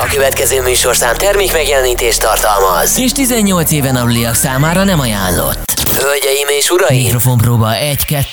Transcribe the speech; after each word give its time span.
A 0.00 0.06
következő 0.10 0.62
műsorszám 0.62 1.14
termék 1.14 1.52
megjelenítést 1.52 2.20
tartalmaz. 2.20 2.98
És 2.98 3.12
18 3.12 3.70
éven 3.70 3.96
aluliak 3.96 4.34
számára 4.34 4.84
nem 4.84 5.00
ajánlott. 5.00 5.72
Hölgyeim 6.00 6.48
és 6.58 6.70
uraim! 6.70 7.02
Mikrofonpróba 7.02 7.68
1-2. 7.70 7.76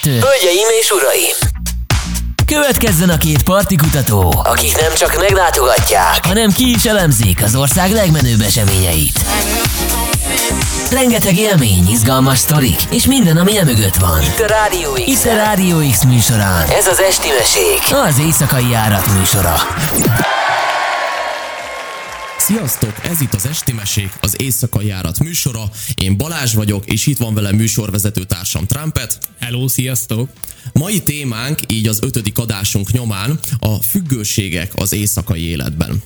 Hölgyeim 0.04 0.68
és 0.80 0.92
uraim! 0.92 1.36
Következzen 2.46 3.10
a 3.10 3.18
két 3.18 3.44
partikutató, 3.44 4.44
akik 4.44 4.80
nem 4.80 4.94
csak 4.94 5.18
meglátogatják, 5.20 6.26
hanem 6.26 6.52
ki 6.52 6.70
is 6.76 6.86
elemzik 6.86 7.44
az 7.44 7.56
ország 7.56 7.92
legmenőbb 7.92 8.42
eseményeit. 8.42 9.20
Rengeteg 10.92 11.38
élmény, 11.38 11.88
izgalmas 11.90 12.38
sztorik, 12.38 12.80
és 12.90 13.06
minden, 13.06 13.38
ami 13.38 13.52
mögött 13.66 13.96
van. 13.96 14.22
Itt 14.22 14.40
a 14.40 14.48
Rádió 14.48 14.92
X. 14.92 15.02
Itt 15.06 15.32
a 15.32 15.36
Rádió 15.36 15.78
X 15.92 16.04
műsorán. 16.04 16.68
Ez 16.70 16.88
az 16.88 17.00
Esti 17.00 17.30
Mesék, 17.38 17.96
az 18.08 18.20
éjszakai 18.20 18.70
járat 18.70 19.14
műsora. 19.18 19.56
Sziasztok! 22.46 23.06
Ez 23.06 23.22
itt 23.22 23.34
az 23.34 23.46
Esti 23.46 23.72
Mesék, 23.72 24.10
az 24.22 24.42
Éjszakai 24.42 24.86
Járat 24.86 25.20
műsora. 25.20 25.72
Én 25.96 26.18
Balázs 26.18 26.54
vagyok, 26.54 26.86
és 26.86 27.08
itt 27.08 27.18
van 27.18 27.34
velem 27.34 27.56
műsorvezető 27.56 28.24
társam 28.24 28.66
Trumpet. 28.66 29.18
Hello, 29.40 29.68
sziasztok! 29.68 30.30
Mai 30.74 31.02
témánk, 31.02 31.60
így 31.68 31.88
az 31.88 32.00
ötödik 32.02 32.38
adásunk 32.38 32.92
nyomán, 32.92 33.40
a 33.60 33.76
függőségek 33.76 34.72
az 34.76 34.94
éjszakai 34.94 35.42
életben. 35.42 36.04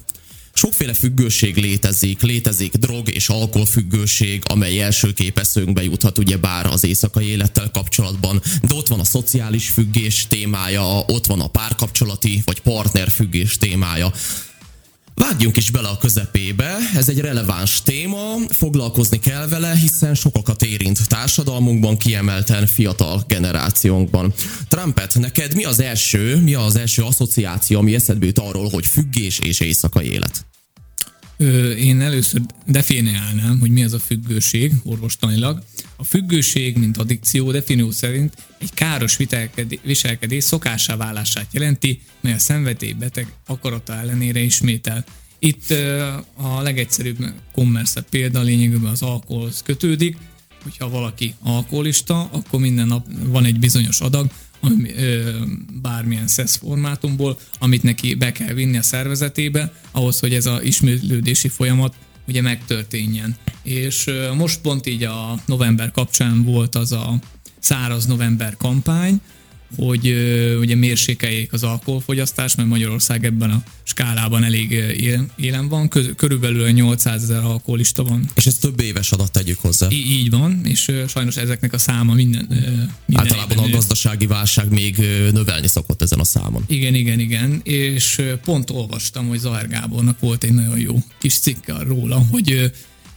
Sokféle 0.53 0.93
függőség 0.93 1.57
létezik, 1.57 2.21
létezik 2.21 2.73
drog 2.73 3.09
és 3.09 3.29
alkoholfüggőség, 3.29 4.43
amely 4.47 4.81
első 4.81 5.13
képeszünkbe 5.13 5.83
juthat 5.83 6.17
ugye 6.17 6.37
bár 6.37 6.65
az 6.65 6.83
éjszakai 6.83 7.25
élettel 7.25 7.69
kapcsolatban, 7.71 8.41
de 8.61 8.73
ott 8.73 8.87
van 8.87 8.99
a 8.99 9.03
szociális 9.05 9.69
függés 9.69 10.25
témája, 10.27 11.03
ott 11.07 11.25
van 11.25 11.39
a 11.39 11.47
párkapcsolati 11.47 12.41
vagy 12.45 12.61
partnerfüggés 12.61 13.57
témája. 13.57 14.11
Vágjunk 15.19 15.57
is 15.57 15.71
bele 15.71 15.87
a 15.87 15.97
közepébe, 15.97 16.77
ez 16.95 17.09
egy 17.09 17.19
releváns 17.19 17.81
téma, 17.81 18.35
foglalkozni 18.49 19.19
kell 19.19 19.47
vele, 19.47 19.75
hiszen 19.75 20.15
sokakat 20.15 20.63
érint 20.63 21.07
társadalmunkban, 21.07 21.97
kiemelten 21.97 22.67
fiatal 22.67 23.23
generációnkban. 23.27 24.33
Trumpet, 24.67 25.19
neked 25.19 25.55
mi 25.55 25.63
az 25.63 25.79
első, 25.79 26.41
mi 26.41 26.53
az 26.53 26.75
első 26.75 27.01
asszociáció, 27.01 27.79
ami 27.79 27.95
eszedbe 27.95 28.25
jut 28.25 28.39
arról, 28.39 28.69
hogy 28.69 28.85
függés 28.85 29.39
és 29.39 29.59
éjszakai 29.59 30.11
élet? 30.11 30.45
Én 31.77 32.01
először 32.01 32.41
definiálnám, 32.65 33.59
hogy 33.59 33.71
mi 33.71 33.83
az 33.83 33.93
a 33.93 33.99
függőség 33.99 34.73
orvostanilag. 34.83 35.63
A 35.99 36.03
függőség, 36.03 36.77
mint 36.77 36.97
addikció 36.97 37.51
definió 37.51 37.91
szerint 37.91 38.33
egy 38.57 38.73
káros 38.73 39.17
viselkedés 39.83 40.43
szokásá 40.43 40.95
válását 40.95 41.47
jelenti, 41.51 42.01
mely 42.21 42.33
a 42.33 42.39
szenvedély 42.39 42.93
beteg 42.93 43.33
akarata 43.45 43.93
ellenére 43.93 44.39
ismétel. 44.39 45.03
Itt 45.39 45.71
a 46.33 46.61
legegyszerűbb 46.61 47.33
kommersze 47.51 48.01
példa 48.01 48.41
lényegében 48.41 48.91
az 48.91 49.01
alkoholhoz 49.01 49.61
kötődik, 49.61 50.17
hogyha 50.63 50.89
valaki 50.89 51.33
alkoholista, 51.39 52.29
akkor 52.31 52.59
minden 52.59 52.87
nap 52.87 53.07
van 53.23 53.45
egy 53.45 53.59
bizonyos 53.59 53.99
adag, 53.99 54.29
ami, 54.59 54.93
ö, 54.93 55.31
bármilyen 55.81 56.27
SES 56.27 56.55
formátumból, 56.55 57.39
amit 57.59 57.83
neki 57.83 58.13
be 58.13 58.31
kell 58.31 58.53
vinni 58.53 58.77
a 58.77 58.81
szervezetébe, 58.81 59.73
ahhoz, 59.91 60.19
hogy 60.19 60.33
ez 60.33 60.45
a 60.45 60.61
ismétlődési 60.61 61.47
folyamat 61.47 61.95
ugye 62.29 62.41
megtörténjen. 62.41 63.35
És 63.63 64.09
most 64.35 64.61
pont 64.61 64.87
így 64.87 65.03
a 65.03 65.39
november 65.45 65.91
kapcsán 65.91 66.43
volt 66.43 66.75
az 66.75 66.91
a 66.91 67.19
száraz 67.59 68.05
november 68.05 68.57
kampány, 68.57 69.21
hogy 69.75 70.07
ugye 70.59 70.75
mérsékeljék 70.75 71.53
az 71.53 71.63
alkoholfogyasztást, 71.63 72.57
mert 72.57 72.69
Magyarország 72.69 73.25
ebben 73.25 73.49
a 73.49 73.63
skálában 73.83 74.43
elég 74.43 74.71
élen 75.35 75.67
van, 75.67 75.89
körülbelül 76.15 76.69
800 76.69 77.23
ezer 77.23 77.43
alkoholista 77.43 78.03
van. 78.03 78.29
És 78.35 78.45
ez 78.45 78.57
több 78.57 78.79
éves 78.81 79.11
adat 79.11 79.31
tegyük 79.31 79.59
hozzá. 79.59 79.87
Í- 79.89 80.05
így 80.05 80.29
van, 80.29 80.61
és 80.65 80.91
sajnos 81.07 81.37
ezeknek 81.37 81.73
a 81.73 81.77
száma 81.77 82.13
minden, 82.13 82.45
minden 83.05 83.25
Általában 83.25 83.57
a 83.57 83.69
gazdasági 83.69 84.27
válság 84.27 84.71
még 84.71 84.97
növelni 85.31 85.67
szokott 85.67 86.01
ezen 86.01 86.19
a 86.19 86.23
számon. 86.23 86.63
Igen, 86.67 86.93
igen, 86.93 87.19
igen, 87.19 87.59
és 87.63 88.21
pont 88.43 88.69
olvastam, 88.69 89.27
hogy 89.27 89.39
Zahár 89.39 89.67
Gábornak 89.67 90.19
volt 90.19 90.43
egy 90.43 90.53
nagyon 90.53 90.79
jó 90.79 91.03
kis 91.19 91.39
cikke 91.39 91.73
róla, 91.83 92.25
hogy 92.31 92.71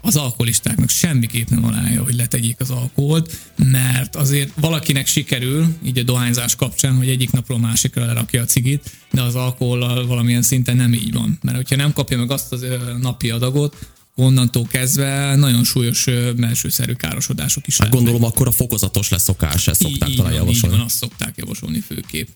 az 0.05 0.17
alkoholistáknak 0.17 0.89
semmiképp 0.89 1.49
nem 1.49 1.65
ajánlja, 1.65 2.03
hogy 2.03 2.15
letegyék 2.15 2.57
az 2.61 2.71
alkoholt, 2.71 3.39
mert 3.57 4.17
azért 4.17 4.53
valakinek 4.61 5.07
sikerül, 5.07 5.67
így 5.85 5.99
a 5.99 6.03
dohányzás 6.03 6.55
kapcsán, 6.55 6.97
hogy 6.97 7.09
egyik 7.09 7.31
napról 7.31 7.59
másikra 7.59 8.05
lerakja 8.05 8.43
a 8.43 8.45
cigit, 8.45 8.91
de 9.11 9.23
az 9.23 9.35
alkohollal 9.35 10.07
valamilyen 10.07 10.43
szinten 10.43 10.77
nem 10.77 10.93
így 10.93 11.13
van. 11.13 11.39
Mert 11.43 11.57
hogyha 11.57 11.77
nem 11.77 11.93
kapja 11.93 12.19
meg 12.19 12.31
azt 12.31 12.53
az 12.53 12.65
napi 13.01 13.31
adagot, 13.31 13.77
onnantól 14.15 14.67
kezdve 14.67 15.35
nagyon 15.37 15.65
súlyos 15.65 16.05
belsőszerű 16.37 16.93
károsodások 16.93 17.67
is. 17.67 17.79
Hát 17.79 17.91
gondolom 17.91 18.25
akkor 18.25 18.47
a 18.47 18.53
fokozatos 18.53 19.09
leszokás, 19.09 19.69
ezt 19.69 19.81
szokták 19.81 20.09
így, 20.09 20.17
talán 20.17 20.33
javasolni. 20.33 20.75
Így 20.75 20.81
van, 20.81 20.87
azt 20.87 20.97
szokták 20.97 21.35
javasolni 21.37 21.81
főképp. 21.81 22.29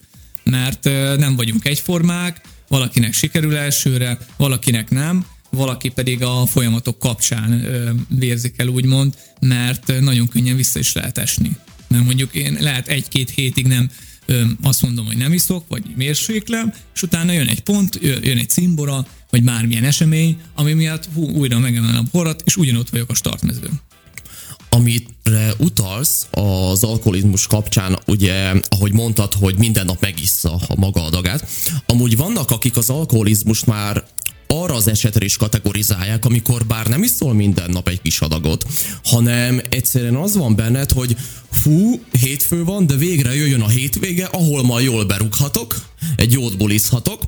Mert 0.42 0.84
nem 1.18 1.36
vagyunk 1.36 1.64
egyformák, 1.64 2.40
valakinek 2.68 3.12
sikerül 3.12 3.56
elsőre, 3.56 4.18
valakinek 4.36 4.90
nem, 4.90 5.26
valaki 5.56 5.88
pedig 5.88 6.22
a 6.22 6.46
folyamatok 6.46 6.98
kapcsán 6.98 7.66
vérzik 8.08 8.54
el, 8.56 8.68
úgymond, 8.68 9.14
mert 9.40 10.00
nagyon 10.00 10.28
könnyen 10.28 10.56
vissza 10.56 10.78
is 10.78 10.92
lehet 10.92 11.18
esni. 11.18 11.50
Mert 11.88 12.04
mondjuk 12.04 12.34
én 12.34 12.56
lehet 12.60 12.88
egy-két 12.88 13.30
hétig 13.30 13.66
nem 13.66 13.90
azt 14.62 14.82
mondom, 14.82 15.06
hogy 15.06 15.16
nem 15.16 15.32
iszok, 15.32 15.64
vagy 15.68 15.82
mérséklem, 15.96 16.72
és 16.94 17.02
utána 17.02 17.32
jön 17.32 17.46
egy 17.46 17.62
pont, 17.62 17.98
jön 18.02 18.38
egy 18.38 18.48
cimbora, 18.48 19.06
vagy 19.30 19.42
bármilyen 19.42 19.84
esemény, 19.84 20.40
ami 20.54 20.72
miatt 20.72 21.08
hú, 21.14 21.28
újra 21.30 21.58
megemelem 21.58 22.04
a 22.06 22.08
porrat, 22.10 22.42
és 22.44 22.56
ugyanott 22.56 22.90
vagyok 22.90 23.10
a 23.10 23.14
startmezőn 23.14 23.80
amire 24.76 25.54
utalsz 25.58 26.26
az 26.30 26.84
alkoholizmus 26.84 27.46
kapcsán, 27.46 27.98
ugye, 28.06 28.52
ahogy 28.68 28.92
mondtad, 28.92 29.32
hogy 29.32 29.58
minden 29.58 29.84
nap 29.84 30.00
megissza 30.00 30.54
a 30.68 30.74
maga 30.76 31.04
adagát, 31.04 31.48
amúgy 31.86 32.16
vannak, 32.16 32.50
akik 32.50 32.76
az 32.76 32.90
alkoholizmust 32.90 33.66
már 33.66 34.04
arra 34.46 34.74
az 34.74 34.88
esetre 34.88 35.24
is 35.24 35.36
kategorizálják, 35.36 36.24
amikor 36.24 36.66
bár 36.66 36.86
nem 36.86 37.02
iszol 37.02 37.34
minden 37.34 37.70
nap 37.70 37.88
egy 37.88 38.02
kis 38.02 38.20
adagot, 38.20 38.66
hanem 39.04 39.60
egyszerűen 39.68 40.16
az 40.16 40.36
van 40.36 40.56
benned, 40.56 40.92
hogy 40.92 41.16
fú, 41.50 42.00
hétfő 42.20 42.64
van, 42.64 42.86
de 42.86 42.96
végre 42.96 43.34
jöjjön 43.34 43.60
a 43.60 43.68
hétvége, 43.68 44.24
ahol 44.24 44.62
ma 44.62 44.80
jól 44.80 45.04
berúghatok, 45.04 45.76
egy 46.16 46.32
jót 46.32 46.56
bulizhatok, 46.56 47.22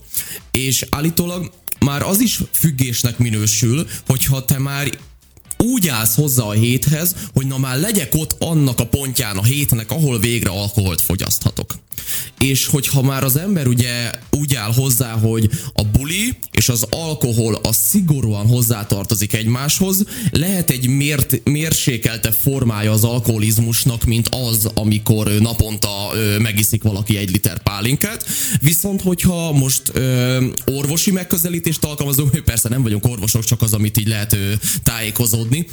és 0.51 0.87
állítólag 0.91 1.51
már 1.81 2.03
az 2.03 2.21
is 2.21 2.41
függésnek 2.53 3.19
minősül, 3.19 3.87
hogyha 4.07 4.45
te 4.45 4.59
már 4.59 4.99
úgy 5.59 5.89
állsz 5.89 6.15
hozzá 6.15 6.43
a 6.45 6.53
héthez, 6.53 7.15
hogy 7.33 7.47
na 7.47 7.59
már 7.59 7.79
legyek 7.79 8.15
ott 8.15 8.37
annak 8.39 8.81
a 8.81 8.87
pontján 8.87 9.37
a 9.37 9.43
hétnek, 9.43 9.91
ahol 9.91 10.19
végre 10.19 10.51
alkoholt 10.51 11.01
fogyaszthatok. 11.01 11.75
És 12.39 12.67
hogyha 12.67 13.03
már 13.03 13.25
az 13.25 13.37
ember 13.37 13.67
ugye 13.67 14.11
úgy 14.31 14.55
áll 14.55 14.73
hozzá, 14.73 15.11
hogy 15.11 15.51
a 15.73 15.85
buli 15.85 16.37
és 16.51 16.69
az 16.69 16.87
alkohol 16.91 17.55
a 17.55 17.73
szigorúan 17.73 18.47
hozzátartozik 18.47 19.33
egymáshoz, 19.33 20.05
lehet 20.31 20.71
egy 20.71 20.89
mért, 20.89 21.45
mérsékelte 21.45 22.31
formája 22.31 22.93
az 22.93 23.05
alkoholizmusnak, 23.05 24.05
mint 24.05 24.29
az, 24.29 24.71
amikor 24.75 25.31
naponta 25.41 26.11
ö, 26.15 26.39
megiszik 26.39 26.83
valaki 26.83 27.17
egy 27.17 27.31
liter 27.31 27.63
pálinkát. 27.63 28.27
Viszont, 28.61 29.03
hogyha 29.03 29.53
most 29.53 29.83
ö, 29.93 30.47
orvosi 30.65 31.11
megközelítést 31.11 31.85
alkalmazunk, 31.85 32.45
persze 32.45 32.69
nem 32.69 32.83
vagyunk 32.83 33.07
orvosok, 33.07 33.45
csak 33.45 33.63
az, 33.63 33.73
amit 33.73 33.97
így 33.97 34.09
lehet 34.09 34.33
ö, 34.33 34.53
tájékozódni, 34.83 35.67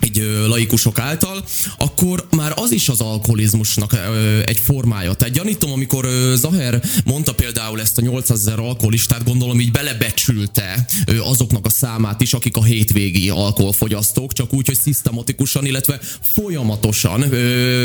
egy 0.00 0.18
ö, 0.18 0.46
laikusok 0.46 0.98
által, 0.98 1.44
akkor 1.78 2.26
már 2.30 2.52
az 2.56 2.72
is 2.72 2.88
az 2.88 3.00
alkoholizmusnak 3.00 3.96
egy 4.44 4.60
formája. 4.60 5.14
Tehát 5.14 5.34
gyanítom, 5.34 5.72
amikor 5.72 6.08
Zaher 6.34 6.82
mondta 7.04 7.34
például 7.34 7.80
ezt 7.80 7.98
a 7.98 8.00
800 8.00 8.38
ezer 8.38 8.58
alkoholistát, 8.58 9.24
gondolom 9.24 9.60
így 9.60 9.70
belebecsülte 9.70 10.86
azoknak 11.20 11.66
a 11.66 11.70
számát 11.70 12.20
is, 12.20 12.32
akik 12.32 12.56
a 12.56 12.64
hétvégi 12.64 13.30
alkoholfogyasztók, 13.30 14.32
csak 14.32 14.52
úgy, 14.52 14.66
hogy 14.66 14.76
szisztematikusan, 14.76 15.66
illetve 15.66 16.00
folyamatosan, 16.20 17.24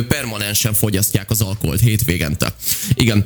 permanensen 0.07 0.73
fogyasztják 0.73 1.29
az 1.29 1.41
alkoholt 1.41 1.79
hétvégente. 1.79 2.55
Igen. 2.93 3.25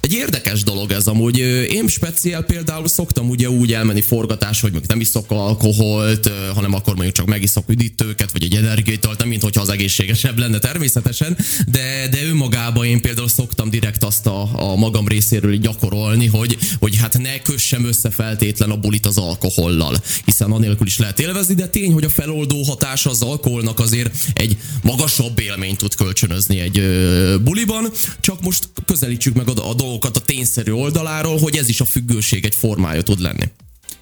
Egy 0.00 0.12
érdekes 0.12 0.62
dolog 0.62 0.90
ez 0.90 1.06
amúgy. 1.06 1.38
Én 1.70 1.88
speciál 1.88 2.42
például 2.42 2.88
szoktam 2.88 3.28
ugye 3.28 3.50
úgy 3.50 3.72
elmenni 3.72 4.00
forgatás, 4.00 4.60
hogy 4.60 4.72
nem 4.86 5.00
iszok 5.00 5.30
alkoholt, 5.30 6.30
hanem 6.54 6.74
akkor 6.74 6.94
mondjuk 6.94 7.16
csak 7.16 7.26
megiszok 7.26 7.68
üdítőket, 7.68 8.32
vagy 8.32 8.42
egy 8.42 8.54
energiaitalt, 8.54 9.18
nem 9.18 9.28
mint 9.28 9.42
hogyha 9.42 9.60
az 9.60 9.68
egészségesebb 9.68 10.38
lenne 10.38 10.58
természetesen, 10.58 11.36
de, 11.66 12.08
de 12.10 12.24
önmagában 12.24 12.84
én 12.84 13.00
például 13.00 13.28
szoktam 13.28 13.70
direkt 13.70 14.04
azt 14.04 14.26
a, 14.26 14.70
a 14.70 14.76
magam 14.76 15.08
részéről 15.08 15.56
gyakorolni, 15.56 16.26
hogy, 16.26 16.58
hogy 16.78 16.96
hát 16.96 17.18
ne 17.18 17.38
kössem 17.42 17.84
össze 17.84 18.10
feltétlen 18.10 18.70
a 18.70 18.76
bulit 18.76 19.06
az 19.06 19.18
alkohollal, 19.18 20.02
hiszen 20.24 20.52
anélkül 20.52 20.86
is 20.86 20.98
lehet 20.98 21.20
élvezni, 21.20 21.54
de 21.54 21.66
tény, 21.66 21.92
hogy 21.92 22.04
a 22.04 22.08
feloldó 22.08 22.62
hatása 22.62 23.10
az 23.10 23.22
alkoholnak 23.22 23.78
azért 23.78 24.14
egy 24.32 24.56
magasabb 24.82 25.38
élményt 25.38 25.78
tud 25.78 25.94
kölcsönözni 25.94 26.58
egy 26.58 26.78
ö, 26.78 27.34
buliban, 27.42 27.90
csak 28.20 28.40
most 28.42 28.68
közelítsük 28.86 29.34
meg 29.34 29.48
a, 29.48 29.68
a 29.70 29.74
dolgokat 29.88 30.16
a 30.16 30.20
tényszerű 30.20 30.72
oldaláról, 30.72 31.38
hogy 31.38 31.56
ez 31.56 31.68
is 31.68 31.80
a 31.80 31.84
függőség 31.84 32.44
egy 32.44 32.54
formája 32.54 33.02
tud 33.02 33.20
lenni. 33.20 33.44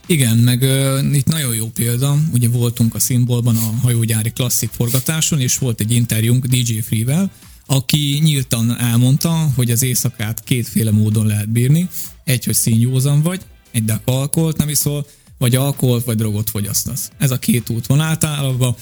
Igen, 0.06 0.36
meg 0.36 0.62
uh, 0.62 1.16
itt 1.16 1.26
nagyon 1.26 1.54
jó 1.54 1.66
példa, 1.66 2.16
ugye 2.32 2.48
voltunk 2.48 2.94
a 2.94 2.98
szimbolban 2.98 3.56
a 3.56 3.74
hajógyári 3.82 4.30
klasszik 4.30 4.70
forgatáson, 4.72 5.40
és 5.40 5.58
volt 5.58 5.80
egy 5.80 5.92
interjúnk 5.92 6.46
DJ 6.46 6.78
Free-vel, 6.78 7.30
aki 7.66 8.20
nyíltan 8.22 8.78
elmondta, 8.78 9.52
hogy 9.54 9.70
az 9.70 9.82
éjszakát 9.82 10.44
kétféle 10.44 10.90
módon 10.90 11.26
lehet 11.26 11.48
bírni. 11.48 11.88
Egy, 12.24 12.44
hogy 12.44 12.54
színjózan 12.54 13.22
vagy, 13.22 13.40
egy 13.70 13.84
dek 13.84 14.00
alkoholt 14.04 14.56
nem 14.56 14.68
iszol, 14.68 15.06
vagy 15.38 15.54
alkoholt, 15.54 16.04
vagy 16.04 16.16
drogot 16.16 16.50
fogyasztasz. 16.50 17.10
Ez 17.18 17.30
a 17.30 17.38
két 17.38 17.70
út 17.70 17.86
van 17.86 18.00
általában. 18.00 18.74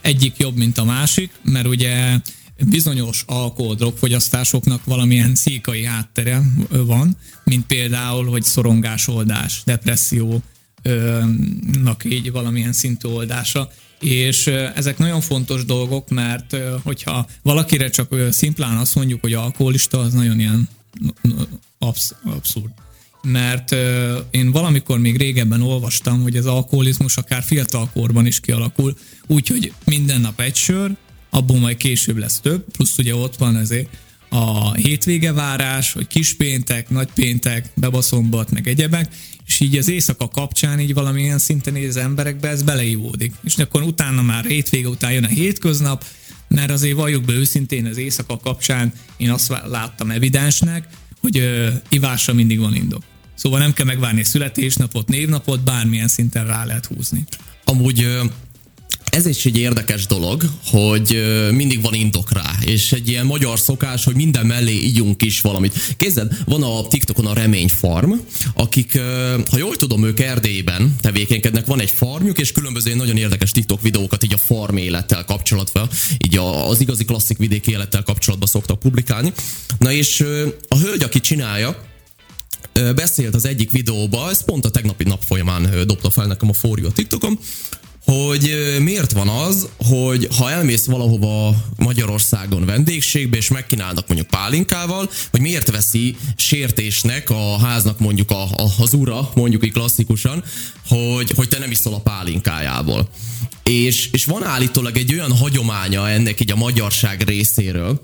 Egyik 0.00 0.36
jobb, 0.36 0.56
mint 0.56 0.78
a 0.78 0.84
másik, 0.84 1.30
mert 1.42 1.66
ugye 1.66 2.20
bizonyos 2.68 3.24
alkohol 3.26 3.74
drogfogyasztásoknak 3.74 4.84
valamilyen 4.84 5.34
szíkai 5.34 5.84
háttere 5.84 6.42
van, 6.68 7.16
mint 7.44 7.66
például, 7.66 8.24
hogy 8.26 8.42
szorongásoldás, 8.42 9.62
depresszió, 9.64 10.42
nak 11.82 12.04
így 12.04 12.32
valamilyen 12.32 12.72
szintű 12.72 13.08
oldása. 13.08 13.70
És 14.00 14.46
ezek 14.74 14.98
nagyon 14.98 15.20
fontos 15.20 15.64
dolgok, 15.64 16.08
mert 16.08 16.56
hogyha 16.82 17.26
valakire 17.42 17.88
csak 17.90 18.14
szimplán 18.30 18.76
azt 18.76 18.94
mondjuk, 18.94 19.20
hogy 19.20 19.32
alkoholista, 19.32 19.98
az 19.98 20.12
nagyon 20.12 20.40
ilyen 20.40 20.68
absz- 21.78 22.16
abszurd. 22.24 22.70
Mert 23.22 23.74
én 24.30 24.50
valamikor 24.50 24.98
még 24.98 25.16
régebben 25.16 25.62
olvastam, 25.62 26.22
hogy 26.22 26.36
az 26.36 26.46
alkoholizmus 26.46 27.16
akár 27.16 27.42
fiatalkorban 27.42 28.26
is 28.26 28.40
kialakul, 28.40 28.96
úgyhogy 29.26 29.72
minden 29.84 30.20
nap 30.20 30.40
egy 30.40 30.56
sör, 30.56 30.96
abból 31.30 31.58
majd 31.58 31.76
később 31.76 32.16
lesz 32.16 32.40
több, 32.40 32.64
plusz 32.72 32.98
ugye 32.98 33.14
ott 33.14 33.36
van 33.36 33.56
azért 33.56 33.88
a 34.28 34.74
hétvégevárás, 34.74 35.92
hogy 35.92 36.06
kispéntek, 36.06 36.90
nagypéntek, 36.90 37.70
bebaszombat, 37.74 38.50
meg 38.50 38.68
egyebek, 38.68 39.08
és 39.46 39.60
így 39.60 39.76
az 39.76 39.88
éjszaka 39.88 40.28
kapcsán 40.28 40.80
így 40.80 40.94
valamilyen 40.94 41.38
szinten 41.38 41.76
így 41.76 41.88
az 41.88 41.96
emberekbe 41.96 42.48
ez 42.48 42.62
beleívódik. 42.62 43.32
És 43.44 43.56
akkor 43.56 43.82
utána 43.82 44.22
már 44.22 44.44
hétvége 44.44 44.88
után 44.88 45.12
jön 45.12 45.24
a 45.24 45.28
hétköznap, 45.28 46.04
mert 46.48 46.70
azért 46.70 46.96
valljuk 46.96 47.24
be 47.24 47.32
őszintén 47.32 47.86
az 47.86 47.96
éjszaka 47.96 48.36
kapcsán 48.36 48.92
én 49.16 49.30
azt 49.30 49.52
láttam 49.66 50.10
evidensnek, 50.10 50.86
hogy 51.20 51.38
ö, 51.38 51.68
ivásra 51.88 52.32
mindig 52.32 52.58
van 52.58 52.74
indok. 52.74 53.02
Szóval 53.34 53.58
nem 53.58 53.72
kell 53.72 53.86
megvárni 53.86 54.24
születésnapot, 54.24 55.08
névnapot, 55.08 55.64
bármilyen 55.64 56.08
szinten 56.08 56.46
rá 56.46 56.64
lehet 56.64 56.86
húzni. 56.86 57.24
Amúgy 57.64 58.06
ez 59.10 59.26
is 59.26 59.46
egy 59.46 59.56
érdekes 59.56 60.06
dolog, 60.06 60.50
hogy 60.64 61.22
mindig 61.50 61.82
van 61.82 61.94
indok 61.94 62.32
rá, 62.32 62.54
és 62.64 62.92
egy 62.92 63.08
ilyen 63.08 63.26
magyar 63.26 63.58
szokás, 63.58 64.04
hogy 64.04 64.14
minden 64.14 64.46
mellé 64.46 64.72
ígyunk 64.72 65.22
is 65.22 65.40
valamit. 65.40 65.94
Kézzel, 65.96 66.30
van 66.44 66.62
a 66.62 66.86
TikTokon 66.88 67.26
a 67.26 67.34
Remény 67.34 67.68
Farm, 67.68 68.12
akik, 68.54 69.00
ha 69.50 69.58
jól 69.58 69.76
tudom, 69.76 70.04
ők 70.04 70.20
Erdélyben 70.20 70.96
tevékenykednek, 71.00 71.66
van 71.66 71.80
egy 71.80 71.90
farmjuk, 71.90 72.38
és 72.38 72.52
különböző 72.52 72.94
nagyon 72.94 73.16
érdekes 73.16 73.50
TikTok 73.50 73.82
videókat 73.82 74.24
így 74.24 74.32
a 74.32 74.38
farm 74.38 74.76
élettel 74.76 75.24
kapcsolatban, 75.24 75.88
így 76.24 76.36
az 76.68 76.80
igazi 76.80 77.04
klasszik 77.04 77.38
vidéki 77.38 77.70
élettel 77.70 78.02
kapcsolatban 78.02 78.48
szoktak 78.48 78.78
publikálni. 78.78 79.32
Na 79.78 79.92
és 79.92 80.24
a 80.68 80.78
hölgy, 80.78 81.02
aki 81.02 81.20
csinálja, 81.20 81.88
beszélt 82.94 83.34
az 83.34 83.46
egyik 83.46 83.70
videóba, 83.70 84.30
ez 84.30 84.44
pont 84.44 84.64
a 84.64 84.70
tegnapi 84.70 85.04
nap 85.04 85.22
folyamán 85.26 85.70
dobta 85.86 86.10
fel 86.10 86.26
nekem 86.26 86.48
a 86.48 86.52
forjú 86.52 86.86
a 86.86 86.92
TikTokon, 86.92 87.38
hogy 88.10 88.76
miért 88.78 89.12
van 89.12 89.28
az, 89.28 89.68
hogy 89.76 90.28
ha 90.36 90.50
elmész 90.50 90.84
valahova 90.84 91.54
Magyarországon 91.76 92.64
vendégségbe, 92.64 93.36
és 93.36 93.48
megkínálnak 93.48 94.06
mondjuk 94.08 94.30
pálinkával, 94.30 95.10
hogy 95.30 95.40
miért 95.40 95.70
veszi 95.70 96.16
sértésnek 96.36 97.30
a 97.30 97.58
háznak 97.58 97.98
mondjuk 97.98 98.30
a, 98.30 98.42
a, 98.42 98.72
az 98.78 98.94
ura, 98.94 99.30
mondjuk 99.34 99.64
így 99.64 99.72
klasszikusan, 99.72 100.44
hogy, 100.88 101.30
hogy 101.36 101.48
te 101.48 101.58
nem 101.58 101.70
iszol 101.70 101.94
a 101.94 102.00
pálinkájából. 102.00 103.08
És, 103.62 104.08
és 104.12 104.24
van 104.24 104.44
állítólag 104.44 104.96
egy 104.96 105.12
olyan 105.12 105.36
hagyománya 105.36 106.08
ennek 106.08 106.40
így 106.40 106.50
a 106.50 106.56
magyarság 106.56 107.22
részéről, 107.22 108.00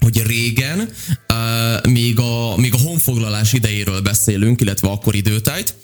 hogy 0.00 0.22
régen, 0.26 0.78
uh, 0.78 1.90
még, 1.90 2.18
a, 2.18 2.56
még 2.56 2.74
a 2.74 2.78
honfoglalás 2.78 3.52
idejéről 3.52 4.00
beszélünk, 4.00 4.60
illetve 4.60 4.88
akkor 4.88 5.14
időtájt, 5.14 5.74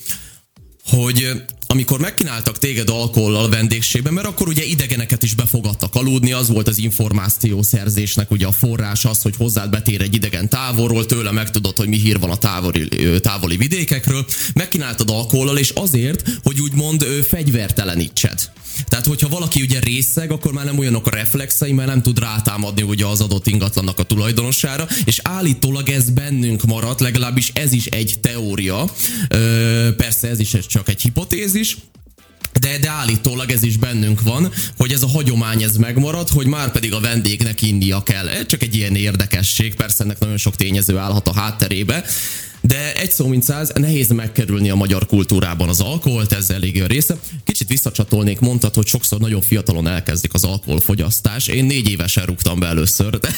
hogy 0.85 1.43
amikor 1.70 2.00
megkínáltak 2.00 2.58
téged 2.58 2.90
alkohollal 2.90 3.49
vendégségben, 3.49 4.12
mert 4.12 4.26
akkor 4.26 4.49
ugye 4.49 4.64
idegeneket 4.64 5.22
is 5.22 5.34
befogadtak 5.34 5.94
aludni, 5.94 6.32
az 6.32 6.49
volt 6.49 6.69
az 6.69 6.78
információszerzésnek 6.78 8.31
ugye 8.31 8.46
a 8.46 8.52
forrás 8.52 9.05
az, 9.05 9.22
hogy 9.22 9.37
hozzád 9.37 9.70
betér 9.70 10.00
egy 10.00 10.14
idegen 10.14 10.49
távolról, 10.49 11.06
tőle 11.06 11.31
megtudod, 11.31 11.76
hogy 11.76 11.88
mi 11.88 11.96
hír 11.96 12.19
van 12.19 12.31
a 12.31 12.37
távoli, 12.37 12.88
távoli 13.20 13.56
vidékekről, 13.56 14.26
megkínáltad 14.55 15.11
alkohollal, 15.11 15.58
és 15.58 15.70
azért, 15.70 16.22
hogy 16.43 16.61
úgymond 16.61 17.05
fegyvertelenítsed. 17.28 18.50
Tehát, 18.85 19.06
hogyha 19.06 19.29
valaki 19.29 19.62
ugye 19.62 19.79
részeg, 19.81 20.31
akkor 20.31 20.53
már 20.53 20.65
nem 20.65 20.79
olyanok 20.79 21.06
a 21.06 21.11
reflexei, 21.11 21.73
mert 21.73 21.88
nem 21.88 22.03
tud 22.03 22.19
rátámadni 22.19 22.82
ugye 22.82 23.06
az 23.06 23.21
adott 23.21 23.47
ingatlannak 23.47 23.99
a 23.99 24.03
tulajdonosára, 24.03 24.87
és 25.05 25.21
állítólag 25.23 25.88
ez 25.88 26.11
bennünk 26.11 26.62
maradt, 26.62 27.00
legalábbis 27.00 27.50
ez 27.55 27.73
is 27.73 27.87
egy 27.87 28.19
teória. 28.21 28.91
Ö, 29.29 29.88
persze 29.97 30.29
ez 30.29 30.41
is 30.41 30.56
csak 30.67 30.88
egy 30.88 31.03
hipotézis, 31.03 31.77
de, 32.61 32.79
de 32.79 32.91
állítólag 32.91 33.50
ez 33.50 33.62
is 33.62 33.77
bennünk 33.77 34.23
van, 34.23 34.53
hogy 34.77 34.93
ez 34.93 35.03
a 35.03 35.09
hagyomány 35.09 35.62
ez 35.62 35.76
megmarad, 35.76 36.29
hogy 36.29 36.47
már 36.47 36.71
pedig 36.71 36.93
a 36.93 37.00
vendégnek 37.00 37.62
india 37.62 38.03
kell. 38.03 38.44
Csak 38.47 38.62
egy 38.62 38.76
ilyen 38.76 38.97
érdekesség, 38.97 39.75
persze 39.75 40.05
ennek 40.05 40.19
nagyon 40.19 40.37
sok 40.37 40.56
tényező 40.56 40.97
állhat 40.97 41.29
a 41.29 41.35
hátterébe, 41.35 42.05
de 42.61 42.95
egy 42.95 43.11
szó 43.11 43.27
mint 43.27 43.43
száz, 43.43 43.71
nehéz 43.75 44.09
megkerülni 44.09 44.71
a 44.71 44.75
magyar 44.75 45.07
kultúrában 45.07 45.69
az 45.69 45.81
alkoholt, 45.81 46.33
ez 46.33 46.51
elég 46.51 46.87
része. 46.87 47.17
Kicsit 47.45 47.69
visszacsatolnék, 47.69 48.41
mondtad, 48.41 48.75
hogy 48.75 48.87
sokszor 48.87 49.21
nagyon 49.21 49.41
fiatalon 49.41 49.87
elkezdik 49.89 50.35
az 50.35 50.45
alkoholfogyasztás. 50.45 51.47
Én 51.47 51.65
négy 51.65 51.91
évesen 51.91 52.25
rúgtam 52.25 52.59
be 52.59 52.67
először. 52.67 53.19
De... 53.19 53.29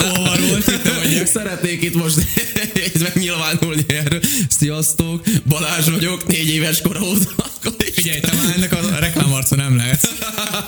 Jó, 0.00 0.22
volt, 0.48 0.66
itt 1.04 1.26
Szeretnék 1.26 1.82
itt 1.82 1.94
most 1.94 2.16
megnyilvánulni 3.02 3.84
erről. 3.86 4.20
Sziasztok, 4.48 5.24
Balázs 5.46 5.88
vagyok, 5.88 6.26
négy 6.26 6.48
éves 6.48 6.80
kor 6.80 7.00
óta. 7.02 7.48
Figyelj, 7.92 8.20
te 8.20 8.32
már 8.32 8.54
ennek 8.56 8.72
a 8.72 8.98
reklámarca 8.98 9.56
nem 9.56 9.76
lehet. 9.76 10.08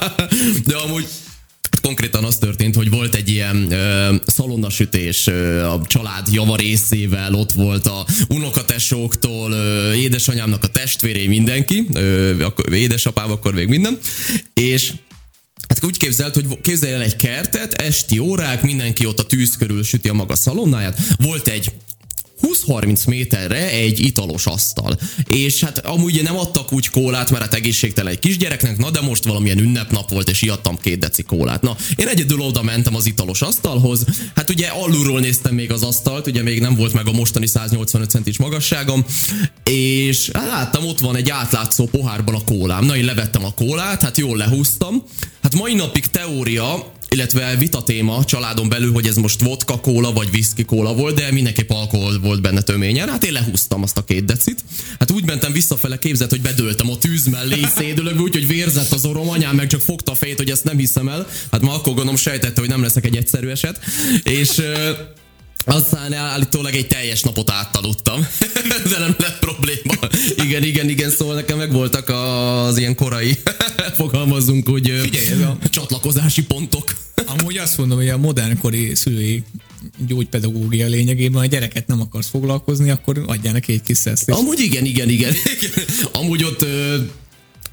De 0.66 0.76
amúgy 0.76 1.08
konkrétan 1.82 2.24
az 2.24 2.36
történt, 2.36 2.74
hogy 2.74 2.90
volt 2.90 3.14
egy 3.14 3.28
ilyen 3.28 3.70
ö, 3.70 4.14
szalonnasütés 4.26 5.26
ö, 5.26 5.64
a 5.64 5.80
család 5.86 6.26
java 6.32 6.56
részével, 6.56 7.34
ott 7.34 7.52
volt 7.52 7.86
a 7.86 8.06
unokatesóktól, 8.28 9.52
ö, 9.52 9.92
édesanyámnak 9.92 10.64
a 10.64 10.68
testvéré, 10.68 11.26
mindenki, 11.26 11.86
ö, 11.94 12.44
akkor, 12.44 12.72
édesapám 12.72 13.30
akkor 13.30 13.54
még 13.54 13.68
minden, 13.68 13.98
és 14.54 14.92
Hát 15.68 15.84
úgy 15.84 15.96
képzelt, 15.96 16.34
hogy 16.34 16.60
képzelj 16.60 16.92
el 16.92 17.02
egy 17.02 17.16
kertet, 17.16 17.72
esti 17.72 18.18
órák, 18.18 18.62
mindenki 18.62 19.06
ott 19.06 19.18
a 19.18 19.26
tűz 19.26 19.56
körül 19.56 19.82
süti 19.82 20.08
a 20.08 20.12
maga 20.12 20.36
szalonnáját. 20.36 20.98
Volt 21.18 21.48
egy 21.48 21.72
20-30 22.42 23.08
méterre 23.08 23.70
egy 23.70 24.00
italos 24.00 24.46
asztal. 24.46 24.98
És 25.28 25.60
hát 25.60 25.78
amúgy 25.78 26.22
nem 26.22 26.38
adtak 26.38 26.72
úgy 26.72 26.88
kólát, 26.88 27.30
mert 27.30 27.42
hát 27.42 27.54
egészségtelen 27.54 28.12
egy 28.12 28.18
kisgyereknek, 28.18 28.76
na 28.76 28.90
de 28.90 29.00
most 29.00 29.24
valamilyen 29.24 29.58
ünnepnap 29.58 30.10
volt, 30.10 30.28
és 30.28 30.42
iattam 30.42 30.78
két 30.78 30.98
deci 30.98 31.22
kólát. 31.22 31.62
Na, 31.62 31.76
én 31.96 32.08
egyedül 32.08 32.40
oda 32.40 32.62
mentem 32.62 32.94
az 32.94 33.06
italos 33.06 33.42
asztalhoz, 33.42 34.04
hát 34.34 34.50
ugye 34.50 34.66
alulról 34.66 35.20
néztem 35.20 35.54
még 35.54 35.72
az 35.72 35.82
asztalt, 35.82 36.26
ugye 36.26 36.42
még 36.42 36.60
nem 36.60 36.74
volt 36.74 36.92
meg 36.92 37.08
a 37.08 37.12
mostani 37.12 37.46
185 37.46 38.10
centis 38.10 38.38
magasságom, 38.38 39.04
és 39.64 40.30
hát 40.32 40.46
láttam, 40.46 40.86
ott 40.86 41.00
van 41.00 41.16
egy 41.16 41.30
átlátszó 41.30 41.86
pohárban 41.86 42.34
a 42.34 42.44
kólám. 42.44 42.84
Na, 42.84 42.96
én 42.96 43.04
levettem 43.04 43.44
a 43.44 43.54
kólát, 43.54 44.02
hát 44.02 44.18
jól 44.18 44.36
lehúztam. 44.36 45.02
Hát 45.42 45.54
mai 45.54 45.74
napig 45.74 46.06
teória, 46.06 46.92
illetve 47.12 47.56
vita 47.56 47.82
téma 47.82 48.24
családon 48.24 48.68
belül, 48.68 48.92
hogy 48.92 49.06
ez 49.06 49.16
most 49.16 49.40
vodka 49.40 49.80
kóla 49.80 50.12
vagy 50.12 50.28
whisky 50.32 50.64
kóla 50.64 50.94
volt, 50.94 51.14
de 51.14 51.32
mindenképp 51.32 51.70
alkohol 51.70 52.18
volt 52.18 52.40
benne 52.40 52.60
töményen. 52.60 53.08
Hát 53.08 53.24
én 53.24 53.32
lehúztam 53.32 53.82
azt 53.82 53.98
a 53.98 54.04
két 54.04 54.24
decit. 54.24 54.64
Hát 54.98 55.10
úgy 55.10 55.24
mentem 55.24 55.52
visszafele, 55.52 55.98
képzett, 55.98 56.30
hogy 56.30 56.40
bedőltem 56.40 56.90
a 56.90 56.98
tűz 56.98 57.26
mellé 57.26 57.60
szédülök, 57.76 58.20
úgy, 58.20 58.32
hogy 58.32 58.46
vérzett 58.46 58.92
az 58.92 59.04
orom, 59.04 59.28
anyám 59.28 59.56
meg 59.56 59.66
csak 59.66 59.80
fogta 59.80 60.12
a 60.12 60.14
fejét, 60.14 60.36
hogy 60.36 60.50
ezt 60.50 60.64
nem 60.64 60.76
hiszem 60.76 61.08
el. 61.08 61.26
Hát 61.50 61.60
ma 61.60 61.74
akkor 61.74 61.94
gondolom 61.94 62.16
sejtette, 62.16 62.60
hogy 62.60 62.70
nem 62.70 62.82
leszek 62.82 63.04
egy 63.04 63.16
egyszerű 63.16 63.48
eset. 63.48 63.80
És 64.22 64.62
aztán 65.64 66.12
állítólag 66.12 66.74
egy 66.74 66.86
teljes 66.86 67.22
napot 67.22 67.50
áttaludtam, 67.50 68.26
de 68.90 68.98
nem 68.98 69.14
lett 69.18 69.38
probléma. 69.38 70.08
Igen, 70.36 70.62
igen, 70.62 70.88
igen, 70.88 71.10
szóval 71.10 71.34
nekem 71.34 71.58
megvoltak 71.58 72.08
az 72.08 72.78
ilyen 72.78 72.94
korai, 72.94 73.38
fogalmazunk, 73.96 74.68
hogy 74.68 75.00
Figyelj, 75.02 75.42
a 75.42 75.68
csatlakozási 75.70 76.42
pontok. 76.42 76.94
Amúgy 77.26 77.56
azt 77.56 77.78
mondom, 77.78 77.98
hogy 77.98 78.08
a 78.08 78.18
modernkori 78.18 78.94
szülői 78.94 79.44
gyógypedagógia 80.06 80.86
lényegében, 80.86 81.38
ha 81.38 81.46
a 81.46 81.46
gyereket 81.46 81.86
nem 81.86 82.00
akarsz 82.00 82.28
foglalkozni, 82.28 82.90
akkor 82.90 83.22
adjál 83.26 83.52
neki 83.52 83.72
egy 83.72 83.82
kis 83.82 83.96
szeszt. 83.96 84.30
Amúgy 84.30 84.60
igen, 84.60 84.84
igen, 84.84 85.08
igen. 85.08 85.34
Amúgy 86.20 86.44
ott 86.44 86.64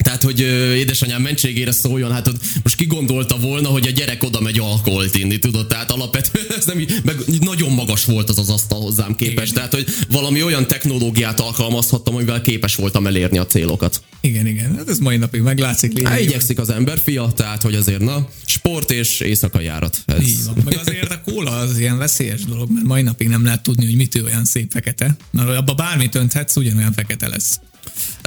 Tehát, 0.04 0.24
hogy 0.24 0.40
édesanyám 0.76 1.22
mentségére 1.22 1.72
szóljon, 1.72 2.12
hát 2.12 2.32
most 2.64 2.76
ki 2.76 2.86
gondolta 2.86 3.38
volna, 3.38 3.68
hogy 3.68 3.88
a 3.88 3.90
gyerek 3.90 4.24
oda 4.24 4.42
megy 4.42 4.60
alkoholt 4.60 5.16
inni, 5.16 5.40
tudod? 5.40 5.68
Tehát 5.68 5.92
alapvetően 5.92 6.46
ez 6.58 6.66
nem 6.66 6.80
így, 6.80 6.94
meg 7.04 7.16
nagyon 7.40 7.72
magas 7.72 8.06
volt 8.06 8.30
az 8.30 8.38
az 8.38 8.50
asztal 8.50 8.82
hozzám 8.82 9.16
képest. 9.16 9.52
Igen. 9.52 9.54
Tehát, 9.54 9.74
hogy 9.74 9.88
valami 10.10 10.44
olyan 10.44 10.68
technológiát 10.68 11.40
alkalmazhattam, 11.40 12.16
amivel 12.16 12.42
képes 12.42 12.76
voltam 12.76 13.08
elérni 13.08 13.38
a 13.38 13.46
célokat. 13.46 14.02
Igen, 14.22 14.48
igen. 14.48 14.76
Hát 14.76 14.90
ez 14.90 15.00
mai 15.00 15.18
napig 15.18 15.42
meglátszik. 15.42 16.08
Hát 16.08 16.20
igyekszik 16.20 16.60
az 16.60 16.70
ember 16.70 17.00
fia, 17.04 17.32
tehát, 17.36 17.62
hogy 17.62 17.76
azért 17.76 18.02
na, 18.02 18.28
sport 18.46 18.92
és 18.92 19.20
éjszakai 19.20 19.64
járat. 19.64 20.04
Ez... 20.06 20.28
Így 20.28 20.44
van. 20.46 20.62
Meg 20.66 20.78
azért 20.86 21.12
a 21.12 21.22
kóla 21.26 21.52
az 21.52 21.80
ilyen 21.80 21.98
veszélyes 21.98 22.46
dolog, 22.46 22.70
mert 22.72 22.86
mai 22.86 23.02
napig 23.02 23.28
nem 23.28 23.44
lehet 23.44 23.64
tudni, 23.64 23.86
hogy 23.86 23.96
mitől 23.96 24.24
olyan 24.24 24.46
szép 24.46 24.72
fekete. 24.72 25.18
Mert 25.32 25.50
abba 25.50 25.74
bármit 25.74 26.16
önthetsz, 26.16 26.56
ugyanolyan 26.56 26.94
fekete 26.94 27.28
lesz. 27.28 27.60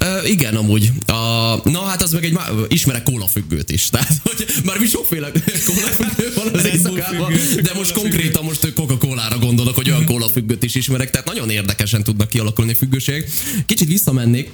Uh, 0.03 0.31
igen, 0.31 0.57
amúgy. 0.57 0.93
Uh, 1.09 1.73
na 1.73 1.81
hát 1.81 2.03
az 2.03 2.13
meg 2.13 2.25
egy, 2.25 2.39
ismerek 2.69 3.03
kólafüggőt 3.03 3.71
is. 3.71 3.91
Tehát, 3.91 4.13
hogy 4.23 4.47
már 4.65 4.79
mi 4.79 4.87
sokféle 4.87 5.31
kólafüggő 5.67 6.33
van 6.35 6.55
az 6.55 6.65
éjszakában, 6.65 7.33
de 7.63 7.71
most 7.75 7.93
konkrétan 7.93 8.45
most 8.45 8.73
Coca-Cola-ra 8.73 9.39
gondolok, 9.39 9.75
hogy 9.75 9.91
olyan 9.91 10.05
kólafüggőt 10.13 10.63
is 10.63 10.75
ismerek, 10.75 11.11
tehát 11.11 11.27
nagyon 11.27 11.51
érdekesen 11.51 12.03
tudnak 12.03 12.29
kialakulni 12.29 12.75
függőség. 12.75 13.31
Kicsit 13.67 13.89
visszamennék, 13.89 14.51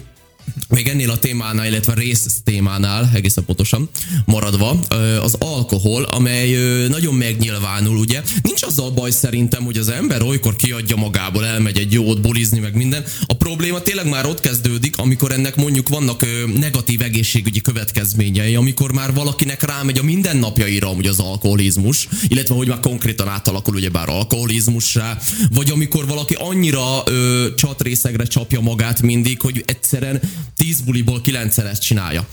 még 0.69 0.89
ennél 0.89 1.11
a 1.11 1.19
témánál, 1.19 1.67
illetve 1.67 1.95
rész 1.95 2.27
témánál, 2.45 3.11
egészen 3.15 3.45
pontosan 3.45 3.89
maradva, 4.25 4.79
az 5.23 5.37
alkohol, 5.39 6.03
amely 6.03 6.57
nagyon 6.89 7.15
megnyilvánul, 7.15 7.97
ugye. 7.97 8.23
Nincs 8.43 8.63
azzal 8.63 8.91
baj 8.91 9.11
szerintem, 9.11 9.65
hogy 9.65 9.79
az 9.79 9.89
ember 9.89 10.23
olykor 10.23 10.57
kiadja 10.57 10.97
magából, 10.97 11.47
elmegy 11.47 11.79
egy 11.79 11.93
jót 11.93 12.21
bulizni, 12.21 12.59
meg 12.59 12.75
minden. 12.75 13.05
A 13.27 13.35
probléma 13.35 13.81
tényleg 13.81 14.09
már 14.09 14.27
ott 14.27 14.41
kezdődik, 14.41 14.99
amikor 14.99 15.33
ennek 15.33 15.57
mondjuk 15.57 15.89
vannak 15.89 16.27
negatív 16.59 17.03
egészségügyi 17.03 17.61
következményei, 17.61 18.55
amikor 18.55 18.93
már 18.93 19.15
valakinek 19.15 19.63
rámegy 19.63 19.99
a 19.99 20.03
mindennapjaira 20.03 20.87
hogy 20.99 21.07
az 21.07 21.21
alkoholizmus, 21.21 22.09
illetve 22.29 22.55
hogy 22.55 22.69
már 22.69 22.81
konkrétan 22.81 23.29
átalakul 23.29 23.75
ugyebár 23.75 24.09
alkoholizmussá, 24.09 25.19
vagy 25.51 25.71
amikor 25.71 26.07
valaki 26.07 26.35
annyira 26.35 27.03
ö, 27.05 27.47
csatrészegre 27.57 28.25
csapja 28.25 28.61
magát 28.61 29.03
mindig, 29.03 29.41
hogy 29.41 29.63
egyszerűen 29.67 30.21
10 30.57 30.81
buliból 30.81 31.21
9 31.21 31.59
ezt 31.59 31.83
csinálja. 31.83 32.29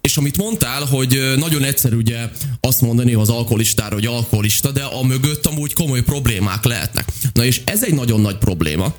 És 0.00 0.16
amit 0.16 0.36
mondtál, 0.36 0.84
hogy 0.84 1.34
nagyon 1.36 1.64
egyszerű 1.64 1.96
ugye 1.96 2.28
azt 2.60 2.80
mondani 2.80 3.14
az 3.14 3.28
alkoholistára, 3.28 3.94
hogy 3.94 4.06
alkoholista, 4.06 4.70
de 4.70 4.82
a 4.82 5.02
mögött 5.02 5.46
amúgy 5.46 5.72
komoly 5.72 6.02
problémák 6.02 6.64
lehetnek. 6.64 7.08
Na 7.32 7.44
és 7.44 7.60
ez 7.64 7.84
egy 7.84 7.94
nagyon 7.94 8.20
nagy 8.20 8.38
probléma, 8.38 8.94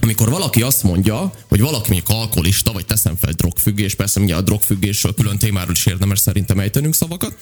amikor 0.00 0.30
valaki 0.30 0.62
azt 0.62 0.82
mondja, 0.82 1.32
hogy 1.48 1.60
valaki 1.60 1.90
mondjuk 1.90 2.18
alkoholista, 2.18 2.72
vagy 2.72 2.86
teszem 2.86 3.16
fel 3.16 3.32
drogfüggés, 3.32 3.94
persze 3.94 4.20
ugye 4.20 4.34
a 4.34 4.40
drogfüggésről 4.40 5.14
külön 5.14 5.38
témáról 5.38 5.72
is 5.72 5.86
érdemes 5.86 6.18
szerintem 6.18 6.60
ejtenünk 6.60 6.94
szavakat, 6.94 7.36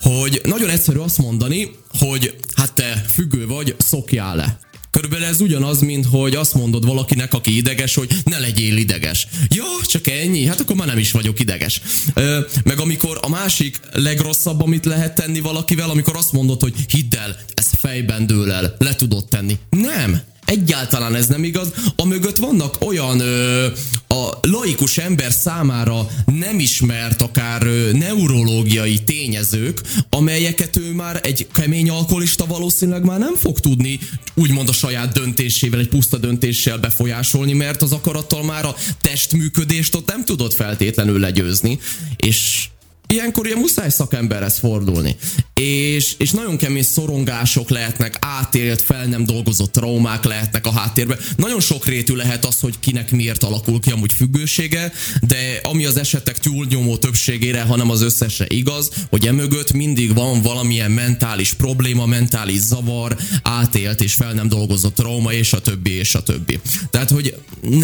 hogy 0.00 0.40
nagyon 0.44 0.68
egyszerű 0.68 0.98
azt 0.98 1.18
mondani, 1.18 1.70
hogy 1.98 2.36
hát 2.54 2.72
te 2.72 3.04
függő 3.12 3.46
vagy, 3.46 3.74
szokjál 3.78 4.36
le. 4.36 4.58
Körülbelül 4.90 5.26
ez 5.26 5.40
ugyanaz, 5.40 5.80
mint 5.80 6.06
hogy 6.06 6.34
azt 6.34 6.54
mondod 6.54 6.86
valakinek, 6.86 7.34
aki 7.34 7.56
ideges, 7.56 7.94
hogy 7.94 8.10
ne 8.24 8.38
legyél 8.38 8.76
ideges. 8.76 9.26
Ja, 9.48 9.64
csak 9.86 10.06
ennyi, 10.06 10.44
hát 10.44 10.60
akkor 10.60 10.76
már 10.76 10.86
nem 10.86 10.98
is 10.98 11.10
vagyok 11.10 11.40
ideges. 11.40 11.80
Ö, 12.14 12.38
meg 12.64 12.78
amikor 12.80 13.18
a 13.22 13.28
másik 13.28 13.80
legrosszabb, 13.92 14.62
amit 14.62 14.84
lehet 14.84 15.14
tenni 15.14 15.40
valakivel, 15.40 15.90
amikor 15.90 16.16
azt 16.16 16.32
mondod, 16.32 16.60
hogy 16.60 16.74
hidd 16.88 17.16
el, 17.16 17.36
ez 17.54 17.68
fejben 17.78 18.26
dől 18.26 18.52
el, 18.52 18.74
le 18.78 18.94
tudod 18.94 19.24
tenni. 19.28 19.58
Nem, 19.70 20.22
egyáltalán 20.50 21.14
ez 21.14 21.26
nem 21.26 21.44
igaz. 21.44 21.72
A 21.96 22.04
mögött 22.04 22.36
vannak 22.36 22.76
olyan 22.80 23.20
ö, 23.20 23.66
a 24.08 24.38
laikus 24.42 24.98
ember 24.98 25.32
számára 25.32 26.06
nem 26.24 26.58
ismert 26.58 27.22
akár 27.22 27.66
ö, 27.66 27.92
neurológiai 27.92 28.98
tényezők, 28.98 29.80
amelyeket 30.08 30.76
ő 30.76 30.92
már 30.92 31.20
egy 31.22 31.46
kemény 31.52 31.90
alkoholista 31.90 32.46
valószínűleg 32.46 33.04
már 33.04 33.18
nem 33.18 33.34
fog 33.34 33.60
tudni 33.60 33.98
úgymond 34.34 34.68
a 34.68 34.72
saját 34.72 35.12
döntésével, 35.12 35.80
egy 35.80 35.88
puszta 35.88 36.16
döntéssel 36.16 36.78
befolyásolni, 36.78 37.52
mert 37.52 37.82
az 37.82 37.92
akarattal 37.92 38.44
már 38.44 38.64
a 38.64 38.74
testműködést 39.00 39.94
ott 39.94 40.08
nem 40.08 40.24
tudod 40.24 40.52
feltétlenül 40.52 41.18
legyőzni. 41.18 41.78
És 42.16 42.68
ilyenkor 43.10 43.46
ugye 43.46 43.56
muszáj 43.56 43.90
szakemberhez 43.90 44.58
fordulni. 44.58 45.16
És, 45.54 46.14
és 46.18 46.30
nagyon 46.30 46.56
kemény 46.56 46.82
szorongások 46.82 47.70
lehetnek, 47.70 48.16
átélt, 48.20 48.82
fel 48.82 49.06
nem 49.06 49.24
dolgozott 49.24 49.72
traumák 49.72 50.24
lehetnek 50.24 50.66
a 50.66 50.72
háttérben. 50.72 51.18
Nagyon 51.36 51.60
sok 51.60 51.86
rétű 51.86 52.14
lehet 52.14 52.44
az, 52.44 52.60
hogy 52.60 52.78
kinek 52.78 53.10
miért 53.10 53.42
alakul 53.42 53.80
ki 53.80 53.90
amúgy 53.90 54.12
függősége, 54.12 54.92
de 55.20 55.60
ami 55.62 55.84
az 55.84 55.96
esetek 55.96 56.38
túlnyomó 56.38 56.96
többségére, 56.96 57.62
hanem 57.62 57.90
az 57.90 58.02
összesre 58.02 58.46
igaz, 58.48 58.90
hogy 59.10 59.26
emögött 59.26 59.72
mindig 59.72 60.14
van 60.14 60.42
valamilyen 60.42 60.90
mentális 60.90 61.52
probléma, 61.52 62.06
mentális 62.06 62.60
zavar, 62.60 63.16
átélt 63.42 64.00
és 64.00 64.14
fel 64.14 64.32
nem 64.32 64.48
dolgozott 64.48 64.94
trauma, 64.94 65.32
és 65.32 65.52
a 65.52 65.60
többi, 65.60 65.90
és 65.90 66.14
a 66.14 66.22
többi. 66.22 66.60
Tehát, 66.90 67.10
hogy 67.10 67.36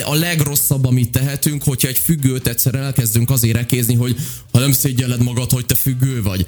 a 0.05 0.15
legrosszabb, 0.15 0.85
amit 0.85 1.11
tehetünk, 1.11 1.63
hogyha 1.63 1.89
egy 1.89 1.99
függőt 1.99 2.47
egyszer 2.47 2.75
elkezdünk 2.75 3.31
azért 3.31 3.57
ekézni, 3.57 3.95
hogy 3.95 4.17
ha 4.53 4.59
nem 4.59 4.73
szégyelled 4.73 5.16
érzed 5.17 5.35
magad, 5.35 5.51
hogy 5.51 5.67
te 5.67 5.75
függő 5.75 6.23
vagy. 6.23 6.47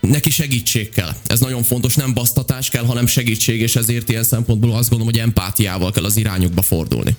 Neki 0.00 0.30
segítség 0.30 0.88
kell. 0.88 1.14
Ez 1.26 1.40
nagyon 1.40 1.62
fontos, 1.62 1.94
nem 1.94 2.14
basztatás 2.14 2.68
kell, 2.68 2.84
hanem 2.84 3.06
segítség, 3.06 3.60
és 3.60 3.76
ezért 3.76 4.08
ilyen 4.08 4.24
szempontból 4.24 4.70
azt 4.70 4.88
gondolom, 4.88 5.14
hogy 5.14 5.22
empátiával 5.22 5.90
kell 5.90 6.04
az 6.04 6.16
irányukba 6.16 6.62
fordulni. 6.62 7.16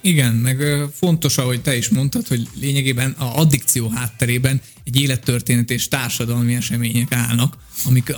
Igen, 0.00 0.34
meg 0.34 0.62
fontos, 0.94 1.38
ahogy 1.38 1.60
te 1.60 1.76
is 1.76 1.88
mondtad, 1.88 2.28
hogy 2.28 2.48
lényegében 2.60 3.10
a 3.10 3.38
addikció 3.38 3.88
hátterében 3.88 4.60
egy 4.84 5.00
élettörténet 5.00 5.70
és 5.70 5.88
társadalmi 5.88 6.54
események 6.54 7.12
állnak, 7.12 7.56
amik 7.86 8.14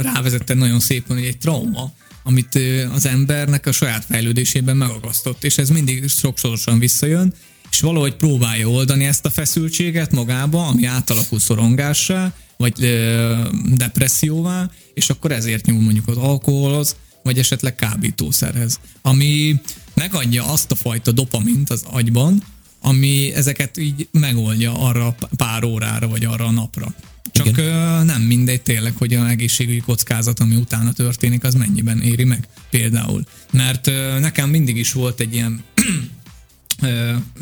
rávezette 0.00 0.54
nagyon 0.54 0.80
szépen, 0.80 1.16
hogy 1.16 1.26
egy 1.26 1.38
trauma, 1.38 1.92
amit 2.22 2.58
az 2.94 3.06
embernek 3.06 3.66
a 3.66 3.72
saját 3.72 4.04
fejlődésében 4.04 4.76
megagasztott, 4.76 5.44
és 5.44 5.58
ez 5.58 5.68
mindig 5.68 6.08
sokszorosan 6.08 6.78
visszajön, 6.78 7.34
és 7.70 7.80
valahogy 7.80 8.14
próbálja 8.14 8.68
oldani 8.68 9.04
ezt 9.04 9.26
a 9.26 9.30
feszültséget 9.30 10.12
magába, 10.12 10.66
ami 10.66 10.84
átalakul 10.84 11.38
szorongássá, 11.38 12.34
vagy 12.56 12.84
ö, 12.84 13.34
depresszióvá, 13.76 14.70
és 14.94 15.10
akkor 15.10 15.32
ezért 15.32 15.66
nyúl 15.66 15.80
mondjuk 15.80 16.08
az 16.08 16.16
alkoholhoz, 16.16 16.96
vagy 17.22 17.38
esetleg 17.38 17.74
kábítószerhez, 17.74 18.80
ami 19.02 19.60
megadja 19.94 20.44
azt 20.44 20.70
a 20.70 20.74
fajta 20.74 21.12
dopamint 21.12 21.70
az 21.70 21.82
agyban, 21.90 22.42
ami 22.80 23.32
ezeket 23.34 23.76
így 23.76 24.08
megoldja 24.10 24.72
arra 24.78 25.14
pár 25.36 25.64
órára, 25.64 26.08
vagy 26.08 26.24
arra 26.24 26.44
a 26.44 26.50
napra. 26.50 26.94
Csak 27.32 27.46
Igen. 27.46 28.06
nem 28.06 28.22
mindegy 28.22 28.62
tényleg, 28.62 28.96
hogy 28.96 29.14
a 29.14 29.28
egészségügyi 29.28 29.80
kockázat, 29.80 30.40
ami 30.40 30.56
utána 30.56 30.92
történik, 30.92 31.44
az 31.44 31.54
mennyiben 31.54 32.02
éri 32.02 32.24
meg 32.24 32.48
például. 32.70 33.24
Mert 33.52 33.90
nekem 34.20 34.50
mindig 34.50 34.76
is 34.76 34.92
volt 34.92 35.20
egy 35.20 35.34
ilyen 35.34 35.64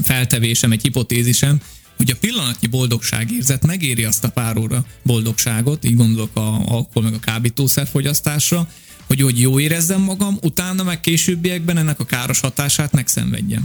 feltevésem, 0.02 0.72
egy 0.72 0.82
hipotézisem, 0.82 1.60
hogy 1.96 2.10
a 2.10 2.16
pillanatnyi 2.20 2.66
boldogságérzet 2.66 3.66
megéri 3.66 4.04
azt 4.04 4.24
a 4.24 4.28
pár 4.28 4.56
óra 4.56 4.84
boldogságot, 5.02 5.84
így 5.84 5.96
gondolok 5.96 6.36
a 6.36 6.54
alkohol 6.56 7.02
meg 7.02 7.14
a 7.14 7.20
kábítószer 7.20 7.86
fogyasztásra, 7.86 8.68
hogy 9.06 9.22
úgy 9.22 9.40
jó 9.40 9.60
érezzem 9.60 10.00
magam, 10.00 10.38
utána 10.42 10.82
meg 10.82 11.00
későbbiekben 11.00 11.76
ennek 11.76 12.00
a 12.00 12.04
káros 12.04 12.40
hatását 12.40 12.92
megszenvedjem. 12.92 13.64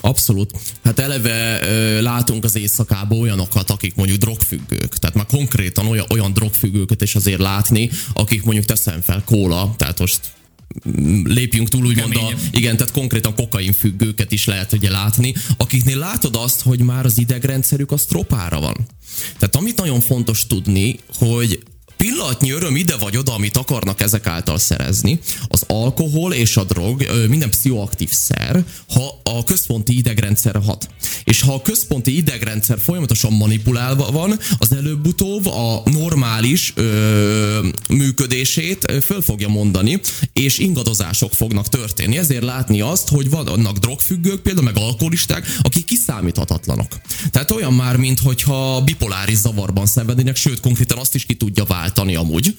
Abszolút. 0.00 0.50
Hát 0.84 0.98
eleve 0.98 1.60
ö, 1.62 2.02
látunk 2.02 2.44
az 2.44 2.56
éjszakában 2.56 3.18
olyanokat, 3.18 3.70
akik 3.70 3.94
mondjuk 3.94 4.18
drogfüggők. 4.18 4.98
Tehát 4.98 5.16
már 5.16 5.26
konkrétan 5.26 5.86
olyan, 5.86 6.06
olyan 6.10 6.32
drogfüggőket 6.32 7.02
is 7.02 7.14
azért 7.14 7.40
látni, 7.40 7.90
akik 8.12 8.42
mondjuk 8.42 8.64
teszem 8.64 9.00
fel 9.00 9.22
kóla, 9.24 9.74
tehát 9.76 9.98
most 9.98 10.20
lépjünk 11.24 11.68
túl, 11.68 11.86
úgymond 11.86 12.16
a, 12.16 12.32
igen, 12.50 12.76
tehát 12.76 12.92
konkrétan 12.92 13.34
kokain 13.34 13.72
függőket 13.72 14.32
is 14.32 14.46
lehet 14.46 14.72
ugye 14.72 14.90
látni, 14.90 15.34
akiknél 15.56 15.98
látod 15.98 16.36
azt, 16.36 16.60
hogy 16.60 16.80
már 16.80 17.04
az 17.04 17.18
idegrendszerük 17.18 17.92
az 17.92 18.04
tropára 18.04 18.60
van. 18.60 18.76
Tehát 19.38 19.56
amit 19.56 19.76
nagyon 19.76 20.00
fontos 20.00 20.46
tudni, 20.46 20.98
hogy 21.18 21.62
pillanatnyi 22.02 22.50
öröm 22.50 22.76
ide 22.76 22.96
vagy 22.96 23.16
oda, 23.16 23.34
amit 23.34 23.56
akarnak 23.56 24.00
ezek 24.00 24.26
által 24.26 24.58
szerezni, 24.58 25.18
az 25.48 25.64
alkohol 25.66 26.32
és 26.32 26.56
a 26.56 26.64
drog 26.64 27.06
minden 27.28 27.50
pszichoaktív 27.50 28.10
szer, 28.10 28.64
ha 28.88 29.20
a 29.22 29.44
központi 29.44 29.96
idegrendszerre 29.96 30.58
hat. 30.58 30.88
És 31.24 31.40
ha 31.40 31.54
a 31.54 31.62
központi 31.62 32.16
idegrendszer 32.16 32.78
folyamatosan 32.80 33.32
manipulálva 33.32 34.10
van, 34.10 34.38
az 34.58 34.72
előbb-utóbb 34.72 35.46
a 35.46 35.82
normális 35.84 36.72
ö, 36.76 37.66
működését 37.88 38.92
föl 39.04 39.22
fogja 39.22 39.48
mondani, 39.48 40.00
és 40.32 40.58
ingadozások 40.58 41.32
fognak 41.32 41.68
történni. 41.68 42.18
Ezért 42.18 42.44
látni 42.44 42.80
azt, 42.80 43.08
hogy 43.08 43.30
vannak 43.30 43.78
drogfüggők, 43.78 44.40
például 44.40 44.64
meg 44.64 44.76
alkoholisták, 44.76 45.46
akik 45.62 45.84
kiszámíthatatlanok. 45.84 47.00
Tehát 47.30 47.50
olyan 47.50 47.72
már, 47.72 47.96
mint 47.96 48.20
hogyha 48.20 48.80
bipoláris 48.80 49.36
zavarban 49.36 49.86
szenvednének, 49.86 50.36
sőt, 50.36 50.60
konkrétan 50.60 50.98
azt 50.98 51.14
is 51.14 51.26
ki 51.26 51.34
tudja 51.34 51.64
váltani 51.64 51.90
váltani 51.92 52.14
amúgy 52.14 52.54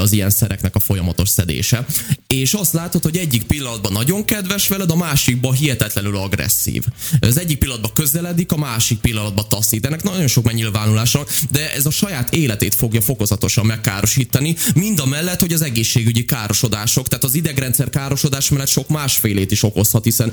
az 0.00 0.12
ilyen 0.12 0.30
szereknek 0.30 0.74
a 0.74 0.80
folyamatos 0.80 1.28
szedése. 1.28 1.86
És 2.26 2.52
azt 2.52 2.72
látod, 2.72 3.02
hogy 3.02 3.16
egyik 3.16 3.42
pillanatban 3.42 3.92
nagyon 3.92 4.24
kedves 4.24 4.68
veled, 4.68 4.90
a 4.90 4.96
másikban 4.96 5.52
hihetetlenül 5.52 6.16
agresszív. 6.16 6.84
Az 7.20 7.38
egyik 7.38 7.58
pillanatban 7.58 7.92
közeledik, 7.94 8.52
a 8.52 8.56
másik 8.56 8.98
pillanatban 8.98 9.44
taszít. 9.48 9.86
Ennek 9.86 10.02
nagyon 10.02 10.26
sok 10.26 10.44
megnyilvánulása, 10.44 11.26
de 11.50 11.72
ez 11.74 11.86
a 11.86 11.90
saját 11.90 12.34
életét 12.34 12.74
fogja 12.74 13.00
fokozatosan 13.00 13.66
megkárosítani, 13.66 14.56
mind 14.74 15.00
a 15.00 15.06
mellett, 15.06 15.40
hogy 15.40 15.52
az 15.52 15.62
egészségügyi 15.62 16.24
károsodások, 16.24 17.08
tehát 17.08 17.24
az 17.24 17.34
idegrendszer 17.34 17.90
károsodás 17.90 18.48
mellett 18.48 18.68
sok 18.68 18.88
másfélét 18.88 19.50
is 19.50 19.62
okozhat, 19.62 20.04
hiszen 20.04 20.32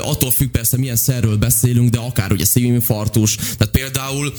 attól 0.00 0.30
függ 0.30 0.50
persze 0.50 0.76
milyen 0.76 0.96
szerről 0.96 1.36
beszélünk, 1.36 1.90
de 1.90 1.98
akár 1.98 2.32
ugye 2.32 2.44
szívinfarktus, 2.44 3.34
tehát 3.34 3.70
például 3.70 4.32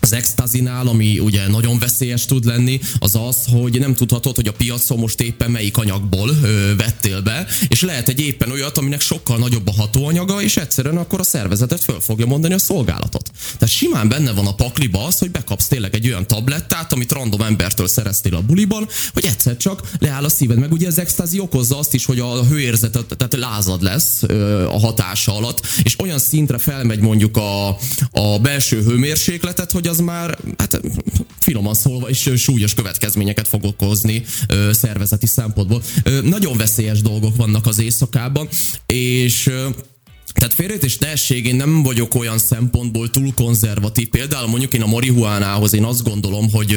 az 0.00 0.12
extazinál, 0.12 0.86
ami 0.86 1.18
ugye 1.18 1.48
nagyon 1.48 1.78
veszélyes 1.78 2.24
tud 2.24 2.44
lenni, 2.44 2.80
az 2.98 3.14
az, 3.14 3.36
hogy 3.50 3.78
nem 3.78 3.94
tudhatod, 3.94 4.36
hogy 4.36 4.48
a 4.48 4.52
piacon 4.52 4.98
most 4.98 5.20
éppen 5.20 5.50
melyik 5.50 5.76
anyagból 5.76 6.30
ö, 6.42 6.76
vettél 6.76 7.20
be, 7.20 7.46
és 7.68 7.82
lehet 7.82 8.08
egy 8.08 8.20
éppen 8.20 8.50
olyat, 8.50 8.78
aminek 8.78 9.00
sokkal 9.00 9.38
nagyobb 9.38 9.68
a 9.68 9.72
hatóanyaga, 9.72 10.42
és 10.42 10.56
egyszerűen 10.56 10.96
akkor 10.96 11.20
a 11.20 11.22
szervezetet 11.22 11.80
föl 11.80 12.00
fogja 12.00 12.26
mondani 12.26 12.54
a 12.54 12.58
szolgálatot. 12.58 13.30
Tehát 13.58 13.74
simán 13.74 14.08
benne 14.08 14.32
van 14.32 14.46
a 14.46 14.54
pakliba 14.54 15.04
az, 15.04 15.18
hogy 15.18 15.30
bekapsz 15.30 15.66
tényleg 15.66 15.94
egy 15.94 16.06
olyan 16.06 16.26
tablettát, 16.26 16.92
amit 16.92 17.12
random 17.12 17.42
embertől 17.42 17.88
szereztél 17.88 18.34
a 18.34 18.40
buliban, 18.40 18.88
hogy 19.12 19.24
egyszer 19.24 19.56
csak 19.56 19.90
leáll 19.98 20.24
a 20.24 20.28
szíved. 20.28 20.58
Meg 20.58 20.72
ugye 20.72 20.86
az 20.86 20.98
extázi 20.98 21.38
okozza 21.38 21.78
azt 21.78 21.94
is, 21.94 22.04
hogy 22.04 22.18
a 22.18 22.44
hőérzetet, 22.44 23.16
tehát 23.16 23.34
lázad 23.34 23.82
lesz 23.82 24.22
ö, 24.22 24.64
a 24.66 24.78
hatása 24.78 25.36
alatt, 25.36 25.66
és 25.82 26.00
olyan 26.00 26.18
szintre 26.18 26.58
felmegy 26.58 27.00
mondjuk 27.00 27.36
a, 27.36 27.68
a 28.10 28.38
belső 28.42 28.82
hőmérsékletet, 28.82 29.72
hogy 29.72 29.88
az 29.90 29.98
már, 30.00 30.38
hát 30.58 30.80
finoman 31.38 31.74
szólva 31.74 32.08
is 32.08 32.28
súlyos 32.36 32.74
következményeket 32.74 33.48
fog 33.48 33.64
okozni 33.64 34.24
ö, 34.48 34.72
szervezeti 34.72 35.26
szempontból. 35.26 35.82
Ö, 36.02 36.20
nagyon 36.20 36.56
veszélyes 36.56 37.02
dolgok 37.02 37.36
vannak 37.36 37.66
az 37.66 37.78
éjszakában, 37.78 38.48
és 38.86 39.46
ö, 39.46 39.68
tehát 40.32 40.54
félrejtés 40.54 40.96
tehesség, 40.96 41.46
én 41.46 41.56
nem 41.56 41.82
vagyok 41.82 42.14
olyan 42.14 42.38
szempontból 42.38 43.10
túl 43.10 43.34
konzervatív. 43.34 44.08
Például 44.08 44.48
mondjuk 44.48 44.74
én 44.74 44.82
a 44.82 44.86
marihuánához 44.86 45.74
én 45.74 45.84
azt 45.84 46.02
gondolom, 46.02 46.50
hogy 46.50 46.76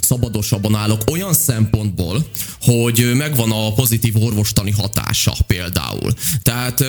szabadosabban 0.00 0.74
állok 0.74 1.02
olyan 1.10 1.34
szempontból, 1.34 2.26
hogy 2.60 3.10
megvan 3.14 3.50
a 3.50 3.72
pozitív 3.72 4.16
orvostani 4.16 4.70
hatása 4.70 5.34
például. 5.46 6.12
Tehát 6.42 6.84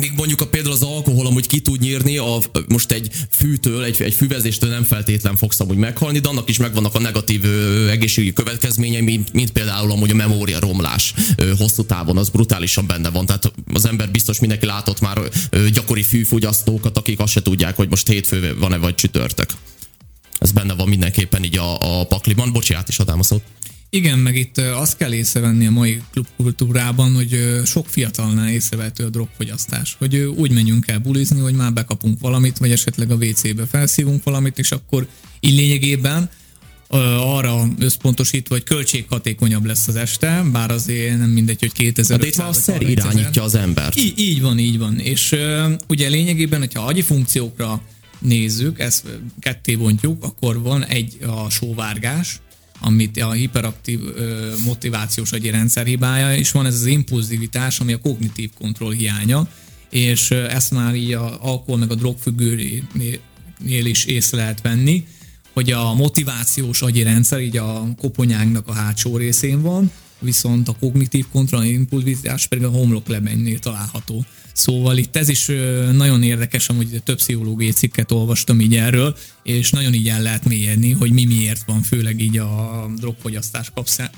Míg 0.00 0.12
mondjuk 0.16 0.40
a, 0.40 0.46
például 0.46 0.74
az 0.74 0.82
alkohol 0.82 1.26
amúgy 1.26 1.46
ki 1.46 1.60
tud 1.60 1.80
nyírni, 1.80 2.16
a, 2.16 2.38
most 2.68 2.92
egy 2.92 3.10
fűtől, 3.30 3.84
egy, 3.84 4.02
egy 4.02 4.14
füvezéstől 4.14 4.70
nem 4.70 4.84
feltétlen 4.84 5.36
fogsz 5.36 5.60
amúgy 5.60 5.76
meghalni, 5.76 6.18
de 6.18 6.28
annak 6.28 6.48
is 6.48 6.56
megvannak 6.56 6.94
a 6.94 6.98
negatív 6.98 7.44
ö, 7.44 7.88
egészségügyi 7.88 8.32
következményei, 8.32 9.00
mint, 9.00 9.32
mint 9.32 9.50
például 9.50 9.90
amúgy 9.90 10.10
a 10.10 10.14
memória 10.14 10.60
romlás 10.60 11.14
ö, 11.36 11.52
hosszú 11.58 11.84
távon, 11.84 12.16
az 12.16 12.28
brutálisan 12.28 12.86
benne 12.86 13.10
van. 13.10 13.26
Tehát 13.26 13.52
az 13.72 13.86
ember 13.86 14.10
biztos 14.10 14.40
mindenki 14.40 14.66
látott 14.66 15.00
már 15.00 15.18
ö, 15.50 15.68
gyakori 15.68 16.02
fűfogyasztókat, 16.02 16.98
akik 16.98 17.18
azt 17.18 17.32
se 17.32 17.42
tudják, 17.42 17.76
hogy 17.76 17.88
most 17.88 18.08
hétfő 18.08 18.56
van-e 18.58 18.76
vagy 18.76 18.94
csütörtök. 18.94 19.50
Ez 20.38 20.52
benne 20.52 20.74
van 20.74 20.88
mindenképpen 20.88 21.44
így 21.44 21.58
a, 21.58 22.00
a 22.00 22.04
pakliban. 22.04 22.52
Bocsi, 22.52 22.74
át 22.74 22.88
is 22.88 22.98
adám 22.98 23.18
a 23.18 23.22
szót. 23.22 23.42
Igen, 23.90 24.18
meg 24.18 24.36
itt 24.36 24.58
azt 24.58 24.96
kell 24.96 25.12
észrevenni 25.12 25.66
a 25.66 25.70
mai 25.70 26.02
klubkultúrában, 26.12 27.14
hogy 27.14 27.60
sok 27.64 27.88
fiatalnál 27.88 28.48
észrevehető 28.48 29.04
a 29.04 29.08
drogfogyasztás. 29.08 29.96
Hogy 29.98 30.16
úgy 30.16 30.50
menjünk 30.50 30.88
el 30.88 30.98
bulizni, 30.98 31.40
hogy 31.40 31.54
már 31.54 31.72
bekapunk 31.72 32.20
valamit, 32.20 32.58
vagy 32.58 32.70
esetleg 32.70 33.10
a 33.10 33.14
WC-be 33.14 33.66
felszívunk 33.66 34.24
valamit, 34.24 34.58
és 34.58 34.70
akkor 34.70 35.06
így 35.40 35.54
lényegében 35.54 36.30
arra 37.18 37.68
összpontosítva, 37.78 38.54
hogy 38.54 38.64
költséghatékonyabb 38.64 39.64
lesz 39.64 39.88
az 39.88 39.96
este, 39.96 40.44
bár 40.52 40.70
azért 40.70 41.18
nem 41.18 41.30
mindegy, 41.30 41.60
hogy 41.60 41.72
2000 41.72 42.18
De 42.18 42.26
itt 42.26 42.34
van 42.34 42.46
a 42.46 42.52
szer 42.52 42.82
irányítja 42.82 43.42
az 43.42 43.54
embert. 43.54 43.98
Így, 43.98 44.18
így 44.18 44.40
van, 44.40 44.58
így 44.58 44.78
van. 44.78 44.98
És 44.98 45.36
ugye 45.88 46.08
lényegében, 46.08 46.58
hogyha 46.58 46.84
agyi 46.84 47.02
funkciókra 47.02 47.82
nézzük, 48.18 48.78
ezt 48.80 49.04
ketté 49.40 49.74
bontjuk, 49.74 50.24
akkor 50.24 50.62
van 50.62 50.84
egy 50.84 51.18
a 51.26 51.50
sóvárgás, 51.50 52.40
amit 52.80 53.22
a 53.22 53.32
hiperaktív 53.32 54.00
ö, 54.14 54.52
motivációs 54.64 55.32
agyi 55.32 55.50
rendszer 55.50 55.86
hibája, 55.86 56.34
és 56.34 56.50
van 56.50 56.66
ez 56.66 56.74
az 56.74 56.86
impulzivitás, 56.86 57.80
ami 57.80 57.92
a 57.92 57.98
kognitív 57.98 58.50
kontroll 58.58 58.92
hiánya, 58.92 59.48
és 59.90 60.30
ezt 60.30 60.70
már 60.70 60.94
így 60.94 61.12
a 61.12 61.44
alkohol 61.44 61.76
meg 61.78 61.90
a 61.90 61.94
drogfüggőnél 61.94 63.20
is 63.64 64.04
észre 64.04 64.36
lehet 64.36 64.60
venni, 64.60 65.06
hogy 65.52 65.70
a 65.70 65.94
motivációs 65.94 66.82
agyi 66.82 67.02
rendszer 67.02 67.40
így 67.40 67.56
a 67.56 67.86
koponyánknak 68.00 68.68
a 68.68 68.72
hátsó 68.72 69.16
részén 69.16 69.62
van, 69.62 69.90
viszont 70.18 70.68
a 70.68 70.76
kognitív 70.80 71.24
kontroll, 71.32 71.64
impulzivitás 71.64 72.46
pedig 72.46 72.64
a 72.64 72.70
homloklebennél 72.70 73.58
található. 73.58 74.24
Szóval 74.52 74.96
itt 74.96 75.16
ez 75.16 75.28
is 75.28 75.46
nagyon 75.92 76.22
érdekes, 76.22 76.68
amúgy 76.68 77.00
több 77.04 77.16
pszichológiai 77.16 77.70
cikket 77.70 78.12
olvastam 78.12 78.60
így 78.60 78.76
erről, 78.76 79.16
és 79.42 79.70
nagyon 79.70 79.94
így 79.94 80.08
el 80.08 80.22
lehet 80.22 80.44
mélyedni, 80.44 80.92
hogy 80.92 81.12
mi 81.12 81.24
miért 81.24 81.64
van, 81.66 81.82
főleg 81.82 82.20
így 82.20 82.38
a 82.38 82.86
drogfogyasztás 82.96 83.72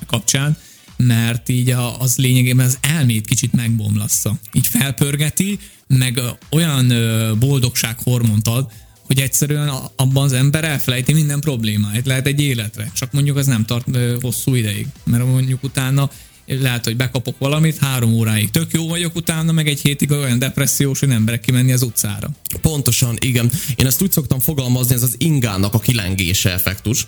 kapcsán, 0.07 0.57
mert 0.97 1.49
így 1.49 1.71
az 1.99 2.17
lényegében 2.17 2.67
az 2.67 2.79
elmét 2.81 3.27
kicsit 3.27 3.53
megbomlassza. 3.53 4.39
Így 4.53 4.67
felpörgeti, 4.67 5.59
meg 5.87 6.21
olyan 6.51 6.93
boldogsághormont 7.39 8.49
ad, 8.49 8.71
hogy 9.09 9.21
egyszerűen 9.21 9.69
abban 9.97 10.25
az 10.25 10.33
ember 10.33 10.65
elfelejti 10.65 11.13
minden 11.13 11.41
problémáit, 11.41 12.07
lehet 12.07 12.27
egy 12.27 12.41
életre, 12.41 12.91
csak 12.95 13.13
mondjuk 13.13 13.37
az 13.37 13.47
nem 13.47 13.65
tart 13.65 13.87
hosszú 14.21 14.55
ideig, 14.55 14.87
mert 15.05 15.27
mondjuk 15.27 15.63
utána 15.63 16.11
lehet, 16.47 16.85
hogy 16.85 16.97
bekapok 16.97 17.39
valamit, 17.39 17.79
három 17.79 18.13
óráig 18.13 18.51
tök 18.51 18.73
jó 18.73 18.89
vagyok, 18.89 19.17
utána 19.17 19.53
meg 19.53 19.69
egy 19.69 19.81
hétig 19.81 20.11
olyan 20.11 20.39
depressziós, 20.39 20.99
hogy 20.99 21.09
nem 21.09 21.17
emberek 21.17 21.41
kimenni 21.41 21.73
az 21.73 21.83
utcára. 21.83 22.31
Pontosan, 22.61 23.17
igen. 23.21 23.51
Én 23.77 23.87
ezt 23.87 24.03
úgy 24.03 24.13
szoktam 24.13 24.41
fogalmazni, 24.41 24.95
ez 24.95 25.03
az 25.03 25.15
ingának 25.19 25.75
a 25.75 25.79
kilengése 25.79 26.53
effektus 26.53 27.07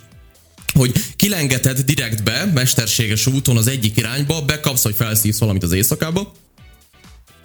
hogy 0.73 0.91
kilengeted 1.15 1.79
direktbe, 1.79 2.51
mesterséges 2.53 3.27
úton 3.27 3.57
az 3.57 3.67
egyik 3.67 3.97
irányba, 3.97 4.41
bekapsz, 4.41 4.83
hogy 4.83 4.95
felszívsz 4.95 5.39
valamit 5.39 5.63
az 5.63 5.71
éjszakába, 5.71 6.33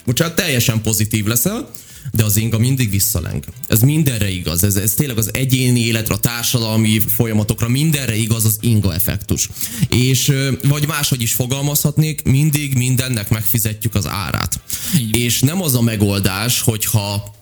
bocsánat, 0.06 0.36
teljesen 0.36 0.82
pozitív 0.82 1.24
leszel, 1.24 1.70
de 2.12 2.24
az 2.24 2.36
inga 2.36 2.58
mindig 2.58 2.90
visszaleng. 2.90 3.44
Ez 3.68 3.80
mindenre 3.80 4.30
igaz. 4.30 4.64
Ez, 4.64 4.76
ez 4.76 4.94
tényleg 4.94 5.18
az 5.18 5.30
egyéni 5.32 5.80
életre, 5.80 6.14
a 6.14 6.18
társadalmi 6.18 6.98
folyamatokra, 6.98 7.68
mindenre 7.68 8.16
igaz 8.16 8.44
az 8.44 8.58
inga 8.60 8.94
effektus. 8.94 9.48
És 9.88 10.32
vagy 10.62 10.86
máshogy 10.86 11.22
is 11.22 11.32
fogalmazhatnék, 11.32 12.22
mindig 12.22 12.74
mindennek 12.74 13.28
megfizetjük 13.28 13.94
az 13.94 14.06
árát. 14.06 14.60
Igen. 14.98 15.20
És 15.20 15.40
nem 15.40 15.62
az 15.62 15.74
a 15.74 15.82
megoldás, 15.82 16.60
hogyha 16.60 17.34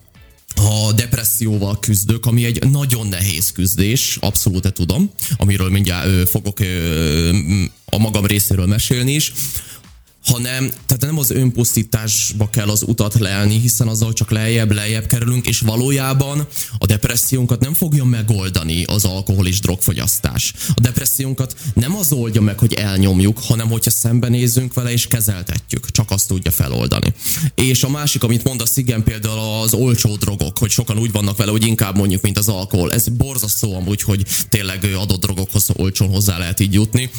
ha 0.57 0.93
depresszióval 0.93 1.79
küzdök, 1.79 2.27
ami 2.27 2.45
egy 2.45 2.71
nagyon 2.71 3.07
nehéz 3.07 3.53
küzdés, 3.53 4.17
abszolút 4.21 4.73
tudom, 4.73 5.11
amiről 5.37 5.71
mindjárt 5.71 6.07
ö, 6.07 6.23
fogok 6.25 6.61
ö, 6.61 7.37
a 7.85 7.99
magam 7.99 8.27
részéről 8.27 8.67
mesélni 8.67 9.13
is, 9.13 9.33
hanem 10.25 10.69
tehát 10.87 11.01
nem 11.01 11.19
az 11.19 11.31
önpusztításba 11.31 12.49
kell 12.51 12.69
az 12.69 12.83
utat 12.87 13.19
leelni, 13.19 13.59
hiszen 13.59 13.89
azzal 13.89 14.13
csak 14.13 14.31
lejjebb, 14.31 14.73
lejjebb 14.73 15.07
kerülünk, 15.07 15.47
és 15.47 15.61
valójában 15.61 16.47
a 16.79 16.87
depressziónkat 16.87 17.61
nem 17.61 17.75
fogja 17.75 18.05
megoldani 18.05 18.85
az 18.85 19.05
alkohol 19.05 19.47
és 19.47 19.61
drogfogyasztás. 19.61 20.53
A 20.75 20.81
depressziónkat 20.81 21.55
nem 21.75 21.97
az 21.97 22.13
oldja 22.13 22.41
meg, 22.41 22.59
hogy 22.59 22.75
elnyomjuk, 22.75 23.39
hanem 23.39 23.69
hogyha 23.69 23.91
szembenézünk 23.91 24.75
vele 24.75 24.93
és 24.93 25.07
kezeltetjük, 25.07 25.91
csak 25.91 26.11
azt 26.11 26.29
tudja 26.29 26.51
feloldani. 26.51 27.15
És 27.55 27.83
a 27.83 27.89
másik, 27.89 28.23
amit 28.23 28.45
mondasz, 28.45 28.77
igen, 28.77 29.03
például 29.03 29.63
az 29.63 29.75
olcsó 29.75 30.17
drogok, 30.17 30.59
hogy 30.59 30.71
sokan 30.71 30.99
úgy 30.99 31.13
vannak 31.13 31.37
vele, 31.37 31.51
hogy 31.51 31.67
inkább 31.67 31.97
mondjuk, 31.97 32.23
mint 32.23 32.39
az 32.39 32.49
alkohol. 32.49 32.93
Ez 32.93 33.09
borzasztó 33.09 33.75
amúgy, 33.75 34.03
hogy 34.03 34.27
tényleg 34.49 34.89
adott 34.99 35.21
drogokhoz 35.21 35.69
olcsón 35.77 36.09
hozzá 36.09 36.39
lehet 36.39 36.61
így 36.61 36.73
jutni 36.73 37.11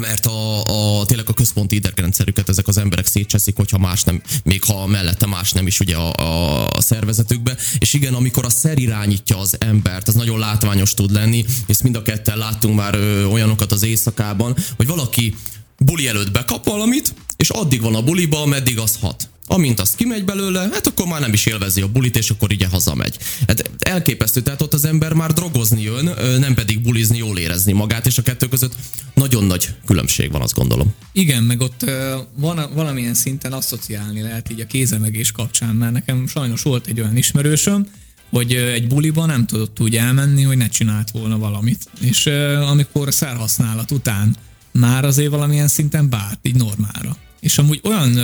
mert 0.00 0.26
a, 0.26 0.60
a, 1.00 1.04
tényleg 1.06 1.28
a 1.28 1.32
központi 1.32 1.74
idegrendszerüket 1.74 2.48
ezek 2.48 2.68
az 2.68 2.78
emberek 2.78 3.06
szétcseszik, 3.06 3.56
hogyha 3.56 3.78
más 3.78 4.02
nem, 4.02 4.22
még 4.44 4.62
ha 4.62 4.86
mellette 4.86 5.26
más 5.26 5.52
nem 5.52 5.66
is 5.66 5.80
ugye 5.80 5.96
a, 5.96 6.66
a, 6.76 6.80
szervezetükbe. 6.80 7.56
És 7.78 7.92
igen, 7.92 8.14
amikor 8.14 8.44
a 8.44 8.50
szer 8.50 8.78
irányítja 8.78 9.38
az 9.38 9.56
embert, 9.58 10.08
az 10.08 10.14
nagyon 10.14 10.38
látványos 10.38 10.94
tud 10.94 11.10
lenni, 11.10 11.44
és 11.66 11.82
mind 11.82 11.96
a 11.96 12.02
ketten 12.02 12.38
láttunk 12.38 12.76
már 12.76 12.94
ö, 12.94 13.24
olyanokat 13.24 13.72
az 13.72 13.82
éjszakában, 13.82 14.56
hogy 14.76 14.86
valaki 14.86 15.36
buli 15.78 16.08
előtt 16.08 16.30
bekap 16.30 16.64
valamit, 16.64 17.14
és 17.36 17.50
addig 17.50 17.80
van 17.80 17.94
a 17.94 18.02
buliba, 18.02 18.46
meddig 18.46 18.78
az 18.78 18.96
hat. 19.00 19.28
Amint 19.46 19.80
azt 19.80 19.96
kimegy 19.96 20.24
belőle, 20.24 20.60
hát 20.72 20.86
akkor 20.86 21.06
már 21.06 21.20
nem 21.20 21.32
is 21.32 21.46
élvezi 21.46 21.80
a 21.80 21.88
bulit, 21.88 22.16
és 22.16 22.30
akkor 22.30 22.52
így 22.52 22.66
hazamegy. 22.70 23.18
Hát 23.46 23.70
elképesztő, 23.78 24.40
tehát 24.40 24.62
ott 24.62 24.74
az 24.74 24.84
ember 24.84 25.12
már 25.12 25.32
drogozni 25.32 25.82
jön, 25.82 26.10
nem 26.38 26.54
pedig 26.54 26.80
bulizni, 26.80 27.16
jól 27.16 27.38
érezni 27.38 27.72
magát, 27.72 28.06
és 28.06 28.18
a 28.18 28.22
kettő 28.22 28.48
között 28.48 28.74
nagyon 29.14 29.44
nagy 29.44 29.74
különbség 29.86 30.30
van, 30.30 30.40
azt 30.40 30.54
gondolom. 30.54 30.94
Igen, 31.12 31.42
meg 31.42 31.60
ott 31.60 31.90
van 32.36 32.70
valamilyen 32.74 33.14
szinten 33.14 33.52
asszociálni 33.52 34.20
lehet 34.20 34.50
így 34.50 34.60
a 34.60 34.66
kézemegés 34.66 35.32
kapcsán, 35.32 35.74
mert 35.74 35.92
nekem 35.92 36.26
sajnos 36.26 36.62
volt 36.62 36.86
egy 36.86 37.00
olyan 37.00 37.16
ismerősöm, 37.16 37.86
hogy 38.30 38.52
egy 38.54 38.86
buliba 38.86 39.26
nem 39.26 39.46
tudott 39.46 39.80
úgy 39.80 39.96
elmenni, 39.96 40.42
hogy 40.42 40.56
ne 40.56 40.68
csinált 40.68 41.10
volna 41.10 41.38
valamit. 41.38 41.84
És 42.00 42.26
amikor 42.70 43.12
szerhasználat 43.12 43.90
után 43.90 44.36
már 44.72 45.04
azért 45.04 45.30
valamilyen 45.30 45.68
szinten 45.68 46.08
bárt, 46.08 46.38
így 46.42 46.54
normára. 46.54 47.16
És 47.40 47.58
amúgy 47.58 47.80
olyan 47.84 48.18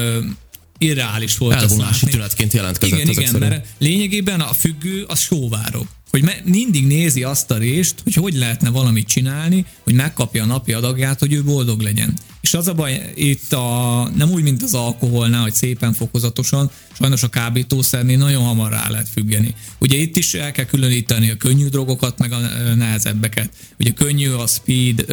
irreális 0.80 1.36
volt. 1.36 1.54
Elvonási 1.54 2.06
tünetként 2.06 2.52
jelentkezett 2.52 2.98
Igen, 2.98 3.10
igen, 3.10 3.26
szerint. 3.26 3.50
mert 3.50 3.66
lényegében 3.78 4.40
a 4.40 4.52
függő 4.52 5.04
az 5.08 5.20
sóvárok 5.20 5.86
hogy 6.10 6.40
mindig 6.44 6.86
nézi 6.86 7.22
azt 7.22 7.50
a 7.50 7.58
részt, 7.58 8.00
hogy 8.04 8.14
hogy 8.14 8.34
lehetne 8.34 8.70
valamit 8.70 9.06
csinálni, 9.06 9.64
hogy 9.82 9.94
megkapja 9.94 10.42
a 10.42 10.46
napi 10.46 10.72
adagját, 10.72 11.18
hogy 11.18 11.32
ő 11.32 11.42
boldog 11.42 11.80
legyen. 11.80 12.14
És 12.40 12.54
az 12.54 12.68
a 12.68 12.74
baj, 12.74 13.12
itt 13.14 13.52
a, 13.52 14.10
nem 14.16 14.30
úgy, 14.30 14.42
mint 14.42 14.62
az 14.62 14.74
alkoholnál, 14.74 15.42
hogy 15.42 15.54
szépen 15.54 15.92
fokozatosan, 15.92 16.70
sajnos 16.98 17.22
a 17.22 17.28
kábítószernél 17.28 18.18
nagyon 18.18 18.42
hamar 18.42 18.70
rá 18.70 18.88
lehet 18.88 19.08
függeni. 19.08 19.54
Ugye 19.78 19.96
itt 19.96 20.16
is 20.16 20.34
el 20.34 20.52
kell 20.52 20.64
különíteni 20.64 21.30
a 21.30 21.36
könnyű 21.36 21.66
drogokat, 21.66 22.18
meg 22.18 22.32
a 22.32 22.38
nehezebbeket. 22.74 23.50
Ugye 23.78 23.90
könnyű 23.90 24.30
a 24.30 24.46
speed, 24.46 25.04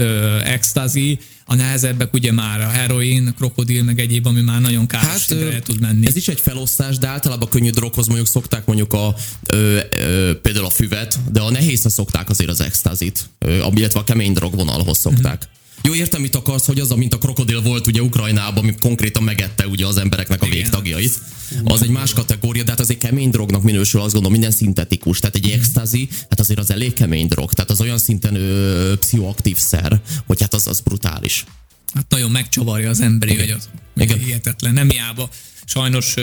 ecstasy, 0.43 1.19
a 1.50 1.56
nehezebbek 1.56 2.14
ugye 2.14 2.32
már 2.32 2.62
a 2.62 2.70
heroin, 2.70 3.34
krokodil, 3.38 3.84
meg 3.84 4.00
egyéb, 4.00 4.26
ami 4.26 4.42
már 4.42 4.62
nagyon 4.62 4.88
káros 4.88 5.08
hát, 5.08 5.32
el 5.32 5.62
tud 5.62 5.80
menni. 5.80 6.08
Ez 6.08 6.16
is 6.16 6.28
egy 6.28 6.40
felosztás, 6.40 6.98
de 6.98 7.08
általában 7.08 7.48
a 7.48 7.52
könnyű 7.52 7.70
droghoz 7.70 8.08
mondjuk 8.08 8.28
szokták 8.28 8.66
mondjuk 8.66 8.94
a, 8.94 9.16
ö, 9.46 9.80
ö, 9.92 10.32
például 10.42 10.66
a 10.66 10.70
füvet, 10.70 11.20
de 11.32 11.42
a 11.42 11.52
nehézre 11.52 11.90
szokták 11.90 12.30
azért 12.30 12.50
az 12.50 12.62
extazit, 12.62 13.30
illetve 13.76 14.00
a 14.00 14.04
kemény 14.04 14.34
drog 14.34 14.56
vonalhoz 14.56 14.98
szokták. 14.98 15.36
Mm-hmm. 15.36 15.57
Jó, 15.82 15.94
értem, 15.94 16.22
mit 16.22 16.36
akarsz, 16.36 16.66
hogy 16.66 16.80
az, 16.80 16.90
mint 16.90 17.13
a 17.13 17.18
krokodil 17.18 17.62
volt 17.62 17.88
ugye 17.88 18.02
Ukrajnában, 18.02 18.63
ami 18.63 18.76
konkrétan 18.80 19.24
megette 19.24 19.68
ugye 19.68 19.86
az 19.86 19.98
embereknek 19.98 20.42
a 20.42 20.46
Igen. 20.46 20.58
végtagjait. 20.58 21.20
Az 21.63 21.82
egy 21.84 21.90
más 21.90 22.13
kategória, 22.13 22.63
de 22.63 22.70
hát 22.70 22.80
az 22.80 22.90
egy 22.90 22.98
kemény 22.98 23.30
drognak 23.30 23.63
minősül, 23.63 24.02
azt 24.02 24.13
gondolom, 24.13 24.38
minden 24.38 24.58
szintetikus. 24.58 25.20
Tehát 25.20 25.36
egy 25.36 25.50
extazi, 25.50 26.08
hát 26.30 26.40
azért 26.40 26.60
az 26.60 26.72
elég 26.72 26.94
kemény 26.94 27.28
drog. 27.28 27.54
Tehát 27.54 27.72
az 27.72 27.82
olyan 27.82 27.98
szinten 27.98 28.36
ö, 28.36 28.94
pszichoaktív 29.00 29.58
szer, 29.58 30.02
hogy 30.26 30.42
hát 30.42 30.54
az, 30.54 30.68
az 30.68 30.80
brutális. 30.80 31.46
Hát 31.94 32.06
nagyon 32.10 32.32
megcsavarja 32.32 32.90
az 32.90 33.02
emberi, 33.02 33.36
hogy 33.36 33.50
az 33.50 33.70
Igen. 33.96 34.20
hihetetlen. 34.20 34.74
Nem 34.74 34.90
hiába. 34.90 35.30
Sajnos 35.66 36.13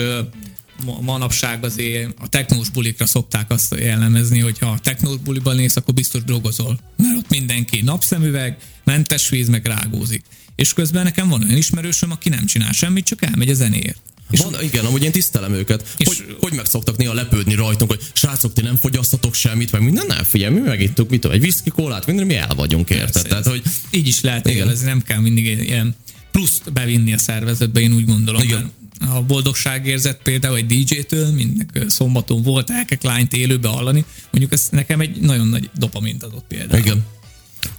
manapság 1.01 1.63
azért 1.63 2.13
a 2.19 2.27
technós 2.27 2.69
bulikra 2.69 3.05
szokták 3.05 3.51
azt 3.51 3.75
jellemezni, 3.79 4.39
hogy 4.39 4.59
ha 4.59 4.67
a 4.67 4.79
technós 4.79 5.17
buliban 5.17 5.55
néz, 5.55 5.77
akkor 5.77 5.93
biztos 5.93 6.23
drogozol. 6.23 6.79
Mert 6.97 7.17
ott 7.17 7.29
mindenki 7.29 7.81
napszemüveg, 7.81 8.57
mentes 8.85 9.29
víz, 9.29 9.47
meg 9.47 9.65
rágózik. 9.65 10.23
És 10.55 10.73
közben 10.73 11.03
nekem 11.03 11.29
van 11.29 11.43
olyan 11.43 11.57
ismerősöm, 11.57 12.11
aki 12.11 12.29
nem 12.29 12.45
csinál 12.45 12.71
semmit, 12.71 13.05
csak 13.05 13.21
elmegy 13.21 13.49
a 13.49 13.53
zenéért. 13.53 13.99
És 14.29 14.39
van, 14.39 14.63
igen, 14.63 14.85
amúgy 14.85 15.03
én 15.03 15.11
tisztelem 15.11 15.53
őket. 15.53 15.93
És 15.97 16.07
hogy, 16.07 16.35
hogy 16.39 16.53
meg 16.53 16.65
szoktak 16.65 16.97
néha 16.97 17.13
lepődni 17.13 17.53
rajtunk, 17.53 17.91
hogy 17.91 18.01
srácok, 18.13 18.53
ti 18.53 18.61
nem 18.61 18.75
fogyasztatok 18.75 19.33
semmit, 19.33 19.71
meg 19.71 19.81
minden, 19.81 20.05
nem 20.05 20.23
figyelj, 20.23 20.53
mi 20.53 20.59
megittuk, 20.59 21.09
mit 21.09 21.21
tudom, 21.21 21.35
egy 21.35 21.43
viszki 21.43 21.69
kólát, 21.69 22.05
minden, 22.05 22.25
mi 22.25 22.35
el 22.35 22.55
vagyunk, 22.55 22.89
érted? 22.89 23.27
Tehát, 23.27 23.47
hogy... 23.47 23.61
Így 23.89 24.07
is 24.07 24.21
lehet 24.21 24.47
igen. 24.49 24.69
ez 24.69 24.81
nem 24.81 25.01
kell 25.01 25.19
mindig 25.19 25.45
ilyen 25.45 25.95
pluszt 26.31 26.73
bevinni 26.73 27.13
a 27.13 27.17
szervezetbe, 27.17 27.79
én 27.79 27.93
úgy 27.93 28.05
gondolom. 28.05 28.41
Igen 28.41 28.71
a 28.99 29.21
boldogságérzet 29.21 30.19
például 30.23 30.55
egy 30.55 30.65
DJ-től, 30.65 31.31
mint 31.31 31.65
szombaton 31.87 32.41
volt 32.41 32.69
Elke 32.69 32.95
Klein-t 32.95 33.33
élőbe 33.33 33.67
hallani, 33.67 34.05
mondjuk 34.31 34.53
ez 34.53 34.67
nekem 34.71 34.99
egy 34.99 35.19
nagyon 35.21 35.47
nagy 35.47 35.69
dopamint 35.77 36.23
adott 36.23 36.45
például. 36.47 36.79
Igen. 36.79 37.05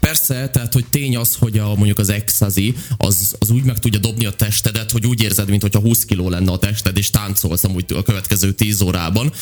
Persze, 0.06 0.48
tehát 0.48 0.72
hogy 0.72 0.86
tény 0.86 1.16
az, 1.16 1.34
hogy 1.34 1.58
a, 1.58 1.74
mondjuk 1.74 1.98
az 1.98 2.08
exazi, 2.08 2.74
az, 2.96 3.36
az 3.38 3.50
úgy 3.50 3.62
meg 3.62 3.78
tudja 3.78 4.00
dobni 4.00 4.26
a 4.26 4.30
testedet, 4.30 4.90
hogy 4.90 5.06
úgy 5.06 5.22
érzed, 5.22 5.48
mintha 5.48 5.80
20 5.80 6.04
kiló 6.04 6.28
lenne 6.28 6.52
a 6.52 6.58
tested, 6.58 6.96
és 6.96 7.10
táncolsz 7.10 7.64
amúgy 7.64 7.84
a 7.92 8.02
következő 8.02 8.52
10 8.52 8.80
órában. 8.80 9.32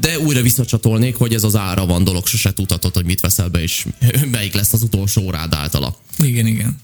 De 0.00 0.18
újra 0.18 0.42
visszacsatolnék, 0.42 1.16
hogy 1.16 1.34
ez 1.34 1.44
az 1.44 1.56
ára 1.56 1.86
van 1.86 2.04
dolog, 2.04 2.26
sose 2.26 2.52
tudhatod, 2.52 2.94
hogy 2.94 3.04
mit 3.04 3.20
veszel 3.20 3.48
be, 3.48 3.62
és 3.62 3.86
melyik 4.32 4.54
lesz 4.54 4.72
az 4.72 4.82
utolsó 4.82 5.22
órád 5.22 5.54
általa. 5.54 5.96
Igen, 6.18 6.46
igen. 6.46 6.76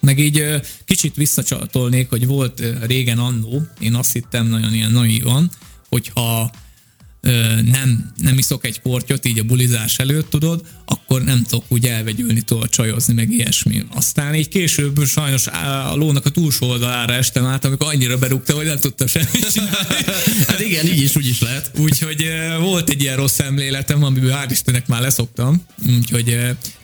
Meg 0.00 0.18
így 0.18 0.44
kicsit 0.84 1.14
visszacsatolnék, 1.14 2.08
hogy 2.08 2.26
volt 2.26 2.62
régen 2.86 3.18
annó, 3.18 3.66
én 3.80 3.94
azt 3.94 4.12
hittem 4.12 4.46
nagyon 4.46 4.74
ilyen 4.74 4.92
naívan, 4.92 5.50
hogyha 5.88 6.50
nem, 7.64 8.12
nem 8.16 8.38
iszok 8.38 8.66
egy 8.66 8.80
portyot 8.80 9.26
így 9.26 9.38
a 9.38 9.42
bulizás 9.42 9.98
előtt, 9.98 10.30
tudod, 10.30 10.62
akkor 10.84 11.24
nem 11.24 11.42
tudok 11.42 11.64
úgy 11.68 11.86
elvegyülni, 11.86 12.40
tudod 12.40 12.68
csajozni, 12.68 13.14
meg 13.14 13.30
ilyesmi. 13.30 13.84
Aztán 13.94 14.34
így 14.34 14.48
később 14.48 15.04
sajnos 15.06 15.46
a 15.46 15.94
lónak 15.94 16.26
a 16.26 16.30
túlsó 16.30 16.68
oldalára 16.68 17.12
estem 17.12 17.44
át, 17.44 17.64
amikor 17.64 17.86
annyira 17.86 18.18
berúgta, 18.18 18.54
hogy 18.54 18.66
nem 18.66 18.78
tudtam 18.78 19.06
semmit 19.06 19.52
csinálni. 19.52 20.04
hát 20.48 20.60
igen, 20.60 20.86
így 20.86 21.02
is, 21.02 21.16
úgy 21.16 21.28
is 21.28 21.40
lehet. 21.40 21.70
Úgyhogy 21.78 22.26
volt 22.60 22.90
egy 22.90 23.02
ilyen 23.02 23.16
rossz 23.16 23.34
szemléletem, 23.34 24.04
amiből 24.04 24.32
hál' 24.32 24.50
Istennek 24.50 24.86
már 24.86 25.00
leszoktam. 25.00 25.64
Úgyhogy 25.96 26.38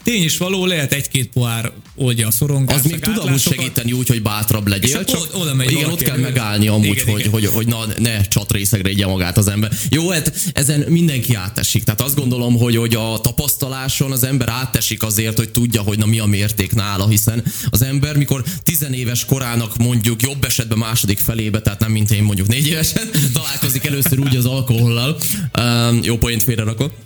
tény 0.07 0.23
is 0.23 0.37
való, 0.37 0.67
lehet 0.67 0.93
egy-két 0.93 1.29
pohár 1.29 1.73
oldja 1.95 2.27
a 2.27 2.31
szorongást. 2.31 2.85
Az 2.85 2.91
még 2.91 3.01
tud 3.01 3.19
amúgy 3.19 3.41
segíteni 3.41 3.93
úgy, 3.93 4.09
hogy 4.09 4.23
bátrabb 4.23 4.67
legyél. 4.67 5.05
Csak 5.05 5.29
oda 5.33 5.55
megy 5.55 5.71
igen, 5.71 5.91
ott 5.91 6.03
kell 6.03 6.17
megállni 6.17 6.69
amúgy, 6.69 6.87
igen, 6.87 7.07
hogy, 7.07 7.21
igen. 7.21 7.33
Hogy, 7.33 7.47
hogy, 7.47 7.67
na, 7.67 7.85
ne 7.99 8.21
csatrészegre 8.21 8.91
igye 8.91 9.07
magát 9.07 9.37
az 9.37 9.49
ember. 9.49 9.73
Jó, 9.91 10.11
hát 10.11 10.26
ezen 10.53 10.85
mindenki 10.89 11.35
átesik. 11.35 11.85
Tehát 11.85 12.01
azt 12.01 12.17
gondolom, 12.17 12.57
hogy, 12.57 12.77
hogy 12.77 12.95
a 12.95 13.19
tapasztaláson 13.23 14.13
az 14.13 14.25
ember 14.25 14.49
átesik 14.49 15.03
azért, 15.03 15.37
hogy 15.37 15.51
tudja, 15.51 15.83
hogy 15.83 15.99
na 15.99 16.07
mi 16.07 16.19
a 16.19 16.27
mérték 16.27 16.75
nála, 16.75 17.09
hiszen 17.09 17.45
az 17.71 17.83
ember, 17.83 18.17
mikor 18.17 18.45
tizenéves 18.63 19.25
korának 19.25 19.77
mondjuk 19.77 20.23
jobb 20.23 20.45
esetben 20.45 20.79
második 20.79 21.19
felébe, 21.19 21.61
tehát 21.61 21.81
nem 21.81 21.91
mint 21.91 22.11
én 22.11 22.23
mondjuk 22.23 22.49
négy 22.49 22.67
évesen, 22.67 23.11
találkozik 23.33 23.85
először 23.85 24.19
úgy 24.19 24.37
az 24.37 24.47
alkohollal. 24.47 25.17
Um, 25.59 26.01
jó 26.03 26.19
poént 26.19 26.43
félre 26.43 26.63
rakok 26.63 27.06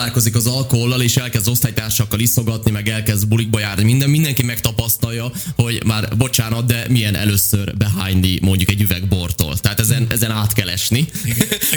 találkozik 0.00 0.34
az 0.34 0.46
alkohollal, 0.46 1.02
és 1.02 1.16
elkezd 1.16 1.48
osztálytársakkal 1.48 2.20
iszogatni, 2.20 2.70
meg 2.70 2.88
elkezd 2.88 3.28
bulikba 3.28 3.58
járni. 3.58 3.84
Minden, 3.84 4.10
mindenki 4.10 4.42
megtapasztalja, 4.42 5.32
hogy 5.56 5.82
már 5.84 6.16
bocsánat, 6.16 6.66
de 6.66 6.84
milyen 6.88 7.14
először 7.14 7.76
behányni 7.76 8.38
mondjuk 8.42 8.70
egy 8.70 8.80
üveg 8.80 9.08
bortól. 9.08 9.58
Tehát 9.58 9.80
ezen, 9.80 10.06
ezen 10.08 10.30
át 10.30 10.52
kell 10.52 10.68
esni. 10.68 11.08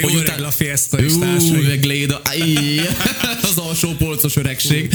hogy 0.00 0.14
utána 0.14 0.46
a 0.46 0.50
fiesta 0.50 0.98
és 0.98 1.12
Üveg 1.52 1.84
léda, 1.84 2.22
az 3.50 3.58
alsó 3.58 3.92
polcos 3.92 4.36
öregség. 4.36 4.94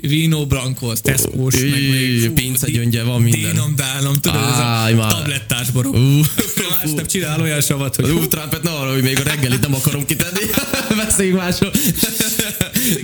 Vino 0.00 0.46
Branco, 0.46 0.86
az 0.86 1.00
Tesco-s, 1.00 1.60
meg 1.60 1.70
még 1.70 2.30
Pince 2.30 2.70
gyöngye 2.70 3.02
van 3.02 3.22
minden. 3.22 3.40
Dénom, 3.40 3.76
dánom, 3.76 4.14
tudod, 4.14 4.40
ez 4.40 4.58
a 4.98 5.06
tablettás 5.08 5.70
borok. 5.70 5.96
Másnap 6.70 7.06
csinál 7.06 7.40
olyan 7.40 7.60
savat, 7.60 7.96
hogy... 7.96 8.10
Ú, 8.10 8.26
Trumpet, 8.26 8.62
ne 8.62 8.70
arra, 8.70 8.92
hogy 8.92 9.02
még 9.02 9.18
a 9.18 9.22
reggelit 9.22 9.60
nem 9.60 9.74
akarom 9.74 10.04
kitenni. 10.04 10.40
Beszéljünk 11.04 11.38
másról. 11.38 11.70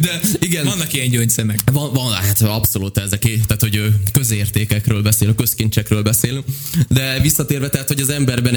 De 0.00 0.20
igen. 0.38 0.64
Vannak 0.64 0.92
ilyen 0.92 1.08
gyöngyszemek. 1.08 1.58
Van, 1.72 1.92
van, 1.92 2.12
hát 2.12 2.40
abszolút 2.40 2.98
ezek, 2.98 3.20
tehát 3.20 3.60
hogy 3.60 3.88
közértékekről 4.12 5.02
beszélünk, 5.02 5.36
közkincsekről 5.36 6.02
beszélünk. 6.02 6.44
De 6.88 7.20
visszatérve, 7.20 7.68
tehát 7.68 7.88
hogy 7.88 8.00
az 8.00 8.08
emberben 8.08 8.56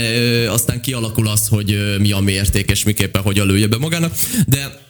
aztán 0.50 0.82
kialakul 0.82 1.28
az, 1.28 1.48
hogy 1.48 1.96
mi 2.00 2.12
a 2.12 2.20
mérték, 2.20 2.70
és 2.72 2.84
miképpen 2.84 3.22
hogyan 3.22 3.48
lője 3.48 3.68
be 3.68 3.78
magának. 3.78 4.14
De 4.48 4.85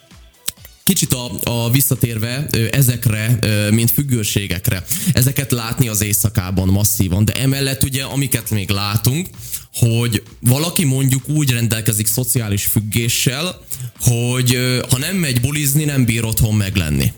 Kicsit 0.86 1.12
a, 1.12 1.30
a 1.42 1.70
visszatérve 1.70 2.46
ezekre, 2.70 3.38
mint 3.70 3.90
függőségekre, 3.90 4.84
ezeket 5.12 5.52
látni 5.52 5.88
az 5.88 6.02
éjszakában 6.02 6.68
masszívan, 6.68 7.24
de 7.24 7.32
emellett 7.32 7.82
ugye, 7.82 8.02
amiket 8.02 8.50
még 8.50 8.70
látunk, 8.70 9.28
hogy 9.74 10.22
valaki 10.40 10.84
mondjuk 10.84 11.28
úgy 11.28 11.50
rendelkezik 11.50 12.06
szociális 12.06 12.64
függéssel, 12.64 13.60
hogy 14.00 14.58
ha 14.90 14.98
nem 14.98 15.16
megy 15.16 15.40
bulizni, 15.40 15.84
nem 15.84 16.04
bír 16.04 16.24
otthon 16.24 16.54
meglenni. 16.54 17.12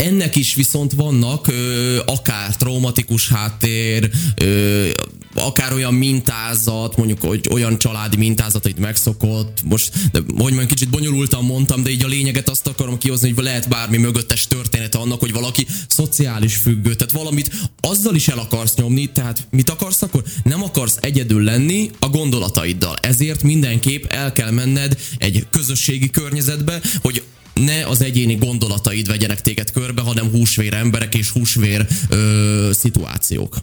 Ennek 0.00 0.36
is 0.36 0.54
viszont 0.54 0.92
vannak 0.92 1.48
ö, 1.48 1.98
akár 2.06 2.56
traumatikus 2.56 3.28
háttér, 3.28 4.10
ö, 4.34 4.88
akár 5.34 5.72
olyan 5.72 5.94
mintázat, 5.94 6.96
mondjuk 6.96 7.20
hogy 7.20 7.48
olyan 7.50 7.78
családi 7.78 8.16
mintázat, 8.16 8.64
amit 8.64 8.78
megszokott. 8.78 9.58
Most, 9.64 10.10
de, 10.12 10.18
hogy 10.18 10.36
mondjuk 10.36 10.66
kicsit 10.66 10.88
bonyolultan 10.88 11.44
mondtam, 11.44 11.82
de 11.82 11.90
így 11.90 12.04
a 12.04 12.06
lényeget 12.06 12.48
azt 12.48 12.66
akarom 12.66 12.98
kihozni, 12.98 13.30
hogy 13.30 13.44
lehet 13.44 13.68
bármi 13.68 13.96
mögöttes 13.96 14.46
története 14.46 14.98
annak, 14.98 15.20
hogy 15.20 15.32
valaki 15.32 15.66
szociális 15.88 16.56
függő, 16.56 16.94
tehát 16.94 17.12
valamit 17.12 17.50
azzal 17.80 18.14
is 18.14 18.28
el 18.28 18.38
akarsz 18.38 18.74
nyomni, 18.74 19.06
tehát 19.06 19.46
mit 19.50 19.70
akarsz 19.70 20.02
akkor? 20.02 20.22
Nem 20.42 20.62
akarsz 20.62 20.96
egyedül 21.00 21.42
lenni 21.42 21.90
a 21.98 22.08
gondolataiddal. 22.08 22.96
Ezért 23.00 23.42
mindenképp 23.42 24.04
el 24.04 24.32
kell 24.32 24.50
menned 24.50 24.98
egy 25.18 25.46
közösségi 25.50 26.10
környezetbe, 26.10 26.80
hogy 27.02 27.22
ne 27.54 27.86
az 27.86 28.02
egyéni 28.02 28.34
gondolataid 28.34 29.06
vegyenek 29.06 29.40
téged 29.40 29.70
körbe, 29.70 30.00
hanem 30.00 30.30
húsvér 30.30 30.74
emberek 30.74 31.14
és 31.14 31.28
húsvér 31.28 31.86
ö, 32.08 32.70
szituációk. 32.72 33.56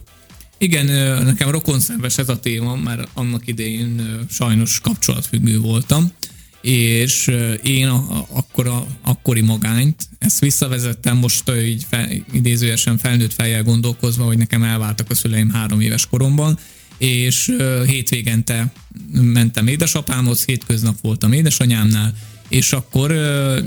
Igen, 0.58 0.84
nekem 1.24 1.50
rokonszenves 1.50 2.18
ez 2.18 2.28
a 2.28 2.40
téma, 2.40 2.76
mert 2.76 3.08
annak 3.14 3.46
idején 3.46 4.24
sajnos 4.30 4.80
kapcsolatfüggő 4.80 5.58
voltam, 5.58 6.12
és 6.60 7.30
én 7.62 7.86
a, 7.86 8.26
akkor 8.32 8.66
a, 8.66 8.86
akkori 9.02 9.40
magányt, 9.40 10.08
ezt 10.18 10.40
visszavezettem 10.40 11.16
most 11.16 11.52
így 11.64 11.86
fel, 11.88 12.08
idézőjesen 12.32 12.98
felnőtt 12.98 13.32
fejjel 13.32 13.62
gondolkozva, 13.62 14.24
hogy 14.24 14.38
nekem 14.38 14.62
elváltak 14.62 15.10
a 15.10 15.14
szüleim 15.14 15.50
három 15.50 15.80
éves 15.80 16.06
koromban, 16.06 16.58
és 16.98 17.56
hétvégente 17.86 18.72
mentem 19.12 19.66
édesapámhoz, 19.66 20.44
hétköznap 20.44 21.00
voltam 21.00 21.32
édesanyámnál, 21.32 22.14
és 22.48 22.72
akkor 22.72 23.12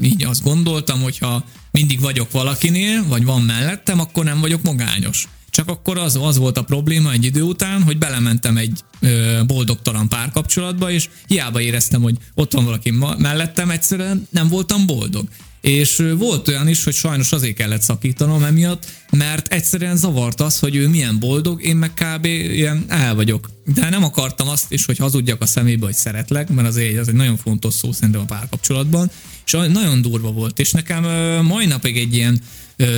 így 0.01 0.23
azt 0.23 0.43
gondoltam, 0.43 1.01
hogy 1.01 1.17
ha 1.17 1.43
mindig 1.71 1.99
vagyok 1.99 2.31
valakinél, 2.31 3.07
vagy 3.07 3.25
van 3.25 3.41
mellettem, 3.41 3.99
akkor 3.99 4.23
nem 4.23 4.39
vagyok 4.39 4.61
magányos. 4.61 5.27
Csak 5.49 5.67
akkor 5.67 5.97
az, 5.97 6.19
az 6.21 6.37
volt 6.37 6.57
a 6.57 6.63
probléma 6.63 7.11
egy 7.11 7.25
idő 7.25 7.41
után, 7.41 7.83
hogy 7.83 7.97
belementem 7.97 8.57
egy 8.57 8.79
ö, 8.99 9.39
boldogtalan 9.47 10.09
párkapcsolatba, 10.09 10.91
és 10.91 11.09
hiába 11.27 11.61
éreztem, 11.61 12.01
hogy 12.01 12.17
ott 12.33 12.53
van 12.53 12.65
valaki 12.65 12.91
mellettem, 13.17 13.69
egyszerűen 13.69 14.27
nem 14.29 14.47
voltam 14.47 14.85
boldog. 14.85 15.27
És 15.61 16.03
volt 16.17 16.47
olyan 16.47 16.67
is, 16.67 16.83
hogy 16.83 16.93
sajnos 16.93 17.31
azért 17.31 17.55
kellett 17.55 17.81
szakítanom 17.81 18.43
emiatt, 18.43 18.85
mert 19.11 19.53
egyszerűen 19.53 19.97
zavart 19.97 20.41
az, 20.41 20.59
hogy 20.59 20.75
ő 20.75 20.87
milyen 20.87 21.19
boldog, 21.19 21.63
én 21.63 21.75
meg 21.75 21.93
kb. 21.93 22.25
ilyen 22.25 22.85
el 22.87 23.15
vagyok. 23.15 23.49
De 23.65 23.89
nem 23.89 24.03
akartam 24.03 24.47
azt 24.47 24.71
is, 24.71 24.85
hogy 24.85 24.97
hazudjak 24.97 25.41
a 25.41 25.45
szemébe, 25.45 25.85
hogy 25.85 25.95
szeretlek, 25.95 26.49
mert 26.49 26.67
az 26.67 26.77
egy, 26.77 26.95
az 26.95 27.07
egy 27.07 27.13
nagyon 27.13 27.37
fontos 27.37 27.73
szó 27.73 27.91
szerintem 27.91 28.21
a 28.21 28.25
párkapcsolatban, 28.25 29.11
és 29.45 29.51
nagyon 29.51 30.01
durva 30.01 30.31
volt. 30.31 30.59
És 30.59 30.71
nekem 30.71 31.03
mai 31.45 31.65
napig 31.65 31.97
egy 31.97 32.15
ilyen 32.15 32.41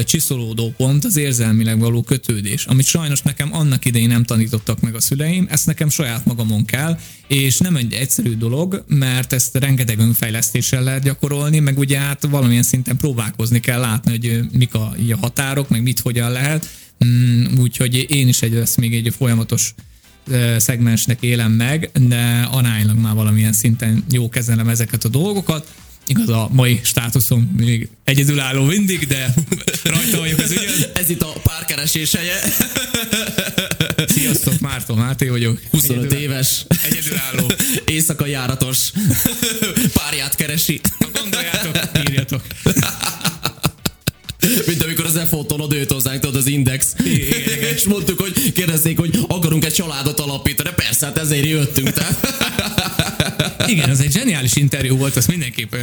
csiszolódó 0.06 0.74
pont 0.78 1.06
az 1.06 1.15
érzelmileg 1.15 1.80
való 1.80 2.02
kötődés, 2.02 2.65
amit 2.65 2.86
sajnos 2.86 3.22
nekem 3.22 3.54
annak 3.54 3.86
idején 3.86 4.08
nem 4.08 4.24
tanítottak 4.24 4.80
meg 4.80 4.96
a 4.96 5.02
szüleim, 5.02 5.48
ezt 5.50 5.65
nekem 5.65 5.89
saját 5.89 6.26
magamon 6.26 6.65
kell, 6.65 7.00
és 7.28 7.58
nem 7.58 7.76
egy 7.76 7.93
egyszerű 7.93 8.36
dolog, 8.36 8.84
mert 8.88 9.34
ezt 9.34 9.58
rengeteg 9.58 10.00
önfejlesztéssel 10.00 10.84
lehet 10.84 11.04
gyakorolni, 11.04 11.60
meg 11.60 11.78
ugye 11.78 12.00
hát 12.00 12.26
valamilyen 12.30 12.63
szinten 12.63 12.98
próbálkozni 12.98 13.60
kell 13.60 13.80
látni, 13.80 14.12
hogy 14.12 14.39
mik 14.52 14.74
a, 14.74 14.96
határok, 15.22 15.69
meg 15.69 15.82
mit 15.82 16.00
hogyan 16.00 16.32
lehet, 16.32 16.69
mm, 17.06 17.46
úgyhogy 17.60 18.06
én 18.10 18.28
is 18.28 18.41
egy, 18.41 18.54
lesz 18.54 18.76
még 18.76 18.93
egy 18.93 19.13
folyamatos 19.17 19.74
szegmensnek 20.58 21.22
élem 21.22 21.52
meg, 21.52 21.89
de 22.08 22.48
aránylag 22.52 22.98
már 22.98 23.13
valamilyen 23.13 23.54
szinten 23.54 24.04
jó 24.12 24.30
kezelem 24.30 24.67
ezeket 24.67 25.04
a 25.04 25.10
dolgokat, 25.10 25.67
Igaz, 26.07 26.29
a 26.29 26.47
mai 26.51 26.79
státuszom 26.83 27.51
még 27.57 27.89
egyedülálló 28.03 28.63
mindig, 28.63 29.07
de 29.07 29.33
rajta 29.83 30.17
vagyok 30.17 30.39
az 30.39 30.51
ügyön. 30.51 30.89
Ez 30.93 31.09
itt 31.09 31.21
a 31.21 31.33
párkeresés 31.43 32.15
helye. 32.15 32.39
Sziasztok, 34.07 34.59
Márton 34.59 34.97
Máté 34.97 35.27
vagyok. 35.27 35.61
25 35.71 35.97
Egyedül, 35.97 36.17
éves. 36.17 36.65
Egyedülálló. 36.83 37.51
Éjszaka 37.85 38.25
járatos. 38.25 38.91
Párját 39.93 40.35
keresi. 40.35 40.81
Gondoljátok, 41.13 41.79
írjatok. 42.09 42.41
Mint 44.67 44.83
amikor 44.83 45.05
az 45.05 45.15
EFOTon 45.15 45.59
odőtt 45.61 45.91
hozzánk, 45.91 46.19
tudod, 46.19 46.35
az 46.35 46.47
Index. 46.47 46.95
Igen, 47.03 47.73
és 47.75 47.83
mondtuk, 47.83 48.21
hogy 48.21 48.51
kérdezték, 48.53 48.99
hogy 48.99 49.19
akarunk 49.27 49.65
egy 49.65 49.73
családot 49.73 50.19
alapítani. 50.19 50.69
De 50.69 50.75
persze, 50.75 51.05
hát 51.05 51.17
ezért 51.17 51.45
jöttünk. 51.45 51.91
Tehát. 51.91 52.19
Igen, 53.67 53.89
ez 53.89 53.99
egy 53.99 54.12
zseniális 54.12 54.56
interjú 54.56 54.97
volt, 54.97 55.15
azt 55.15 55.28
mindenképp 55.28 55.76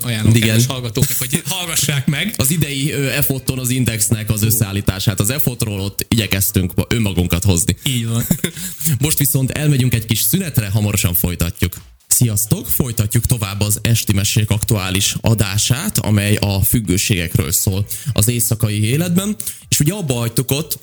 ajánlom 0.00 0.34
Igen. 0.34 0.48
kedves 0.48 0.66
hallgatóknak, 0.66 1.18
hogy 1.18 1.42
hallgassák 1.48 2.06
meg. 2.06 2.34
Az 2.36 2.50
idei 2.50 2.92
EFOT-on 2.92 3.58
az 3.58 3.70
Indexnek 3.70 4.30
az 4.30 4.42
összeállítását, 4.42 5.20
az 5.20 5.30
EFOT-ról 5.30 5.80
ott 5.80 6.06
igyekeztünk 6.08 6.72
önmagunkat 6.88 7.44
hozni. 7.44 7.76
Így 7.82 8.06
van. 8.06 8.26
Most 8.98 9.18
viszont 9.18 9.50
elmegyünk 9.50 9.94
egy 9.94 10.06
kis 10.06 10.20
szünetre, 10.20 10.68
hamarosan 10.68 11.14
folytatjuk. 11.14 11.74
Sziasztok! 12.06 12.68
Folytatjuk 12.68 13.26
tovább 13.26 13.60
az 13.60 13.78
Esti 13.82 14.12
Mesék 14.12 14.50
aktuális 14.50 15.14
adását, 15.20 15.98
amely 15.98 16.36
a 16.36 16.62
függőségekről 16.62 17.52
szól 17.52 17.86
az 18.12 18.28
éjszakai 18.28 18.84
életben, 18.84 19.36
és 19.68 19.80
ugye 19.80 19.92
abba 19.92 20.14
hagytuk 20.14 20.50
ott, 20.50 20.78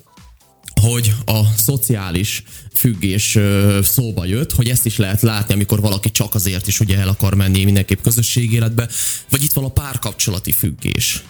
hogy 0.84 1.14
a 1.26 1.42
szociális 1.58 2.44
függés 2.74 3.38
szóba 3.82 4.26
jött, 4.26 4.52
hogy 4.52 4.70
ezt 4.70 4.86
is 4.86 4.98
lehet 4.98 5.22
látni, 5.22 5.54
amikor 5.54 5.82
valaki 5.82 6.12
csak 6.12 6.36
azért 6.36 6.68
is 6.68 6.80
ugye 6.80 6.98
el 6.98 7.08
akar 7.08 7.34
menni 7.34 7.64
mindenképp 7.64 8.02
közösségéletbe, 8.02 8.90
vagy 9.30 9.44
itt 9.44 9.54
van 9.54 9.64
a 9.64 9.70
párkapcsolati 9.70 10.52
függés, 10.52 11.24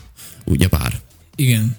ugye 0.46 0.68
bár. 0.68 1.00
Igen, 1.36 1.76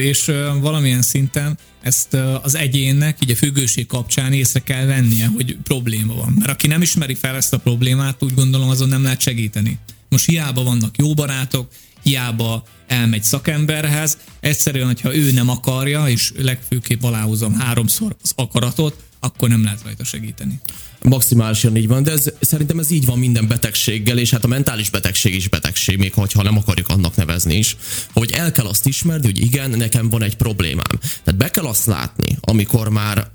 és 0.00 0.24
valamilyen 0.60 1.02
szinten 1.02 1.58
ezt 1.82 2.14
az 2.42 2.54
egyénnek 2.54 3.18
így 3.22 3.30
a 3.30 3.36
függőség 3.36 3.86
kapcsán 3.86 4.32
észre 4.32 4.60
kell 4.60 4.84
vennie, 4.84 5.26
hogy 5.26 5.56
probléma 5.62 6.14
van. 6.14 6.34
Mert 6.38 6.50
aki 6.50 6.66
nem 6.66 6.82
ismeri 6.82 7.14
fel 7.14 7.36
ezt 7.36 7.52
a 7.52 7.58
problémát, 7.58 8.22
úgy 8.22 8.34
gondolom 8.34 8.68
azon 8.68 8.88
nem 8.88 9.02
lehet 9.02 9.20
segíteni. 9.20 9.78
Most 10.08 10.26
hiába 10.26 10.62
vannak 10.62 10.98
jó 10.98 11.14
barátok, 11.14 11.72
hiába 12.02 12.64
elmegy 12.86 13.22
szakemberhez, 13.22 14.18
egyszerűen, 14.40 14.86
hogyha 14.86 15.14
ő 15.14 15.32
nem 15.32 15.48
akarja, 15.48 16.08
és 16.08 16.32
legfőképp 16.36 17.02
aláhúzom 17.02 17.54
háromszor 17.54 18.16
az 18.22 18.32
akaratot, 18.36 19.02
akkor 19.20 19.48
nem 19.48 19.64
lehet 19.64 19.82
rajta 19.82 20.04
segíteni. 20.04 20.60
Maximálisan 21.02 21.76
így 21.76 21.88
van, 21.88 22.02
de 22.02 22.10
ez, 22.12 22.32
szerintem 22.40 22.78
ez 22.78 22.90
így 22.90 23.04
van 23.04 23.18
minden 23.18 23.48
betegséggel, 23.48 24.18
és 24.18 24.30
hát 24.30 24.44
a 24.44 24.48
mentális 24.48 24.90
betegség 24.90 25.34
is 25.34 25.48
betegség, 25.48 25.98
még 25.98 26.14
ha 26.14 26.42
nem 26.42 26.56
akarjuk 26.56 26.88
annak 26.88 27.16
nevezni 27.16 27.54
is, 27.54 27.76
hogy 28.12 28.32
el 28.32 28.52
kell 28.52 28.66
azt 28.66 28.86
ismerni, 28.86 29.26
hogy 29.26 29.40
igen, 29.40 29.70
nekem 29.70 30.08
van 30.08 30.22
egy 30.22 30.36
problémám. 30.36 30.98
Tehát 31.00 31.36
be 31.36 31.50
kell 31.50 31.64
azt 31.64 31.86
látni, 31.86 32.36
amikor 32.40 32.88
már 32.88 33.30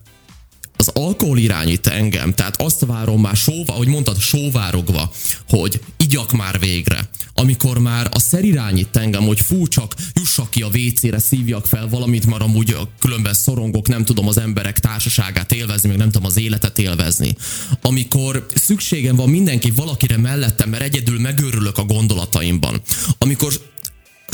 az 0.80 0.88
alkohol 0.88 1.38
irányít 1.38 1.88
engem, 1.88 2.34
tehát 2.34 2.62
azt 2.62 2.86
várom 2.86 3.22
már 3.22 3.36
sóva, 3.36 3.74
hogy 3.74 3.88
mondtad, 3.88 4.20
sóvárogva, 4.20 5.12
hogy 5.48 5.82
igyak 5.98 6.32
már 6.32 6.60
végre. 6.60 7.10
Amikor 7.34 7.78
már 7.80 8.10
a 8.12 8.20
szer 8.20 8.44
irányít 8.44 8.98
engem, 8.98 9.24
hogy 9.24 9.40
fú, 9.40 9.68
csak 9.68 9.94
jussak 10.14 10.50
ki 10.50 10.62
a 10.62 10.68
WC-re, 10.68 11.20
szívjak 11.20 11.66
fel 11.66 11.88
valamit, 11.88 12.26
már 12.26 12.42
amúgy 12.42 12.78
különben 13.00 13.34
szorongok, 13.34 13.88
nem 13.88 14.06
tudom 14.06 14.28
az 14.28 14.38
emberek 14.38 14.80
társaságát 14.80 15.52
élvezni, 15.52 15.90
meg 15.90 15.98
nem 15.98 16.12
tudom 16.12 16.28
az 16.28 16.38
életet 16.38 16.80
élvezni. 16.80 17.36
Amikor 17.82 18.46
szükségem 18.56 19.16
van 19.16 19.30
mindenki 19.30 19.72
valakire 19.72 20.18
mellettem, 20.18 20.70
mert 20.70 20.84
egyedül 20.84 21.20
megőrülök 21.20 21.78
a 21.78 21.84
gondolataimban. 21.84 22.82
Amikor 23.18 23.54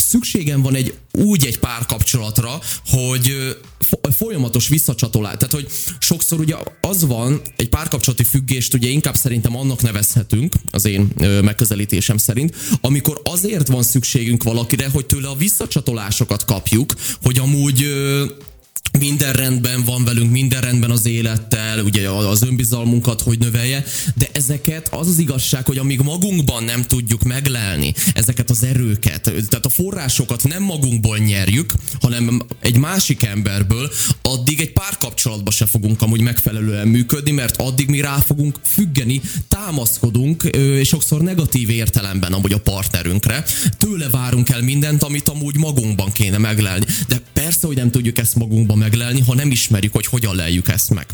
szükségem 0.05 0.61
van 0.61 0.75
egy 0.75 0.93
úgy 1.11 1.45
egy 1.45 1.59
párkapcsolatra, 1.59 2.59
hogy 2.85 3.57
folyamatos 4.15 4.67
visszacsatolás. 4.67 5.33
Tehát, 5.37 5.53
hogy 5.53 5.67
sokszor 5.99 6.39
ugye 6.39 6.55
az 6.81 7.05
van, 7.05 7.41
egy 7.55 7.69
párkapcsolati 7.69 8.23
függést 8.23 8.73
ugye 8.73 8.89
inkább 8.89 9.15
szerintem 9.15 9.57
annak 9.57 9.81
nevezhetünk, 9.81 10.53
az 10.71 10.85
én 10.85 11.07
megközelítésem 11.41 12.17
szerint, 12.17 12.55
amikor 12.81 13.21
azért 13.23 13.67
van 13.67 13.83
szükségünk 13.83 14.43
valakire, 14.43 14.89
hogy 14.89 15.05
tőle 15.05 15.27
a 15.27 15.35
visszacsatolásokat 15.35 16.45
kapjuk, 16.45 16.93
hogy 17.21 17.39
amúgy 17.39 17.85
minden 18.99 19.33
rendben 19.33 19.83
van 19.83 20.03
velünk, 20.03 20.31
minden 20.31 20.61
rendben 20.61 20.91
az 20.91 21.05
élettel, 21.05 21.79
ugye 21.79 22.09
az 22.09 22.43
önbizalmunkat 22.43 23.21
hogy 23.21 23.39
növelje, 23.39 23.83
de 24.15 24.29
ezeket 24.31 24.87
az 24.93 25.07
az 25.07 25.19
igazság, 25.19 25.65
hogy 25.65 25.77
amíg 25.77 25.99
magunkban 25.99 26.63
nem 26.63 26.81
tudjuk 26.81 27.23
meglelni 27.23 27.93
ezeket 28.13 28.49
az 28.49 28.63
erőket, 28.63 29.21
tehát 29.21 29.65
a 29.65 29.69
forrásokat 29.69 30.43
nem 30.43 30.63
magunkból 30.63 31.17
nyerjük, 31.17 31.73
hanem 32.01 32.41
egy 32.59 32.77
másik 32.77 33.23
emberből, 33.23 33.91
addig 34.21 34.59
egy 34.59 34.71
párkapcsolatba 34.71 35.51
se 35.51 35.65
fogunk 35.65 36.01
amúgy 36.01 36.21
megfelelően 36.21 36.87
működni, 36.87 37.31
mert 37.31 37.57
addig 37.57 37.89
mi 37.89 38.01
rá 38.01 38.17
fogunk 38.17 38.59
függeni, 38.63 39.21
támaszkodunk, 39.47 40.43
és 40.79 40.87
sokszor 40.87 41.21
negatív 41.21 41.69
értelemben 41.69 42.33
amúgy 42.33 42.53
a 42.53 42.59
partnerünkre, 42.59 43.45
tőle 43.77 44.09
várunk 44.09 44.49
el 44.49 44.61
mindent, 44.61 45.03
amit 45.03 45.29
amúgy 45.29 45.57
magunkban 45.57 46.11
kéne 46.11 46.37
meglelni. 46.37 46.85
De 47.07 47.21
persze, 47.33 47.67
hogy 47.67 47.75
nem 47.75 47.91
tudjuk 47.91 48.17
ezt 48.17 48.35
magunkban 48.35 48.77
meglelni, 48.85 49.21
ha 49.21 49.33
nem 49.33 49.51
ismerjük, 49.51 49.93
hogy 49.93 50.05
hogyan 50.05 50.35
leljük 50.35 50.67
ezt 50.67 50.93
meg. 50.93 51.05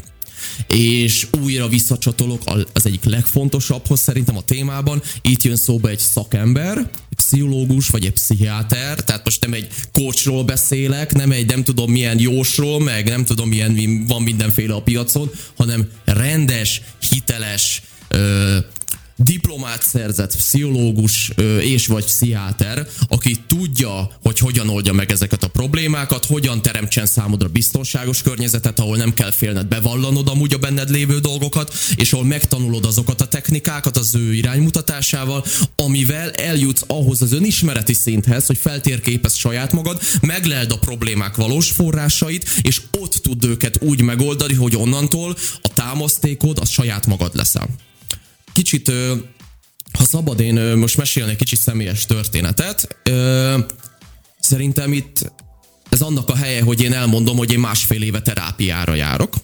És 0.68 1.28
újra 1.42 1.68
visszacsatolok 1.68 2.42
az 2.74 2.86
egyik 2.86 3.04
legfontosabbhoz 3.04 4.00
szerintem 4.00 4.38
a 4.38 4.42
témában. 4.42 5.02
Itt 5.22 5.44
jön 5.44 5.56
szóba 5.56 5.90
egy 5.90 6.00
szakember, 6.00 6.90
pszichológus 7.16 7.88
vagy 7.88 8.06
egy 8.06 8.12
pszichiáter, 8.12 9.04
tehát 9.04 9.26
most 9.26 9.42
nem 9.42 9.54
egy 9.54 9.68
coachról 9.92 10.44
beszélek, 10.44 11.14
nem 11.14 11.32
egy 11.32 11.46
nem 11.46 11.64
tudom 11.64 11.92
milyen 11.92 12.20
jósról, 12.20 12.80
meg 12.80 13.08
nem 13.08 13.26
tudom 13.26 13.50
milyen 13.50 14.06
van 14.08 14.22
mindenféle 14.22 14.74
a 14.74 14.82
piacon, 14.82 15.32
hanem 15.58 15.90
rendes, 16.06 16.82
hiteles, 17.10 17.82
diplomát 19.24 19.84
szerzett 19.84 20.36
pszichológus 20.36 21.32
és 21.60 21.88
vagy 21.88 22.06
pszichiáter, 22.06 22.88
aki 23.08 23.38
tudja, 23.48 24.10
hogy 24.22 24.40
hogyan 24.40 24.70
oldja 24.70 24.94
meg 24.94 25.12
ezeket 25.12 25.44
a 25.44 25.48
problémákat, 25.48 26.26
hogyan 26.26 26.62
teremtsen 26.62 27.06
számodra 27.06 27.48
biztonságos 27.48 28.22
környezetet, 28.22 28.80
ahol 28.80 28.98
nem 28.98 29.14
kell 29.14 29.32
félned 29.32 29.68
bevallanod 29.68 30.28
amúgy 30.28 30.54
a 30.54 30.58
benned 30.58 30.90
lévő 30.90 31.20
dolgokat, 31.20 31.74
és 31.96 32.14
ahol 32.14 32.26
megtanulod 32.26 32.86
azokat 32.86 33.22
a 33.22 33.28
technikákat 33.28 33.98
az 33.98 34.16
ő 34.16 34.34
iránymutatásával, 34.34 35.46
amivel 35.76 36.32
eljutsz 36.32 36.84
ahhoz 36.88 37.22
az 37.22 37.34
önismereti 37.34 37.94
szinthez, 37.94 38.46
hogy 38.46 38.58
feltérképez 38.58 39.36
saját 39.36 39.72
magad, 39.72 40.02
megleld 40.22 40.72
a 40.72 40.80
problémák 40.80 41.36
valós 41.36 41.70
forrásait, 41.70 42.50
és 42.62 42.82
ott 43.00 43.14
tud 43.14 43.44
őket 43.44 43.78
úgy 43.82 44.02
megoldani, 44.02 44.54
hogy 44.54 44.76
onnantól 44.76 45.36
a 45.62 45.74
támasztékod 45.74 46.60
az 46.60 46.70
saját 46.70 47.08
magad 47.08 47.36
leszel 47.36 47.91
kicsit, 48.54 48.92
ha 49.98 50.06
szabad, 50.06 50.40
én 50.40 50.56
most 50.78 50.98
mesélni 50.98 51.36
kicsit 51.36 51.60
személyes 51.60 52.06
történetet. 52.06 52.98
Szerintem 54.40 54.94
itt 54.94 55.32
ez 55.90 56.02
annak 56.02 56.30
a 56.30 56.36
helye, 56.36 56.62
hogy 56.62 56.82
én 56.82 56.94
elmondom, 56.94 57.38
hogy 57.38 57.52
én 57.52 57.60
másfél 57.60 58.02
éve 58.02 58.22
terápiára 58.22 58.94
járok. 58.94 59.36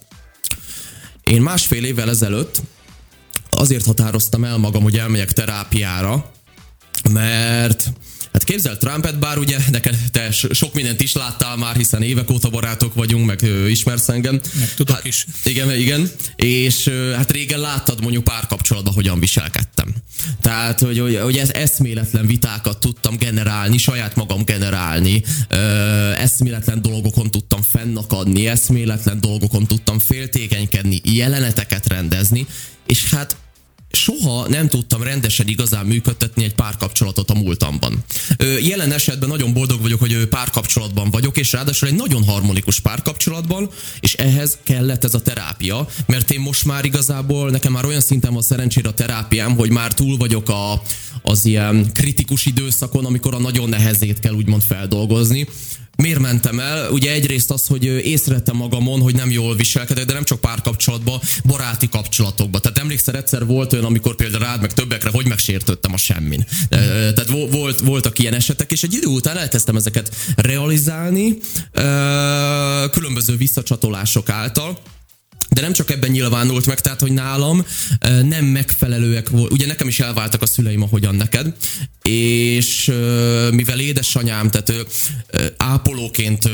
Én 1.23 1.41
másfél 1.41 1.83
évvel 1.83 2.09
ezelőtt 2.09 2.61
azért 3.49 3.85
határoztam 3.85 4.43
el 4.43 4.57
magam, 4.57 4.83
hogy 4.83 4.97
elmegyek 4.97 5.33
terápiára, 5.33 6.31
mert 7.09 7.91
Hát 8.37 8.45
képzel 8.45 8.77
Trumpet, 8.77 9.19
bár 9.19 9.37
ugye 9.37 9.57
neked 9.71 9.97
te 10.11 10.31
sok 10.31 10.73
mindent 10.73 11.01
is 11.01 11.13
láttál 11.13 11.55
már, 11.55 11.75
hiszen 11.75 12.01
évek 12.01 12.29
óta 12.29 12.49
barátok 12.49 12.93
vagyunk, 12.93 13.25
meg 13.25 13.41
ö, 13.41 13.67
ismersz 13.67 14.09
engem. 14.09 14.39
Meg 14.59 14.73
tudok 14.73 14.95
hát, 14.95 15.05
is. 15.05 15.25
Igen, 15.43 15.75
igen. 15.75 16.09
És 16.35 16.87
ö, 16.87 17.11
hát 17.11 17.31
régen 17.31 17.59
láttad 17.59 18.01
mondjuk 18.01 18.23
párkapcsolatban, 18.23 18.93
hogyan 18.93 19.19
viselkedtem. 19.19 19.95
Tehát, 20.41 20.79
hogy, 20.79 20.99
hogy, 20.99 21.19
hogy 21.23 21.37
ez 21.37 21.49
eszméletlen 21.49 22.27
vitákat 22.27 22.79
tudtam 22.79 23.17
generálni, 23.17 23.77
saját 23.77 24.15
magam 24.15 24.43
generálni, 24.43 25.23
ö, 25.47 25.57
eszméletlen 26.11 26.81
dolgokon 26.81 27.31
tudtam 27.31 27.61
fennakadni, 27.61 28.47
eszméletlen 28.47 29.19
dolgokon 29.19 29.65
tudtam 29.65 29.99
féltékenykedni, 29.99 31.01
jeleneteket 31.03 31.87
rendezni, 31.87 32.45
és 32.87 33.09
hát 33.09 33.35
soha 33.91 34.47
nem 34.47 34.67
tudtam 34.67 35.03
rendesen 35.03 35.47
igazán 35.47 35.85
működtetni 35.85 36.43
egy 36.43 36.53
párkapcsolatot 36.53 37.29
a 37.29 37.33
múltamban. 37.33 38.03
Ö, 38.37 38.57
jelen 38.57 38.91
esetben 38.91 39.29
nagyon 39.29 39.53
boldog 39.53 39.81
vagyok, 39.81 39.99
hogy 39.99 40.27
párkapcsolatban 40.27 41.11
vagyok, 41.11 41.37
és 41.37 41.51
ráadásul 41.51 41.87
egy 41.87 41.95
nagyon 41.95 42.23
harmonikus 42.23 42.79
párkapcsolatban, 42.79 43.69
és 43.99 44.13
ehhez 44.13 44.57
kellett 44.63 45.03
ez 45.03 45.13
a 45.13 45.21
terápia, 45.21 45.87
mert 46.05 46.31
én 46.31 46.39
most 46.39 46.65
már 46.65 46.85
igazából, 46.85 47.49
nekem 47.49 47.71
már 47.71 47.85
olyan 47.85 48.01
szinten 48.01 48.33
van 48.33 48.41
szerencsére 48.41 48.89
a 48.89 48.93
terápiám, 48.93 49.55
hogy 49.55 49.69
már 49.69 49.93
túl 49.93 50.17
vagyok 50.17 50.49
a, 50.49 50.81
az 51.21 51.45
ilyen 51.45 51.91
kritikus 51.93 52.45
időszakon, 52.45 53.05
amikor 53.05 53.33
a 53.33 53.39
nagyon 53.39 53.69
nehezét 53.69 54.19
kell 54.19 54.33
úgymond 54.33 54.61
feldolgozni 54.61 55.47
miért 55.97 56.19
mentem 56.19 56.59
el? 56.59 56.91
Ugye 56.91 57.11
egyrészt 57.11 57.51
az, 57.51 57.67
hogy 57.67 57.83
észrevettem 57.83 58.55
magamon, 58.55 59.01
hogy 59.01 59.15
nem 59.15 59.31
jól 59.31 59.55
viselkedek, 59.55 60.05
de 60.05 60.13
nem 60.13 60.23
csak 60.23 60.39
párkapcsolatban, 60.39 61.19
baráti 61.45 61.89
kapcsolatokban. 61.89 62.61
Tehát 62.61 62.77
emlékszel, 62.77 63.15
egyszer 63.15 63.45
volt 63.45 63.73
olyan, 63.73 63.85
amikor 63.85 64.15
például 64.15 64.43
rád 64.43 64.61
meg 64.61 64.73
többekre, 64.73 65.09
hogy 65.09 65.27
megsértődtem 65.27 65.93
a 65.93 65.97
semmin. 65.97 66.45
Tehát 66.69 67.27
volt, 67.27 67.79
voltak 67.79 68.19
ilyen 68.19 68.33
esetek, 68.33 68.71
és 68.71 68.83
egy 68.83 68.93
idő 68.93 69.07
után 69.07 69.37
elkezdtem 69.37 69.75
ezeket 69.75 70.15
realizálni 70.35 71.37
különböző 72.91 73.37
visszacsatolások 73.37 74.29
által, 74.29 74.79
de 75.57 75.63
nem 75.63 75.73
csak 75.73 75.91
ebben 75.91 76.11
nyilvánult 76.11 76.65
meg, 76.65 76.81
tehát, 76.81 77.01
hogy 77.01 77.11
nálam 77.11 77.65
nem 78.23 78.45
megfelelőek 78.45 79.29
volt. 79.29 79.51
Ugye 79.51 79.67
nekem 79.67 79.87
is 79.87 79.99
elváltak 79.99 80.41
a 80.41 80.45
szüleim, 80.45 80.81
ahogyan 80.81 81.15
neked, 81.15 81.55
és 82.01 82.91
mivel 83.51 83.79
édesanyám, 83.79 84.49
tehát 84.49 84.73
ápolóként 85.57 86.49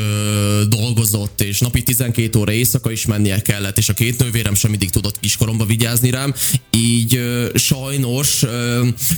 dolgozott, 0.67 1.41
és 1.41 1.59
napi 1.59 1.83
12 1.83 2.39
óra 2.39 2.51
éjszaka 2.51 2.91
is 2.91 3.05
mennie 3.05 3.41
kellett, 3.41 3.77
és 3.77 3.89
a 3.89 3.93
két 3.93 4.19
nővérem 4.19 4.55
sem 4.55 4.69
mindig 4.69 4.89
tudott 4.89 5.19
kiskoromba 5.19 5.65
vigyázni 5.65 6.09
rám, 6.09 6.33
így 6.69 7.21
sajnos 7.55 8.43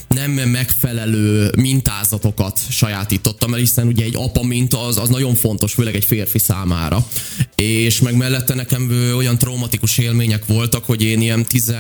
nem 0.08 0.32
megfelelő 0.32 1.52
mintázatokat 1.56 2.60
sajátítottam 2.70 3.54
el, 3.54 3.60
hiszen 3.60 3.88
ugye 3.88 4.04
egy 4.04 4.16
apa 4.16 4.44
minta 4.44 4.86
az, 4.86 4.98
az 4.98 5.10
nagyon 5.10 5.36
fontos, 5.36 5.74
főleg 5.74 5.96
egy 5.96 6.06
férfi 6.06 6.40
számára. 6.40 7.08
És 7.56 8.00
meg 8.00 8.16
mellette 8.16 8.54
nekem 8.54 9.12
olyan 9.16 9.38
traumatikus 9.76 9.98
élmények 9.98 10.46
voltak, 10.46 10.86
hogy 10.86 11.04
én 11.04 11.22
ilyen 11.22 11.46
10 11.46 11.76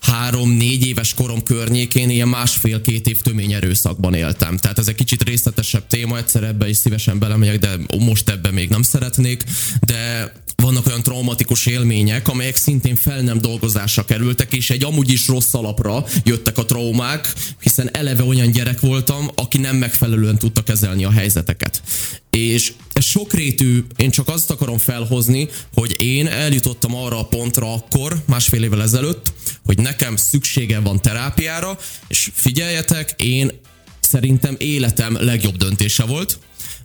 három-négy 0.00 0.86
éves 0.86 1.14
korom 1.14 1.42
környékén 1.42 2.10
ilyen 2.10 2.28
másfél-két 2.28 3.06
év 3.06 3.20
tömény 3.20 3.52
erőszakban 3.52 4.14
éltem. 4.14 4.56
Tehát 4.56 4.78
ez 4.78 4.88
egy 4.88 4.94
kicsit 4.94 5.22
részletesebb 5.22 5.86
téma, 5.86 6.16
egyszer 6.16 6.42
ebbe 6.42 6.68
is 6.68 6.76
szívesen 6.76 7.18
belemegyek, 7.18 7.58
de 7.58 7.76
most 7.98 8.28
ebbe 8.28 8.50
még 8.50 8.68
nem 8.68 8.82
szeretnék, 8.82 9.44
de 9.80 10.32
vannak 10.56 10.86
olyan 10.86 11.02
traumatikus 11.02 11.66
élmények, 11.66 12.28
amelyek 12.28 12.56
szintén 12.56 12.96
fel 12.96 13.20
nem 13.20 13.40
dolgozásra 13.40 14.04
kerültek, 14.04 14.52
és 14.52 14.70
egy 14.70 14.84
amúgy 14.84 15.10
is 15.10 15.28
rossz 15.28 15.54
alapra 15.54 16.04
jöttek 16.24 16.58
a 16.58 16.64
traumák, 16.64 17.32
hiszen 17.60 17.88
eleve 17.92 18.22
olyan 18.22 18.50
gyerek 18.50 18.80
voltam, 18.80 19.30
aki 19.34 19.58
nem 19.58 19.76
megfelelően 19.76 20.38
tudta 20.38 20.62
kezelni 20.62 21.04
a 21.04 21.10
helyzeteket. 21.10 21.82
És 22.30 22.72
ez 22.92 23.04
sokrétű, 23.04 23.84
én 23.96 24.10
csak 24.10 24.28
azt 24.28 24.50
akarom 24.50 24.78
felhozni, 24.78 25.48
hogy 25.74 26.02
én 26.02 26.26
eljutottam 26.26 26.94
arra 26.94 27.18
a 27.18 27.26
pontra 27.26 27.72
akkor, 27.72 28.22
másfél 28.26 28.62
évvel 28.62 28.82
ezelőtt, 28.82 29.32
hogy 29.64 29.78
nekem 29.78 30.16
szükségem 30.16 30.82
van 30.82 31.02
terápiára, 31.02 31.78
és 32.08 32.30
figyeljetek, 32.34 33.14
én 33.16 33.50
szerintem 34.00 34.54
életem 34.58 35.16
legjobb 35.20 35.56
döntése 35.56 36.04
volt, 36.04 36.38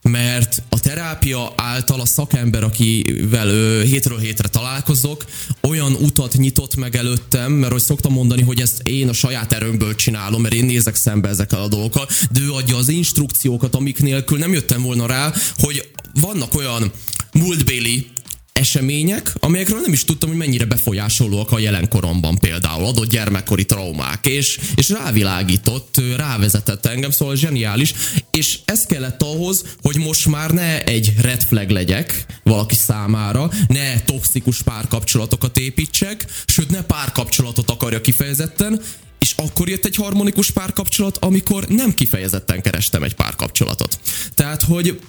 mert 0.08 0.64
a 0.70 0.80
terápia 0.80 1.54
által 1.56 2.02
a 2.02 2.06
szakember, 2.06 2.64
akivel 2.64 3.48
ö, 3.48 3.84
hétről 3.84 4.20
hétre 4.20 4.48
találkozok, 4.48 5.26
olyan 5.62 5.94
utat 5.94 6.34
nyitott 6.38 6.76
meg 6.76 6.96
előttem, 6.96 7.52
mert 7.52 7.72
hogy 7.72 7.82
szoktam 7.82 8.14
mondani, 8.14 8.42
hogy 8.42 8.62
ezt 8.62 8.82
én 8.88 9.10
a 9.10 9.14
saját 9.14 9.54
erőmből 9.54 9.96
csinálom, 9.96 10.42
mert 10.42 10.54
én 10.54 10.66
nézek 10.66 10.96
szembe 10.96 11.30
ezekkel 11.30 11.62
a 11.62 11.68
dolgokkal, 11.68 12.08
de 12.32 12.40
ő 12.40 12.52
adja 12.52 12.78
az 12.78 12.90
instrukciókat, 12.90 13.76
amik 13.76 14.02
nélkül 14.02 14.38
nem 14.38 14.54
jöttem 14.54 14.82
volna 14.82 15.06
rá, 15.06 15.34
hogy 15.58 15.90
vannak 16.22 16.54
olyan 16.54 16.92
múltbéli 17.34 18.08
események, 18.58 19.34
amelyekről 19.40 19.80
nem 19.80 19.94
is 19.94 20.04
tudtam, 20.04 20.30
hogy 20.30 20.38
mennyire 20.38 20.66
befolyásolóak 20.66 21.52
a 21.52 21.60
jelenkoromban 21.60 22.38
például, 22.38 22.86
adott 22.86 23.10
gyermekkori 23.10 23.66
traumák, 23.66 24.26
és, 24.26 24.60
és 24.76 24.90
rávilágított, 24.90 26.02
rávezetett 26.16 26.86
engem, 26.86 27.12
szóval 27.12 27.36
zseniális, 27.36 27.94
és 28.32 28.60
ez 28.66 28.86
kellett 28.86 29.24
ahhoz, 29.24 29.64
hogy 29.82 29.98
most 29.98 30.28
már 30.28 30.52
ne 30.52 30.84
egy 30.84 31.14
red 31.22 31.42
flag 31.42 31.70
legyek 31.70 32.26
valaki 32.44 32.76
számára, 32.76 33.50
ne 33.68 34.02
toxikus 34.02 34.62
párkapcsolatokat 34.62 35.58
építsek, 35.58 36.26
sőt 36.46 36.70
ne 36.70 36.82
párkapcsolatot 36.82 37.70
akarja 37.70 38.02
kifejezetten, 38.02 38.82
és 39.20 39.34
akkor 39.38 39.70
jött 39.70 39.86
egy 39.86 39.96
harmonikus 39.96 40.52
párkapcsolat, 40.52 41.18
amikor 41.18 41.68
nem 41.68 41.94
kifejezetten 41.94 42.62
kerestem 42.62 43.04
egy 43.04 43.16
párkapcsolatot. 43.16 44.00
Tehát, 44.36 44.62
hogy 44.62 45.00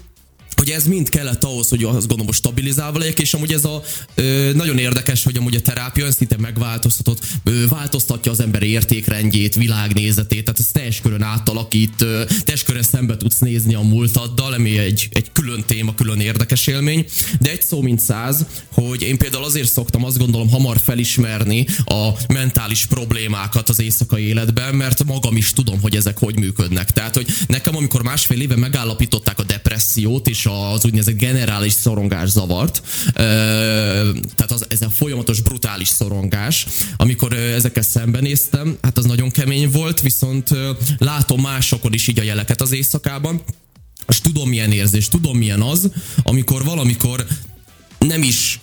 hogy 0.58 0.70
ez 0.70 0.86
mind 0.86 1.08
kellett 1.08 1.44
ahhoz, 1.44 1.68
hogy 1.68 1.84
azt 1.84 1.98
gondolom, 1.98 2.26
hogy 2.26 2.34
stabilizálva 2.34 2.98
legyek, 2.98 3.18
és 3.18 3.34
amúgy 3.34 3.52
ez 3.52 3.64
a 3.64 3.82
ö, 4.14 4.50
nagyon 4.54 4.78
érdekes, 4.78 5.24
hogy 5.24 5.36
amúgy 5.36 5.54
a 5.54 5.60
terápia 5.60 6.06
ezt 6.06 6.20
itt 6.20 6.36
megváltoztatott, 6.36 7.26
ö, 7.44 7.66
változtatja 7.68 8.32
az 8.32 8.40
ember 8.40 8.62
értékrendjét, 8.62 9.54
világnézetét, 9.54 10.44
tehát 10.44 10.60
ez 10.60 10.66
teljes 10.72 11.00
körön 11.00 11.22
átalakít, 11.22 12.02
ö, 12.02 12.24
teljes 12.44 12.62
körön 12.62 12.82
szembe 12.82 13.16
tudsz 13.16 13.38
nézni 13.38 13.74
a 13.74 13.80
múltaddal, 13.80 14.52
ami 14.52 14.78
egy, 14.78 15.08
egy 15.12 15.32
külön 15.32 15.64
téma, 15.66 15.94
külön 15.94 16.20
érdekes 16.20 16.66
élmény, 16.66 17.06
de 17.40 17.50
egy 17.50 17.62
szó 17.62 17.82
mint 17.82 18.00
száz, 18.00 18.46
hogy 18.72 19.02
én 19.02 19.18
például 19.18 19.44
azért 19.44 19.70
szoktam 19.70 20.04
azt 20.04 20.18
gondolom 20.18 20.50
hamar 20.50 20.78
felismerni 20.80 21.66
a 21.84 22.08
mentális 22.28 22.86
problémákat 22.86 23.68
az 23.68 23.80
éjszakai 23.80 24.22
életben, 24.22 24.74
mert 24.74 25.04
magam 25.04 25.36
is 25.36 25.52
tudom, 25.52 25.80
hogy 25.80 25.96
ezek 25.96 26.18
hogy 26.18 26.38
működnek. 26.38 26.90
Tehát, 26.90 27.14
hogy 27.14 27.26
nekem 27.46 27.76
amikor 27.76 28.02
másfél 28.02 28.40
éve 28.40 28.56
megállapították 28.56 29.38
a 29.38 29.42
depressziót 29.42 30.28
és 30.28 30.46
az 30.48 30.84
úgynevezett 30.84 31.16
generális 31.16 31.72
szorongás 31.72 32.28
zavart, 32.28 32.82
tehát 33.14 34.50
az, 34.50 34.66
ez 34.68 34.82
a 34.82 34.90
folyamatos 34.90 35.40
brutális 35.40 35.88
szorongás, 35.88 36.66
amikor 36.96 37.32
ezekkel 37.32 37.82
szembenéztem, 37.82 38.78
hát 38.82 38.98
az 38.98 39.04
nagyon 39.04 39.30
kemény 39.30 39.70
volt, 39.70 40.00
viszont 40.00 40.50
látom 40.98 41.40
másokon 41.40 41.92
is 41.92 42.06
így 42.06 42.18
a 42.18 42.22
jeleket 42.22 42.60
az 42.60 42.72
éjszakában, 42.72 43.42
és 44.08 44.20
tudom 44.20 44.48
milyen 44.48 44.72
érzés, 44.72 45.08
tudom 45.08 45.36
milyen 45.36 45.62
az, 45.62 45.90
amikor 46.22 46.64
valamikor 46.64 47.26
nem 47.98 48.22
is 48.22 48.60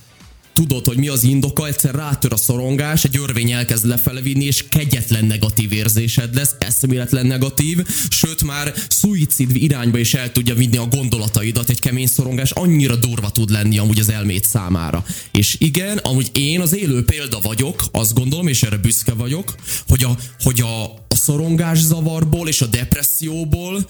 tudod, 0.56 0.86
hogy 0.86 0.98
mi 0.98 1.08
az 1.08 1.24
indoka, 1.24 1.68
egyszer 1.68 1.96
rátör 1.96 2.34
a 2.34 2.38
szorongás, 2.38 3.04
egy 3.04 3.18
örvény 3.18 3.52
elkezd 3.52 3.86
lefele 3.86 4.22
vinni, 4.22 4.46
és 4.46 4.64
kegyetlen 4.70 5.26
negatív 5.26 5.72
érzésed 5.72 6.36
lesz, 6.36 6.56
eszméletlen 6.60 7.26
negatív, 7.26 7.80
sőt 8.10 8.44
már 8.44 8.74
szuicid 8.90 9.56
irányba 9.56 9.98
is 9.98 10.14
el 10.14 10.32
tudja 10.32 10.56
vinni 10.56 10.78
a 10.78 10.88
gondolataidat, 10.88 11.70
egy 11.70 11.80
kemény 11.80 12.08
szorongás. 12.08 12.52
Annyira 12.52 12.96
durva 12.96 13.32
tud 13.32 13.50
lenni 13.50 13.78
amúgy 13.78 14.00
az 14.00 14.10
elmét 14.10 14.46
számára. 14.46 15.06
És 15.32 15.56
igen, 15.60 15.98
amúgy 15.98 16.30
én 16.34 16.62
az 16.62 16.76
élő 16.76 17.04
példa 17.04 17.40
vagyok, 17.40 17.86
azt 17.92 18.14
gondolom, 18.14 18.48
és 18.48 18.64
erre 18.64 18.78
büszke 18.78 19.14
vagyok, 19.14 19.56
hogy 19.88 20.04
a, 20.04 20.18
hogy 20.40 20.62
a, 20.62 20.84
a 20.84 21.16
szorongászavarból 21.16 22.48
és 22.48 22.62
a 22.62 22.66
depresszióból 22.66 23.86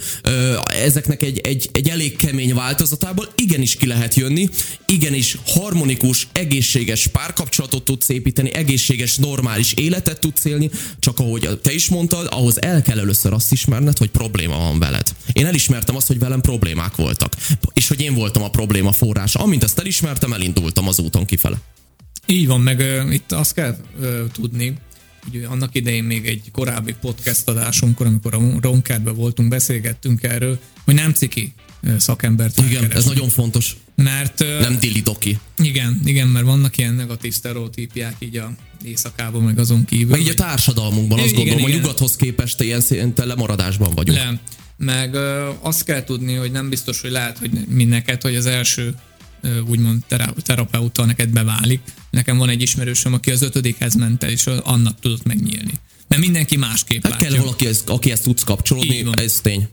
ezeknek 0.84 1.24
egy, 1.24 1.40
egy, 1.40 1.70
egy 1.72 1.90
elég 1.90 2.16
kemény 2.16 2.54
változatából 2.54 3.30
igenis 3.36 3.76
ki 3.76 3.88
lehet 3.88 4.16
jönni, 4.16 4.50
igenis 4.86 5.38
harmonikus, 5.46 6.28
egészséges 6.56 7.08
párkapcsolatot 7.08 7.84
tudsz 7.84 8.10
építeni, 8.10 8.54
egészséges, 8.54 9.16
normális 9.16 9.74
életet 9.74 10.20
tudsz 10.20 10.46
élni, 10.46 10.70
csak 11.00 11.20
ahogy 11.20 11.60
te 11.64 11.74
is 11.74 11.90
mondtad, 11.90 12.28
ahhoz 12.32 12.62
el 12.62 12.82
kell 12.82 13.00
először 13.00 13.34
azt 13.34 13.52
ismerned, 13.52 13.98
hogy 13.98 14.10
probléma 14.10 14.58
van 14.58 14.80
veled. 14.80 15.16
Én 15.34 15.46
elismertem 15.46 15.96
azt, 15.96 16.08
hogy 16.08 16.20
velem 16.20 16.42
problémák 16.42 16.96
voltak, 16.96 17.34
és 17.74 17.88
hogy 17.88 18.02
én 18.02 18.14
voltam 18.14 18.44
a 18.44 18.50
probléma 18.50 18.92
forrása. 18.92 19.40
Amint 19.40 19.64
ezt 19.64 19.80
elismertem, 19.80 20.34
elindultam 20.34 20.88
az 20.88 21.00
úton 21.00 21.26
kifele. 21.26 21.58
Így 22.26 22.48
van, 22.48 22.62
meg 22.62 22.80
uh, 22.80 23.14
itt 23.14 23.32
azt 23.32 23.54
kell 23.54 23.78
uh, 24.00 24.20
tudni, 24.32 24.78
hogy 25.32 25.44
annak 25.44 25.76
idején 25.76 26.04
még 26.04 26.26
egy 26.26 26.52
korábbi 26.52 26.96
podcast 27.02 27.48
adásunkkor, 27.48 28.06
amikor 28.06 28.34
a 28.34 28.40
Ronkádban 28.62 29.16
voltunk, 29.16 29.50
beszélgettünk 29.50 30.24
erről, 30.24 30.60
hogy 30.86 30.94
nem 30.94 31.14
ciki 31.14 31.54
szakembert. 31.98 32.58
Igen, 32.58 32.70
keresni. 32.70 32.96
ez 32.96 33.06
nagyon 33.06 33.30
fontos. 33.30 33.76
Mert... 33.96 34.40
Nem 34.40 34.80
dili-doki. 34.80 35.40
Igen, 35.58 36.02
igen, 36.06 36.28
mert 36.28 36.46
vannak 36.46 36.78
ilyen 36.78 36.94
negatív 36.94 37.34
sztereotípiák 37.34 38.16
így 38.20 38.38
a 38.38 38.52
éjszakában, 38.84 39.42
meg 39.42 39.60
azon 39.60 39.86
kívül. 39.86 40.10
Meg 40.10 40.20
így 40.20 40.30
a 40.30 40.34
társadalmunkban 40.34 41.20
azt 41.20 41.28
igen, 41.28 41.40
gondolom, 41.40 41.68
igen. 41.68 41.80
a 41.80 41.82
nyugathoz 41.82 42.16
képest 42.16 42.62
ilyen 42.62 42.82
szinten 42.82 43.28
lemaradásban 43.28 43.94
vagyunk. 43.96 44.18
Le. 44.18 44.40
meg 44.78 45.14
ö, 45.14 45.50
azt 45.62 45.84
kell 45.84 46.04
tudni, 46.04 46.34
hogy 46.34 46.52
nem 46.52 46.70
biztos, 46.70 47.02
hogy 47.02 47.12
lehet, 47.12 47.38
hogy 47.38 47.52
neked, 47.88 48.22
hogy 48.22 48.36
az 48.36 48.46
első 48.46 48.96
úgymond 49.68 50.04
terapeuta 50.44 51.06
neked 51.06 51.30
beválik. 51.30 51.82
Nekem 52.10 52.38
van 52.38 52.50
egy 52.50 52.62
ismerősöm, 52.62 53.14
aki 53.14 53.32
az 53.32 53.42
ötödikhez 53.42 53.96
ment 53.96 54.24
el, 54.24 54.30
és 54.30 54.48
annak 54.48 55.00
tudott 55.00 55.24
megnyílni. 55.24 55.74
Mert 56.08 56.22
mindenki 56.22 56.56
másképp 56.56 57.04
hát 57.04 57.12
látja. 57.12 57.28
kell 57.28 57.38
valaki, 57.40 57.68
aki 57.86 58.12
ezt 58.12 58.24
tudsz 58.24 58.44
kapcsolódni, 58.44 59.06
ez 59.12 59.40
tény. 59.42 59.68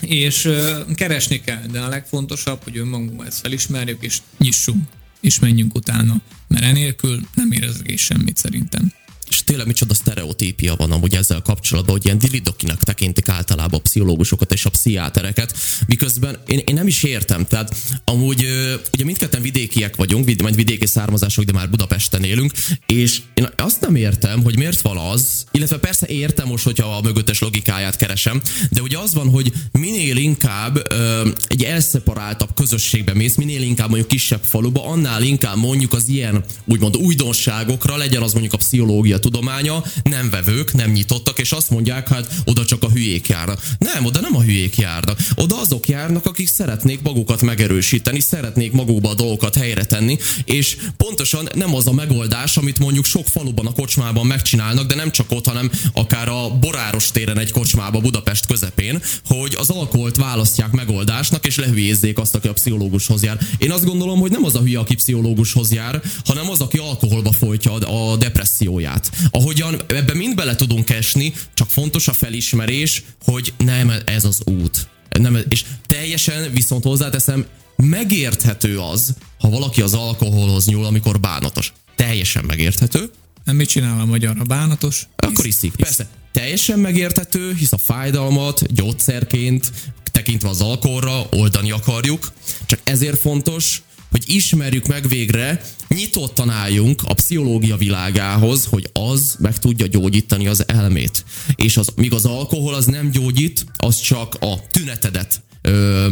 És 0.00 0.50
keresni 0.94 1.40
kell, 1.40 1.62
de 1.70 1.80
a 1.80 1.88
legfontosabb, 1.88 2.62
hogy 2.62 2.76
önmagunkban 2.76 3.26
ezt 3.26 3.40
felismerjük, 3.40 4.02
és 4.02 4.18
nyissunk, 4.38 4.88
és 5.20 5.38
menjünk 5.38 5.74
utána. 5.74 6.20
Mert 6.48 6.64
enélkül 6.64 7.20
nem 7.34 7.52
érezgés 7.52 8.00
semmit 8.00 8.36
szerintem 8.36 8.92
és 9.32 9.44
tényleg 9.44 9.66
micsoda 9.66 9.94
sztereotípia 9.94 10.74
van 10.76 10.92
amúgy 10.92 11.14
ezzel 11.14 11.40
kapcsolatban, 11.40 11.94
hogy 11.94 12.04
ilyen 12.04 12.18
dilidokinak 12.18 12.82
tekintik 12.82 13.28
általában 13.28 13.78
a 13.78 13.82
pszichológusokat 13.82 14.52
és 14.52 14.64
a 14.64 14.70
pszichiátereket, 14.70 15.56
miközben 15.86 16.36
én, 16.46 16.60
én 16.64 16.74
nem 16.74 16.86
is 16.86 17.02
értem. 17.02 17.46
Tehát 17.46 17.74
amúgy 18.04 18.46
ugye 18.92 19.04
mindketten 19.04 19.42
vidékiek 19.42 19.96
vagyunk, 19.96 20.40
majd 20.42 20.54
vidéki 20.54 20.86
származások, 20.86 21.44
de 21.44 21.52
már 21.52 21.70
Budapesten 21.70 22.24
élünk, 22.24 22.52
és 22.86 23.20
én 23.34 23.48
azt 23.56 23.80
nem 23.80 23.94
értem, 23.94 24.42
hogy 24.42 24.56
miért 24.56 24.80
van 24.80 24.96
az, 24.96 25.44
illetve 25.50 25.78
persze 25.78 26.06
értem 26.06 26.46
most, 26.46 26.64
hogyha 26.64 26.96
a 26.96 27.00
mögöttes 27.00 27.40
logikáját 27.40 27.96
keresem, 27.96 28.40
de 28.70 28.82
ugye 28.82 28.98
az 28.98 29.14
van, 29.14 29.28
hogy 29.28 29.52
minél 29.72 30.16
inkább 30.16 30.92
ö, 30.92 31.28
egy 31.46 31.62
elszeparáltabb 31.64 32.54
közösségbe 32.54 33.14
mész, 33.14 33.34
minél 33.34 33.62
inkább 33.62 33.88
mondjuk 33.88 34.08
kisebb 34.08 34.42
faluba, 34.44 34.86
annál 34.86 35.22
inkább 35.22 35.56
mondjuk 35.56 35.92
az 35.92 36.08
ilyen 36.08 36.44
úgymond 36.64 36.96
újdonságokra, 36.96 37.96
legyen 37.96 38.22
az 38.22 38.32
mondjuk 38.32 38.52
a 38.52 38.56
pszichológia 38.56 39.18
tudománya, 39.22 39.84
nem 40.02 40.30
vevők, 40.30 40.72
nem 40.72 40.90
nyitottak, 40.90 41.38
és 41.38 41.52
azt 41.52 41.70
mondják, 41.70 42.08
hát 42.08 42.34
oda 42.44 42.64
csak 42.64 42.82
a 42.82 42.90
hülyék 42.90 43.28
járnak. 43.28 43.62
Nem, 43.78 44.04
oda 44.04 44.20
nem 44.20 44.36
a 44.36 44.42
hülyék 44.42 44.78
járnak. 44.78 45.18
Oda 45.34 45.60
azok 45.60 45.88
járnak, 45.88 46.26
akik 46.26 46.48
szeretnék 46.48 47.02
magukat 47.02 47.42
megerősíteni, 47.42 48.20
szeretnék 48.20 48.72
magukba 48.72 49.08
a 49.08 49.14
dolgokat 49.14 49.54
helyre 49.54 49.84
tenni, 49.84 50.18
és 50.44 50.76
pontosan 50.96 51.48
nem 51.54 51.74
az 51.74 51.86
a 51.86 51.92
megoldás, 51.92 52.56
amit 52.56 52.78
mondjuk 52.78 53.04
sok 53.04 53.26
faluban 53.26 53.66
a 53.66 53.72
kocsmában 53.72 54.26
megcsinálnak, 54.26 54.86
de 54.86 54.94
nem 54.94 55.10
csak 55.10 55.30
ott, 55.30 55.46
hanem 55.46 55.70
akár 55.92 56.28
a 56.28 56.50
Boráros 56.60 57.10
téren 57.10 57.38
egy 57.38 57.50
kocsmába 57.50 58.00
Budapest 58.00 58.46
közepén, 58.46 59.02
hogy 59.26 59.56
az 59.58 59.70
alkoholt 59.70 60.16
választják 60.16 60.70
megoldásnak, 60.70 61.46
és 61.46 61.56
lehülyézzék 61.56 62.18
azt, 62.18 62.34
aki 62.34 62.48
a 62.48 62.52
pszichológushoz 62.52 63.22
jár. 63.22 63.38
Én 63.58 63.70
azt 63.70 63.84
gondolom, 63.84 64.20
hogy 64.20 64.30
nem 64.30 64.44
az 64.44 64.54
a 64.54 64.60
hülye, 64.60 64.78
aki 64.78 64.94
pszichológushoz 64.94 65.72
jár, 65.72 66.02
hanem 66.24 66.50
az, 66.50 66.60
aki 66.60 66.78
alkoholba 66.78 67.32
folytja 67.32 67.72
a 67.72 68.16
depresszióját 68.16 69.10
ahogyan 69.30 69.80
ebbe 69.86 70.14
mind 70.14 70.34
bele 70.34 70.56
tudunk 70.56 70.90
esni, 70.90 71.32
csak 71.54 71.70
fontos 71.70 72.08
a 72.08 72.12
felismerés, 72.12 73.02
hogy 73.24 73.52
nem 73.58 73.92
ez 74.04 74.24
az 74.24 74.40
út. 74.44 74.88
Nem, 75.18 75.38
és 75.48 75.64
teljesen 75.86 76.52
viszont 76.52 76.84
hozzáteszem, 76.84 77.46
megérthető 77.76 78.78
az, 78.78 79.14
ha 79.38 79.48
valaki 79.48 79.82
az 79.82 79.94
alkoholhoz 79.94 80.66
nyúl, 80.66 80.84
amikor 80.84 81.20
bánatos. 81.20 81.72
Teljesen 81.96 82.44
megérthető. 82.44 83.10
Nem 83.44 83.56
mit 83.56 83.68
csinál 83.68 84.00
a 84.00 84.04
magyar, 84.04 84.36
a 84.38 84.44
bánatos? 84.44 85.06
Akkor 85.16 85.46
iszik, 85.46 85.72
hisz. 85.76 85.86
persze. 85.86 86.08
Teljesen 86.32 86.78
megérthető, 86.78 87.54
hisz 87.54 87.72
a 87.72 87.78
fájdalmat 87.78 88.74
gyógyszerként 88.74 89.72
tekintve 90.12 90.48
az 90.48 90.60
alkoholra 90.60 91.26
oldani 91.30 91.70
akarjuk. 91.70 92.32
Csak 92.66 92.80
ezért 92.84 93.20
fontos, 93.20 93.82
hogy 94.12 94.22
ismerjük 94.26 94.86
meg 94.86 95.08
végre, 95.08 95.60
nyitottan 95.88 96.50
álljunk 96.50 97.02
a 97.04 97.14
pszichológia 97.14 97.76
világához, 97.76 98.64
hogy 98.64 98.90
az 98.92 99.36
meg 99.38 99.58
tudja 99.58 99.86
gyógyítani 99.86 100.46
az 100.46 100.68
elmét. 100.68 101.24
És 101.54 101.76
az, 101.76 101.88
míg 101.96 102.12
az 102.12 102.24
alkohol 102.24 102.74
az 102.74 102.84
nem 102.84 103.10
gyógyít, 103.10 103.64
az 103.76 104.00
csak 104.00 104.36
a 104.40 104.66
tünetedet 104.70 105.42
ö, 105.62 106.08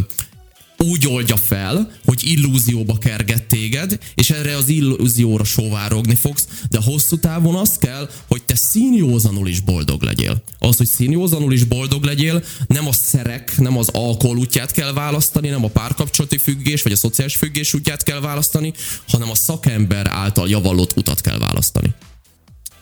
úgy 0.84 1.06
oldja 1.06 1.36
fel, 1.36 1.90
hogy 2.04 2.20
illúzióba 2.24 2.98
kerget 2.98 3.42
téged, 3.42 3.98
és 4.14 4.30
erre 4.30 4.56
az 4.56 4.68
illúzióra 4.68 5.44
sóvárogni 5.44 6.14
fogsz, 6.14 6.48
de 6.70 6.78
hosszú 6.84 7.18
távon 7.18 7.54
az 7.54 7.76
kell, 7.78 8.10
hogy 8.28 8.42
te 8.42 8.54
színjózanul 8.54 9.48
is 9.48 9.60
boldog 9.60 10.02
legyél. 10.02 10.42
Az, 10.58 10.76
hogy 10.76 10.86
színjózanul 10.86 11.52
is 11.52 11.64
boldog 11.64 12.04
legyél, 12.04 12.44
nem 12.66 12.86
a 12.86 12.92
szerek, 12.92 13.58
nem 13.58 13.76
az 13.76 13.88
alkohol 13.88 14.36
útját 14.36 14.72
kell 14.72 14.92
választani, 14.92 15.48
nem 15.48 15.64
a 15.64 15.68
párkapcsolati 15.68 16.38
függés, 16.38 16.82
vagy 16.82 16.92
a 16.92 16.96
szociális 16.96 17.36
függés 17.36 17.74
útját 17.74 18.02
kell 18.02 18.20
választani, 18.20 18.72
hanem 19.08 19.30
a 19.30 19.34
szakember 19.34 20.06
által 20.06 20.48
javallott 20.48 20.96
utat 20.96 21.20
kell 21.20 21.38
választani. 21.38 21.94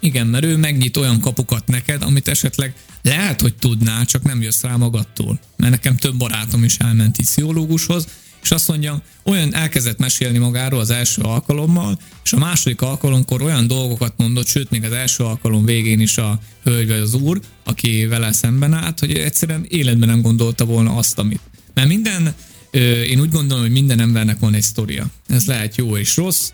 Igen, 0.00 0.26
mert 0.26 0.44
ő 0.44 0.56
megnyit 0.56 0.96
olyan 0.96 1.20
kapukat 1.20 1.66
neked, 1.66 2.02
amit 2.02 2.28
esetleg 2.28 2.74
lehet, 3.02 3.40
hogy 3.40 3.54
tudnál, 3.54 4.04
csak 4.04 4.22
nem 4.22 4.42
jössz 4.42 4.62
rá 4.62 4.76
magadtól. 4.76 5.40
Mert 5.56 5.72
nekem 5.72 5.96
több 5.96 6.16
barátom 6.16 6.64
is 6.64 6.76
elment 6.76 7.16
pszichológushoz, 7.16 8.06
és 8.42 8.50
azt 8.50 8.68
mondja, 8.68 9.02
olyan 9.22 9.54
elkezdett 9.54 9.98
mesélni 9.98 10.38
magáról 10.38 10.80
az 10.80 10.90
első 10.90 11.22
alkalommal, 11.22 11.98
és 12.24 12.32
a 12.32 12.38
második 12.38 12.80
alkalomkor 12.80 13.42
olyan 13.42 13.66
dolgokat 13.66 14.12
mondott, 14.16 14.46
sőt, 14.46 14.70
még 14.70 14.84
az 14.84 14.92
első 14.92 15.24
alkalom 15.24 15.64
végén 15.64 16.00
is 16.00 16.18
a 16.18 16.40
hölgy 16.62 16.88
vagy 16.88 16.98
az 16.98 17.14
úr, 17.14 17.40
aki 17.64 18.06
vele 18.06 18.32
szemben 18.32 18.72
állt, 18.72 18.98
hogy 18.98 19.12
egyszerűen 19.12 19.66
életben 19.68 20.08
nem 20.08 20.20
gondolta 20.20 20.64
volna 20.64 20.96
azt, 20.96 21.18
amit. 21.18 21.40
Mert 21.74 21.88
minden, 21.88 22.34
én 23.06 23.20
úgy 23.20 23.30
gondolom, 23.30 23.62
hogy 23.62 23.72
minden 23.72 24.00
embernek 24.00 24.38
van 24.38 24.54
egy 24.54 24.62
sztoria. 24.62 25.06
Ez 25.28 25.46
lehet 25.46 25.76
jó 25.76 25.96
és 25.96 26.16
rossz, 26.16 26.50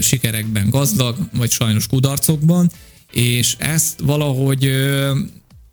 sikerekben 0.00 0.70
gazdag, 0.70 1.16
vagy 1.36 1.50
sajnos 1.50 1.86
kudarcokban, 1.86 2.70
és 3.12 3.54
ezt 3.58 4.00
valahogy 4.00 4.70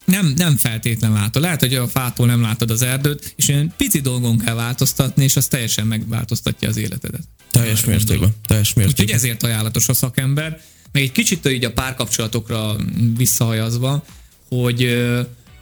nem, 0.06 0.34
nem 0.36 0.58
feltétlen 0.58 1.12
látod. 1.12 1.42
Lehet, 1.42 1.60
hogy 1.60 1.76
a 1.76 1.88
fától 1.88 2.28
nem 2.28 2.42
látod 2.42 2.72
az 2.72 2.82
erdőt, 2.82 3.34
és 3.38 3.48
ilyen 3.48 3.74
pici 3.78 4.00
dolgon 4.00 4.38
kell 4.38 4.56
változtatni, 4.56 5.24
és 5.24 5.36
az 5.36 5.48
teljesen 5.48 5.88
megváltoztatja 5.88 6.70
az 6.70 6.78
életedet. 6.78 7.22
Teljes 7.52 7.86
mértékben. 7.86 8.36
Teljes 8.46 8.74
mértékben. 8.74 9.06
Úgyhogy 9.06 9.16
ezért 9.16 9.44
ajánlatos 9.44 9.90
a 9.90 9.94
szakember. 9.94 10.62
Meg 10.92 11.04
egy 11.04 11.12
kicsit 11.12 11.50
így 11.50 11.66
a 11.66 11.72
párkapcsolatokra 11.72 12.76
visszahajazva, 13.18 14.04
hogy 14.48 14.84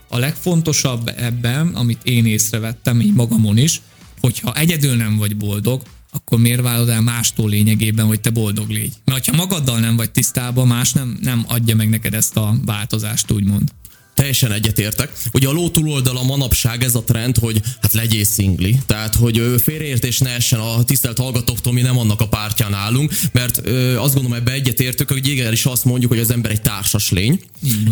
a 0.08 0.18
legfontosabb 0.18 1.12
ebben, 1.16 1.68
amit 1.68 2.00
én 2.02 2.26
észrevettem, 2.26 3.00
így 3.00 3.14
magamon 3.14 3.56
is, 3.56 3.80
hogyha 4.20 4.54
egyedül 4.54 4.96
nem 4.96 5.16
vagy 5.16 5.36
boldog, 5.36 5.82
akkor 6.10 6.38
miért 6.38 6.60
vállalod 6.60 6.88
el 6.88 7.00
mástól 7.00 7.48
lényegében, 7.48 8.06
hogy 8.06 8.20
te 8.20 8.30
boldog 8.30 8.68
légy? 8.68 8.92
Mert 9.04 9.26
ha 9.26 9.36
magaddal 9.36 9.78
nem 9.78 9.96
vagy 9.96 10.10
tisztában, 10.10 10.66
más 10.66 10.92
nem, 10.92 11.18
nem 11.20 11.44
adja 11.48 11.76
meg 11.76 11.88
neked 11.88 12.14
ezt 12.14 12.36
a 12.36 12.54
változást, 12.64 13.30
úgymond. 13.30 13.72
Teljesen 14.18 14.52
egyetértek. 14.52 15.12
Ugye 15.32 15.48
a 15.48 15.52
ló 15.52 15.68
túloldala 15.68 16.22
manapság 16.22 16.82
ez 16.82 16.94
a 16.94 17.02
trend, 17.02 17.36
hogy 17.36 17.60
hát 17.80 17.92
legyél 17.92 18.24
szingli. 18.24 18.78
Tehát, 18.86 19.14
hogy 19.14 19.42
félreértés 19.62 20.18
ne 20.18 20.30
essen 20.30 20.58
a 20.58 20.84
tisztelt 20.84 21.18
hallgatóktól, 21.18 21.72
mi 21.72 21.80
nem 21.80 21.98
annak 21.98 22.20
a 22.20 22.28
pártján 22.28 22.74
állunk, 22.74 23.12
mert 23.32 23.60
ö, 23.66 23.96
azt 23.96 24.14
gondolom 24.14 24.38
ebbe 24.38 24.52
egyetértük, 24.52 25.08
hogy 25.08 25.28
igen, 25.28 25.52
is 25.52 25.64
azt 25.64 25.84
mondjuk, 25.84 26.10
hogy 26.10 26.20
az 26.20 26.30
ember 26.30 26.50
egy 26.50 26.60
társas 26.60 27.10
lény, 27.10 27.40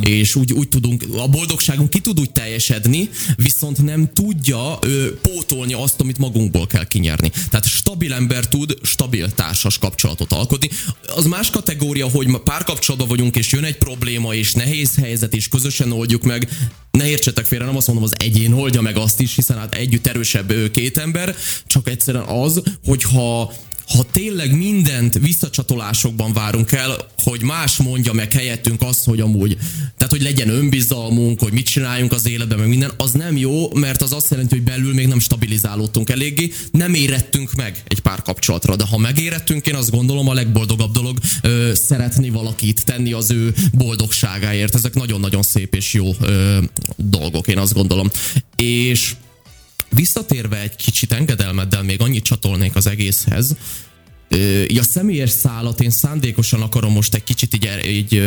és 0.00 0.34
úgy, 0.34 0.52
úgy 0.52 0.68
tudunk, 0.68 1.04
a 1.16 1.28
boldogságunk 1.28 1.90
ki 1.90 2.00
tud 2.00 2.20
úgy 2.20 2.30
teljesedni, 2.30 3.10
viszont 3.36 3.82
nem 3.82 4.10
tudja 4.12 4.78
ö, 4.80 5.14
pótolni 5.22 5.72
azt, 5.72 6.00
amit 6.00 6.18
magunkból 6.18 6.66
kell 6.66 6.86
kinyerni. 6.86 7.30
Tehát 7.50 7.66
stabil 7.66 8.12
ember 8.12 8.48
tud 8.48 8.76
stabil 8.82 9.30
társas 9.30 9.78
kapcsolatot 9.78 10.32
alkotni. 10.32 10.68
Az 11.16 11.24
más 11.24 11.50
kategória, 11.50 12.08
hogy 12.08 12.40
párkapcsolatban 12.44 13.08
vagyunk, 13.08 13.36
és 13.36 13.52
jön 13.52 13.64
egy 13.64 13.78
probléma, 13.78 14.34
és 14.34 14.52
nehéz 14.52 14.96
helyzet, 14.96 15.34
és 15.34 15.48
közösen 15.48 15.92
oldjuk 15.92 16.15
oldjuk 16.16 16.32
meg. 16.32 16.48
Ne 16.90 17.08
értsetek 17.08 17.44
félre, 17.44 17.64
nem 17.64 17.76
azt 17.76 17.86
mondom, 17.86 18.04
az 18.04 18.14
egyén 18.18 18.52
oldja 18.52 18.80
meg 18.80 18.96
azt 18.96 19.20
is, 19.20 19.34
hiszen 19.34 19.58
hát 19.58 19.74
együtt 19.74 20.06
erősebb 20.06 20.52
két 20.70 20.98
ember, 20.98 21.34
csak 21.66 21.88
egyszerűen 21.88 22.24
az, 22.24 22.62
hogyha 22.84 23.52
ha 23.86 24.06
tényleg 24.12 24.56
mindent 24.56 25.18
visszacsatolásokban 25.18 26.32
várunk 26.32 26.72
el, 26.72 26.96
hogy 27.22 27.42
más 27.42 27.76
mondja 27.76 28.12
meg 28.12 28.32
helyettünk 28.32 28.82
azt, 28.82 29.04
hogy 29.04 29.20
amúgy, 29.20 29.56
tehát 29.96 30.12
hogy 30.12 30.22
legyen 30.22 30.48
önbizalmunk, 30.48 31.40
hogy 31.40 31.52
mit 31.52 31.66
csináljunk 31.66 32.12
az 32.12 32.28
életben, 32.28 32.58
meg 32.58 32.68
minden, 32.68 32.90
az 32.96 33.10
nem 33.10 33.36
jó, 33.36 33.74
mert 33.74 34.02
az 34.02 34.12
azt 34.12 34.30
jelenti, 34.30 34.54
hogy 34.54 34.64
belül 34.64 34.94
még 34.94 35.06
nem 35.06 35.18
stabilizálódtunk 35.18 36.10
eléggé, 36.10 36.52
nem 36.70 36.94
érettünk 36.94 37.52
meg 37.52 37.82
egy 37.88 38.00
pár 38.00 38.22
kapcsolatra, 38.22 38.76
de 38.76 38.84
ha 38.84 38.98
megérettünk, 38.98 39.66
én 39.66 39.74
azt 39.74 39.90
gondolom 39.90 40.28
a 40.28 40.34
legboldogabb 40.34 40.92
dolog 40.92 41.18
ö, 41.42 41.72
szeretni 41.74 42.28
valakit, 42.28 42.84
tenni 42.84 43.12
az 43.12 43.30
ő 43.30 43.54
boldogságáért. 43.72 44.74
Ezek 44.74 44.94
nagyon-nagyon 44.94 45.42
szép 45.42 45.74
és 45.74 45.92
jó 45.92 46.10
ö, 46.20 46.58
dolgok, 46.96 47.46
én 47.46 47.58
azt 47.58 47.74
gondolom. 47.74 48.10
És 48.56 49.14
Visszatérve 49.96 50.60
egy 50.60 50.76
kicsit 50.76 51.12
engedelmeddel 51.12 51.82
még 51.82 52.00
annyit 52.00 52.24
csatolnék 52.24 52.74
az 52.74 52.86
egészhez, 52.86 53.56
a 54.78 54.82
személyes 54.82 55.30
szállat 55.30 55.80
én 55.80 55.90
szándékosan 55.90 56.62
akarom 56.62 56.92
most 56.92 57.14
egy 57.14 57.24
kicsit 57.24 57.54
így, 57.54 57.86
így 57.86 58.22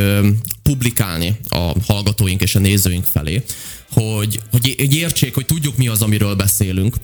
publikálni 0.63 1.39
a 1.49 1.74
hallgatóink 1.86 2.41
és 2.41 2.55
a 2.55 2.59
nézőink 2.59 3.05
felé, 3.05 3.43
hogy, 3.91 4.41
hogy 4.51 4.95
értsék, 4.95 5.34
hogy 5.34 5.45
tudjuk 5.45 5.78
mi 5.78 5.88
az, 5.88 6.01
amiről 6.01 6.36
beszélünk, 6.36 6.95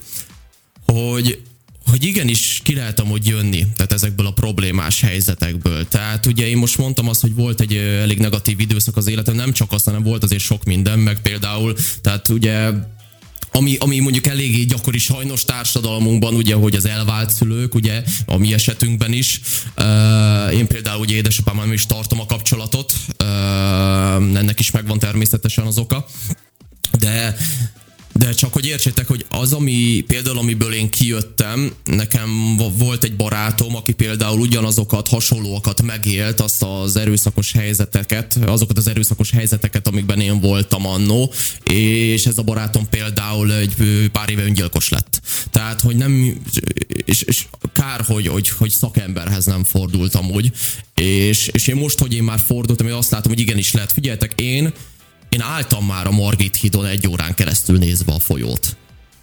hogy 0.85 1.41
hogy 1.85 2.03
igenis 2.03 2.61
ki 2.63 2.75
lehet 2.75 2.99
amúgy 2.99 3.27
jönni, 3.27 3.67
tehát 3.75 3.93
ezekből 3.93 4.25
a 4.25 4.31
problémás 4.31 5.01
helyzetekből. 5.01 5.87
Tehát 5.87 6.25
ugye 6.25 6.47
én 6.47 6.57
most 6.57 6.77
mondtam 6.77 7.09
azt, 7.09 7.21
hogy 7.21 7.35
volt 7.35 7.61
egy 7.61 7.75
elég 7.75 8.17
negatív 8.17 8.59
időszak 8.59 8.97
az 8.97 9.07
életem, 9.07 9.35
nem 9.35 9.51
csak 9.51 9.71
azt, 9.71 9.85
hanem 9.85 10.03
volt 10.03 10.23
azért 10.23 10.41
sok 10.41 10.63
minden, 10.63 10.99
meg 10.99 11.21
például, 11.21 11.75
tehát 12.01 12.29
ugye 12.29 12.71
ami, 13.55 13.75
ami 13.79 13.99
mondjuk 13.99 14.27
eléggé 14.27 14.63
gyakori 14.63 14.97
sajnos 14.97 15.45
társadalmunkban, 15.45 16.33
ugye, 16.33 16.55
hogy 16.55 16.75
az 16.75 16.85
elvált 16.85 17.29
szülők, 17.29 17.75
ugye, 17.75 18.03
a 18.25 18.37
mi 18.37 18.53
esetünkben 18.53 19.13
is. 19.13 19.41
Én 20.53 20.67
például 20.67 20.99
ugye 20.99 21.15
édesapámmal 21.15 21.73
is 21.73 21.85
tartom 21.85 22.19
a 22.19 22.25
kapcsolatot, 22.25 22.93
ennek 24.17 24.59
is 24.59 24.71
megvan 24.71 24.99
természetesen 24.99 25.65
az 25.65 25.77
oka. 25.77 26.05
De 26.99 27.35
de 28.19 28.31
csak 28.31 28.53
hogy 28.53 28.65
értsétek, 28.65 29.07
hogy 29.07 29.25
az, 29.29 29.53
ami 29.53 30.03
például 30.07 30.37
amiből 30.37 30.73
én 30.73 30.89
kijöttem, 30.89 31.73
nekem 31.83 32.57
volt 32.77 33.03
egy 33.03 33.15
barátom, 33.15 33.75
aki 33.75 33.91
például 33.91 34.39
ugyanazokat, 34.39 35.07
hasonlóakat 35.07 35.81
megélt, 35.81 36.39
azt 36.39 36.63
az 36.63 36.95
erőszakos 36.95 37.51
helyzeteket, 37.51 38.39
azokat 38.45 38.77
az 38.77 38.87
erőszakos 38.87 39.31
helyzeteket, 39.31 39.87
amikben 39.87 40.19
én 40.19 40.39
voltam 40.39 40.85
annó, 40.85 41.33
és 41.71 42.25
ez 42.25 42.37
a 42.37 42.43
barátom 42.43 42.89
például 42.89 43.53
egy 43.53 43.75
pár 44.11 44.29
éve 44.29 44.43
öngyilkos 44.43 44.89
lett. 44.89 45.21
Tehát, 45.51 45.81
hogy 45.81 45.95
nem, 45.95 46.41
és, 47.05 47.21
és 47.21 47.45
kár, 47.73 48.01
hogy, 48.01 48.27
hogy, 48.27 48.49
hogy 48.49 48.69
szakemberhez 48.69 49.45
nem 49.45 49.63
fordultam 49.63 50.29
úgy, 50.29 50.51
és, 50.95 51.47
és 51.47 51.67
én 51.67 51.75
most, 51.75 51.99
hogy 51.99 52.13
én 52.13 52.23
már 52.23 52.39
fordultam, 52.45 52.87
én 52.87 52.93
azt 52.93 53.11
látom, 53.11 53.31
hogy 53.31 53.41
igenis 53.41 53.73
lehet. 53.73 53.91
Figyeljetek, 53.91 54.41
én 54.41 54.73
én 55.35 55.41
álltam 55.41 55.85
már 55.85 56.07
a 56.07 56.11
Margit 56.11 56.55
hídon 56.55 56.85
egy 56.85 57.07
órán 57.07 57.35
keresztül 57.35 57.77
nézve 57.77 58.13
a 58.13 58.19
folyót. 58.19 58.77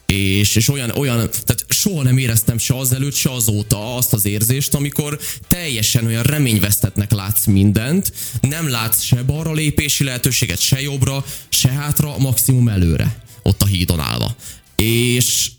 És, 0.07 0.57
és 0.57 0.69
olyan, 0.69 0.91
olyan, 0.91 1.17
tehát 1.17 1.65
soha 1.69 2.03
nem 2.03 2.19
éreztem 2.19 2.59
se 2.59 2.77
azelőtt, 2.77 3.15
se 3.15 3.31
azóta 3.31 3.97
azt 3.97 4.13
az 4.13 4.25
érzést, 4.25 4.75
amikor 4.75 5.19
teljesen 5.49 6.07
olyan 6.07 6.23
reményvesztetnek 6.23 7.13
látsz 7.13 7.47
mindent, 7.47 8.13
nem 8.41 8.69
látsz 8.69 9.03
se 9.03 9.23
balra 9.23 9.53
lépési 9.53 10.05
lehetőséget, 10.05 10.61
se 10.61 10.81
jobbra, 10.81 11.25
se 11.49 11.71
hátra, 11.71 12.19
maximum 12.19 12.69
előre, 12.69 13.23
ott 13.43 13.63
a 13.63 13.67
hídon 13.67 14.01
állva. 14.01 14.37
És 14.77 15.51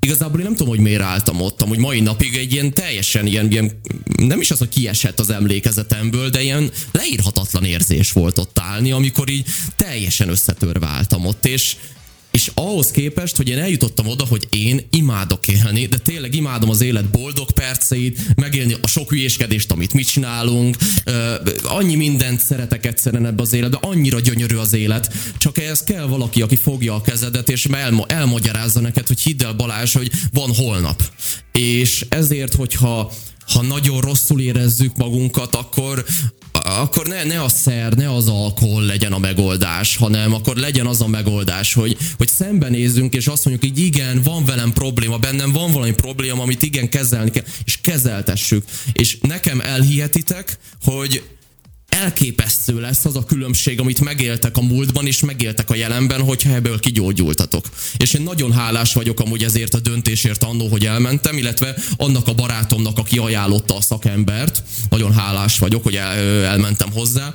igazából 0.00 0.38
én 0.38 0.44
nem 0.44 0.54
tudom, 0.54 0.68
hogy 0.68 0.80
miért 0.80 1.02
álltam 1.02 1.40
ott, 1.40 1.60
hogy 1.60 1.78
mai 1.78 2.00
napig 2.00 2.36
egy 2.36 2.52
ilyen 2.52 2.72
teljesen 2.72 3.26
ilyen, 3.26 3.50
ilyen, 3.50 3.80
nem 4.16 4.40
is 4.40 4.50
az, 4.50 4.58
hogy 4.58 4.68
kiesett 4.68 5.20
az 5.20 5.30
emlékezetemből, 5.30 6.28
de 6.28 6.42
ilyen 6.42 6.70
leírhatatlan 6.92 7.64
érzés 7.64 8.12
volt 8.12 8.38
ott 8.38 8.58
állni, 8.58 8.92
amikor 8.92 9.30
így 9.30 9.46
teljesen 9.76 10.28
összetörve 10.28 10.86
álltam 10.86 11.26
ott, 11.26 11.46
és 11.46 11.76
és 12.30 12.50
ahhoz 12.54 12.90
képest, 12.90 13.36
hogy 13.36 13.48
én 13.48 13.58
eljutottam 13.58 14.06
oda, 14.06 14.24
hogy 14.24 14.46
én 14.50 14.86
imádok 14.90 15.48
élni, 15.48 15.86
de 15.86 15.98
tényleg 15.98 16.34
imádom 16.34 16.70
az 16.70 16.80
élet 16.80 17.10
boldog 17.10 17.50
perceit, 17.50 18.36
megélni 18.36 18.76
a 18.82 18.86
sok 18.86 19.10
hülyéskedést, 19.10 19.72
amit 19.72 19.92
mi 19.92 20.02
csinálunk, 20.02 20.76
annyi 21.62 21.94
mindent 21.94 22.40
szeretek 22.40 22.86
egyszerűen 22.86 23.26
ebbe 23.26 23.42
az 23.42 23.52
életbe, 23.52 23.78
annyira 23.80 24.20
gyönyörű 24.20 24.56
az 24.56 24.72
élet, 24.72 25.14
csak 25.38 25.58
ehhez 25.58 25.82
kell 25.82 26.06
valaki, 26.06 26.42
aki 26.42 26.56
fogja 26.56 26.94
a 26.94 27.00
kezedet, 27.00 27.48
és 27.48 27.64
elma- 27.64 28.06
elmagyarázza 28.06 28.80
neked, 28.80 29.06
hogy 29.06 29.20
hidd 29.20 29.44
el 29.44 29.52
Balázs, 29.52 29.92
hogy 29.92 30.10
van 30.32 30.54
holnap. 30.54 31.02
És 31.52 32.06
ezért, 32.08 32.54
hogyha 32.54 33.12
ha 33.52 33.62
nagyon 33.62 34.00
rosszul 34.00 34.40
érezzük 34.40 34.96
magunkat, 34.96 35.54
akkor, 35.54 36.04
akkor 36.52 37.06
ne, 37.06 37.24
ne 37.24 37.42
a 37.42 37.48
szer, 37.48 37.92
ne 37.92 38.14
az 38.14 38.28
alkohol 38.28 38.82
legyen 38.82 39.12
a 39.12 39.18
megoldás, 39.18 39.96
hanem 39.96 40.34
akkor 40.34 40.56
legyen 40.56 40.86
az 40.86 41.00
a 41.00 41.06
megoldás, 41.06 41.74
hogy, 41.74 41.96
hogy 42.16 42.28
szembenézzünk, 42.28 43.14
és 43.14 43.26
azt 43.26 43.44
mondjuk, 43.44 43.72
hogy 43.72 43.84
igen, 43.84 44.22
van 44.22 44.44
velem 44.44 44.72
probléma, 44.72 45.18
bennem 45.18 45.52
van 45.52 45.72
valami 45.72 45.92
probléma, 45.92 46.42
amit 46.42 46.62
igen 46.62 46.88
kezelni 46.88 47.30
kell, 47.30 47.44
és 47.64 47.78
kezeltessük. 47.80 48.64
És 48.92 49.18
nekem 49.20 49.60
elhihetitek, 49.60 50.58
hogy 50.84 51.22
elképesztő 52.00 52.80
lesz 52.80 53.04
az 53.04 53.16
a 53.16 53.24
különbség, 53.24 53.80
amit 53.80 54.00
megéltek 54.00 54.56
a 54.56 54.62
múltban 54.62 55.06
és 55.06 55.20
megéltek 55.20 55.70
a 55.70 55.74
jelenben, 55.74 56.20
hogyha 56.20 56.54
ebből 56.54 56.80
kigyógyultatok. 56.80 57.66
És 57.96 58.14
én 58.14 58.22
nagyon 58.22 58.52
hálás 58.52 58.92
vagyok 58.92 59.20
amúgy 59.20 59.44
ezért 59.44 59.74
a 59.74 59.78
döntésért 59.78 60.42
annó, 60.42 60.68
hogy 60.68 60.86
elmentem, 60.86 61.36
illetve 61.36 61.74
annak 61.96 62.28
a 62.28 62.34
barátomnak, 62.34 62.98
aki 62.98 63.18
ajánlotta 63.18 63.76
a 63.76 63.80
szakembert. 63.80 64.62
Nagyon 64.90 65.12
hálás 65.12 65.58
vagyok, 65.58 65.82
hogy 65.82 65.96
el, 65.96 66.44
elmentem 66.44 66.92
hozzá 66.92 67.34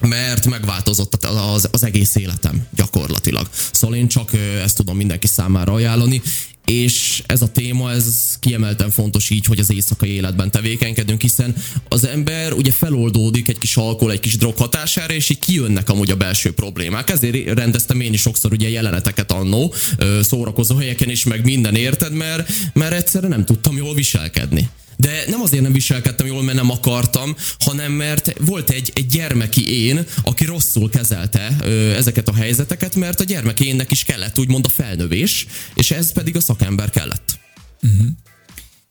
mert 0.00 0.46
megváltozott 0.46 1.24
az, 1.24 1.68
az 1.72 1.84
egész 1.84 2.14
életem 2.14 2.66
gyakorlatilag. 2.76 3.48
Szóval 3.72 3.96
én 3.96 4.08
csak 4.08 4.30
ezt 4.62 4.76
tudom 4.76 4.96
mindenki 4.96 5.26
számára 5.26 5.72
ajánlani, 5.72 6.22
és 6.64 7.22
ez 7.26 7.42
a 7.42 7.48
téma, 7.48 7.90
ez 7.90 8.36
kiemelten 8.40 8.90
fontos 8.90 9.30
így, 9.30 9.44
hogy 9.44 9.58
az 9.58 9.72
éjszakai 9.72 10.10
életben 10.10 10.50
tevékenykedünk, 10.50 11.20
hiszen 11.20 11.54
az 11.88 12.06
ember 12.06 12.52
ugye 12.52 12.72
feloldódik 12.72 13.48
egy 13.48 13.58
kis 13.58 13.76
alkohol, 13.76 14.12
egy 14.12 14.20
kis 14.20 14.36
drog 14.36 14.56
hatására, 14.56 15.14
és 15.14 15.30
így 15.30 15.38
kijönnek 15.38 15.88
amúgy 15.88 16.10
a 16.10 16.16
belső 16.16 16.52
problémák. 16.52 17.10
Ezért 17.10 17.58
rendeztem 17.58 18.00
én 18.00 18.12
is 18.12 18.20
sokszor 18.20 18.52
ugye 18.52 18.68
jeleneteket 18.68 19.32
annó, 19.32 19.74
szórakozó 20.22 20.76
helyeken 20.76 21.10
is, 21.10 21.24
meg 21.24 21.44
minden 21.44 21.74
érted, 21.74 22.12
mert, 22.12 22.52
mert 22.72 22.92
egyszerűen 22.92 23.30
nem 23.30 23.44
tudtam 23.44 23.76
jól 23.76 23.94
viselkedni. 23.94 24.68
De 25.04 25.24
nem 25.28 25.40
azért 25.40 25.62
nem 25.62 25.72
viselkedtem 25.72 26.26
jól, 26.26 26.42
mert 26.42 26.56
nem 26.56 26.70
akartam, 26.70 27.36
hanem 27.58 27.92
mert 27.92 28.32
volt 28.40 28.70
egy, 28.70 28.90
egy 28.94 29.06
gyermeki 29.06 29.84
én, 29.84 30.06
aki 30.22 30.44
rosszul 30.44 30.90
kezelte 30.90 31.56
ö, 31.60 31.94
ezeket 31.94 32.28
a 32.28 32.34
helyzeteket, 32.34 32.94
mert 32.94 33.20
a 33.20 33.24
gyermeki 33.24 33.66
énnek 33.66 33.90
is 33.90 34.04
kellett 34.04 34.38
úgymond 34.38 34.64
a 34.64 34.68
felnövés, 34.68 35.46
és 35.74 35.90
ez 35.90 36.12
pedig 36.12 36.36
a 36.36 36.40
szakember 36.40 36.90
kellett. 36.90 37.38
Uh-huh. 37.82 38.06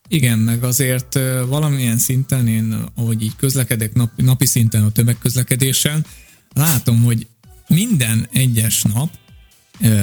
Igen, 0.08 0.38
meg 0.38 0.64
azért 0.64 1.14
valamilyen 1.46 1.98
szinten 1.98 2.48
én, 2.48 2.76
ahogy 2.94 3.22
így 3.22 3.36
közlekedek 3.36 3.94
napi, 3.94 4.22
napi 4.22 4.46
szinten 4.46 4.84
a 4.84 4.90
tömegközlekedésen, 4.90 6.06
látom, 6.52 7.02
hogy 7.02 7.26
minden 7.68 8.28
egyes 8.32 8.82
nap 8.82 9.10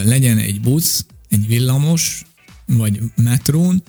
legyen 0.03 0.38
egy 0.38 0.62
busz, 0.62 1.05
egy 1.30 1.47
villamos, 1.47 2.22
vagy 2.66 2.99
metrón, 3.16 3.84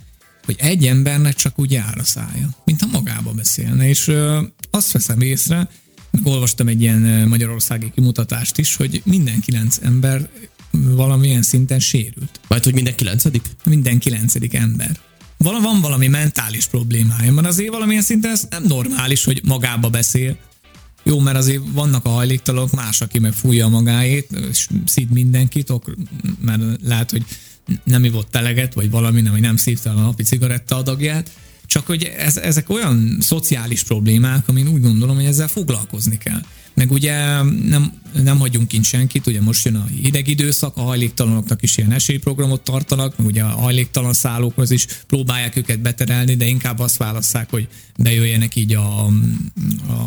hogy 0.44 0.56
egy 0.58 0.86
embernek 0.86 1.34
csak 1.34 1.58
úgy 1.58 1.70
jár 1.70 1.98
a 1.98 2.04
szája, 2.04 2.48
mintha 2.64 2.86
magába 2.92 3.32
beszélne, 3.32 3.88
és 3.88 4.08
ö, 4.08 4.42
azt 4.70 4.92
veszem 4.92 5.20
észre, 5.20 5.68
meg 6.10 6.26
olvastam 6.26 6.68
egy 6.68 6.80
ilyen 6.80 7.28
magyarországi 7.28 7.90
kimutatást 7.94 8.58
is, 8.58 8.76
hogy 8.76 9.02
minden 9.04 9.40
kilenc 9.40 9.78
ember 9.82 10.28
valamilyen 10.70 11.42
szinten 11.42 11.78
sérült. 11.78 12.40
Vagy 12.48 12.64
hogy 12.64 12.74
minden 12.74 12.94
kilencedik? 12.94 13.42
Minden 13.64 13.98
kilencedik 13.98 14.54
ember. 14.54 14.98
Val- 15.36 15.62
van 15.62 15.80
valami 15.80 16.08
mentális 16.08 16.66
problémája, 16.66 17.32
mert 17.32 17.46
azért 17.46 17.70
valamilyen 17.70 18.02
szinten 18.02 18.30
ez 18.30 18.46
nem 18.50 18.62
normális, 18.66 19.24
hogy 19.24 19.40
magába 19.44 19.90
beszél. 19.90 20.36
Jó, 21.04 21.20
mert 21.20 21.36
azért 21.36 21.62
vannak 21.72 22.04
a 22.04 22.08
hajléktalanok, 22.08 22.70
más, 22.70 23.00
aki 23.00 23.18
meg 23.18 23.32
fújja 23.32 23.68
magáét, 23.68 24.30
és 24.50 24.68
szid 24.84 25.10
mindenkit, 25.10 25.72
mert 26.40 26.62
lehet, 26.82 27.10
hogy 27.10 27.24
nem 27.84 28.04
ivott 28.04 28.36
eleget, 28.36 28.74
vagy 28.74 28.90
valami, 28.90 29.20
nem, 29.20 29.32
hogy 29.32 29.40
nem 29.40 29.56
szívta 29.56 29.90
a 29.90 30.00
napi 30.00 30.22
cigaretta 30.22 30.76
adagját, 30.76 31.30
csak 31.66 31.86
hogy 31.86 32.02
ez, 32.04 32.36
ezek 32.36 32.70
olyan 32.70 33.16
szociális 33.20 33.82
problémák, 33.82 34.48
amin 34.48 34.68
úgy 34.68 34.80
gondolom, 34.80 35.16
hogy 35.16 35.24
ezzel 35.24 35.48
foglalkozni 35.48 36.18
kell. 36.18 36.40
Meg 36.74 36.90
ugye 36.90 37.42
nem, 37.42 37.92
nem 38.22 38.38
hagyunk 38.38 38.68
kint 38.68 38.84
senkit, 38.84 39.26
ugye 39.26 39.40
most 39.40 39.64
jön 39.64 39.74
a 39.74 39.86
hideg 40.02 40.28
időszak, 40.28 40.76
a 40.76 40.80
hajléktalanoknak 40.80 41.62
is 41.62 41.76
ilyen 41.76 41.92
esélyprogramot 41.92 42.60
tartanak, 42.60 43.14
ugye 43.18 43.42
a 43.42 43.48
hajléktalan 43.48 44.12
szállókhoz 44.12 44.70
is 44.70 44.86
próbálják 45.06 45.56
őket 45.56 45.80
beterelni, 45.80 46.34
de 46.34 46.44
inkább 46.44 46.78
azt 46.78 46.96
válasszák, 46.96 47.50
hogy 47.50 47.68
bejöjjenek 47.98 48.56
így 48.56 48.74
a, 48.74 49.06
a 49.06 49.12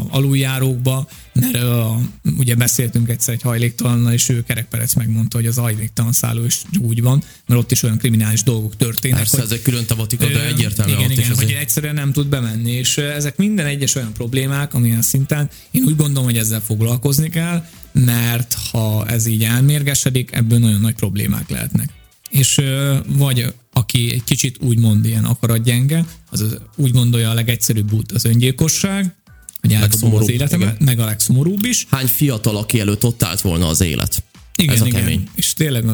aluljárókba, 0.10 1.08
mert 1.34 1.56
a, 1.56 2.00
ugye 2.38 2.56
beszéltünk 2.56 3.10
egyszer 3.10 3.34
egy 3.34 3.42
hajléktalannal, 3.42 4.14
és 4.14 4.30
ő 4.30 4.44
Kerekperec 4.44 4.94
megmondta, 4.94 5.38
hogy 5.38 5.48
az 5.48 5.56
hajléktalan 5.56 6.12
szálló 6.12 6.46
is 6.46 6.62
úgy 6.80 7.02
van, 7.02 7.24
mert 7.46 7.60
ott 7.60 7.72
is 7.72 7.84
olyan 7.84 7.98
kriminális 7.98 8.44
dolgok 8.44 8.76
történnek. 8.78 9.18
Persze, 9.18 9.38
hogy, 9.38 9.46
ez 9.46 9.52
egy 9.52 9.62
külön 9.62 9.86
tematika, 9.86 10.26
de 10.26 10.46
egyértelműen 10.46 11.00
igen, 11.00 11.12
igen, 11.12 11.36
hogy 11.36 11.52
egyszerűen 11.52 11.94
nem 11.94 12.12
tud 12.12 12.28
bemenni, 12.28 12.72
és 12.72 12.98
ezek 12.98 13.38
minden 13.38 13.66
egyes 13.66 13.96
olyan 13.96 14.14
problémák, 14.14 14.74
amilyen 14.74 15.02
szinten 15.02 15.50
én 15.72 15.84
úgy 15.84 15.96
gondolom, 15.96 16.24
hogy 16.24 16.38
ezzel 16.38 16.62
foglalkozni 16.62 17.30
kell, 17.30 17.66
mert 18.04 18.58
ha 18.72 19.08
ez 19.08 19.26
így 19.26 19.44
elmérgesedik, 19.44 20.32
ebből 20.32 20.60
nagyon 20.60 20.82
nagy 20.82 20.96
problémák 20.96 21.50
lehetnek. 21.50 21.90
És 22.30 22.62
vagy 23.08 23.54
aki 23.74 24.14
egy 24.14 24.24
kicsit 24.24 24.58
úgymond 24.62 25.06
ilyen 25.06 25.26
akaratgyenge, 25.26 26.06
az 26.30 26.58
úgy 26.76 26.92
gondolja 26.92 27.30
a 27.30 27.34
legegyszerűbb 27.34 27.94
út 27.94 28.12
az 28.12 28.26
öngyilkosság, 28.26 29.16
hogy 29.62 29.74
eldobom 29.74 30.16
az 30.16 30.30
életemet, 30.30 30.80
meg 30.80 31.00
a 31.00 31.06
legszomorúbb 31.06 31.66
is. 31.66 31.88
Hány 31.90 32.08
fiatal, 32.08 32.58
aki 32.58 32.80
előtt 32.80 33.04
ott 33.04 33.24
állt 33.24 33.42
volna 33.42 33.68
az 33.68 33.82
élet? 33.82 34.24
Igen, 34.56 34.76
ez 34.76 34.82
a 34.82 34.86
igen. 34.86 35.00
kemény. 35.00 35.28
És 35.36 35.54
tényleg 35.54 35.86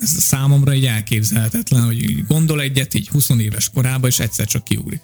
ez 0.00 0.22
számomra 0.22 0.72
egy 0.72 0.84
elképzelhetetlen, 0.84 1.84
hogy 1.84 2.26
gondol 2.26 2.60
egyet 2.60 2.94
így 2.94 3.08
20 3.08 3.28
éves 3.28 3.70
korában, 3.74 4.10
és 4.10 4.18
egyszer 4.18 4.46
csak 4.46 4.64
kiugrik. 4.64 5.00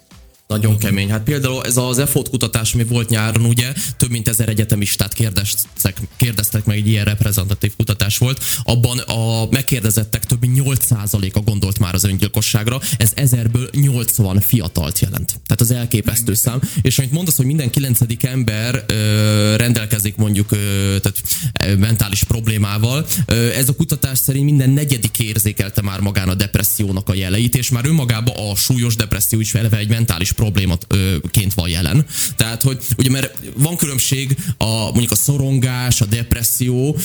Nagyon 0.53 0.77
kemény. 0.77 1.09
Hát 1.09 1.23
például 1.23 1.65
ez 1.65 1.77
az 1.77 1.99
EFOT 1.99 2.29
kutatás, 2.29 2.73
ami 2.73 2.83
volt 2.83 3.09
nyáron, 3.09 3.45
ugye, 3.45 3.73
több 3.97 4.09
mint 4.09 4.27
ezer 4.27 4.49
egyetemistát 4.49 5.13
kérdeztek, 5.13 5.97
kérdeztek 6.15 6.65
meg, 6.65 6.77
egy 6.77 6.87
ilyen 6.87 7.05
reprezentatív 7.05 7.75
kutatás 7.75 8.17
volt. 8.17 8.43
Abban 8.63 8.97
a 8.97 9.47
megkérdezettek 9.49 10.25
több 10.25 10.39
mint 10.39 10.61
8%-a 10.63 11.39
gondolt 11.39 11.79
már 11.79 11.93
az 11.93 12.03
öngyilkosságra. 12.03 12.79
Ez 12.97 13.11
ezerből 13.15 13.69
80 13.71 14.39
fiatalt 14.39 14.99
jelent. 14.99 15.27
Tehát 15.27 15.61
az 15.61 15.71
elképesztő 15.71 16.33
szám. 16.33 16.61
És 16.81 16.97
amit 16.97 17.11
mondasz, 17.11 17.35
hogy 17.35 17.45
minden 17.45 17.69
kilencedik 17.69 18.23
ember 18.23 18.83
ö, 18.87 19.55
rendelkezik 19.55 20.15
mondjuk 20.15 20.51
ö, 20.51 20.57
tehát, 20.99 21.79
mentális 21.79 22.23
problémával, 22.23 23.05
ö, 23.25 23.49
ez 23.49 23.69
a 23.69 23.75
kutatás 23.75 24.17
szerint 24.17 24.45
minden 24.45 24.69
negyedik 24.69 25.19
érzékelte 25.19 25.81
már 25.81 25.99
magán 25.99 26.29
a 26.29 26.33
depressziónak 26.33 27.09
a 27.09 27.13
jeleit, 27.13 27.55
és 27.55 27.69
már 27.69 27.85
önmagában 27.85 28.35
a 28.35 28.55
súlyos 28.55 28.95
depresszió 28.95 29.39
is 29.39 29.53
eleve 29.53 29.77
egy 29.77 29.89
mentális 29.89 30.31
problémaként 30.43 31.53
van 31.53 31.69
jelen. 31.69 32.05
Tehát, 32.35 32.61
hogy 32.61 32.77
ugye 32.97 33.09
mert 33.09 33.39
van 33.57 33.77
különbség 33.77 34.37
a 34.57 34.65
mondjuk 34.65 35.11
a 35.11 35.15
szorongás, 35.15 36.01
a 36.01 36.05
depresszió, 36.05 36.97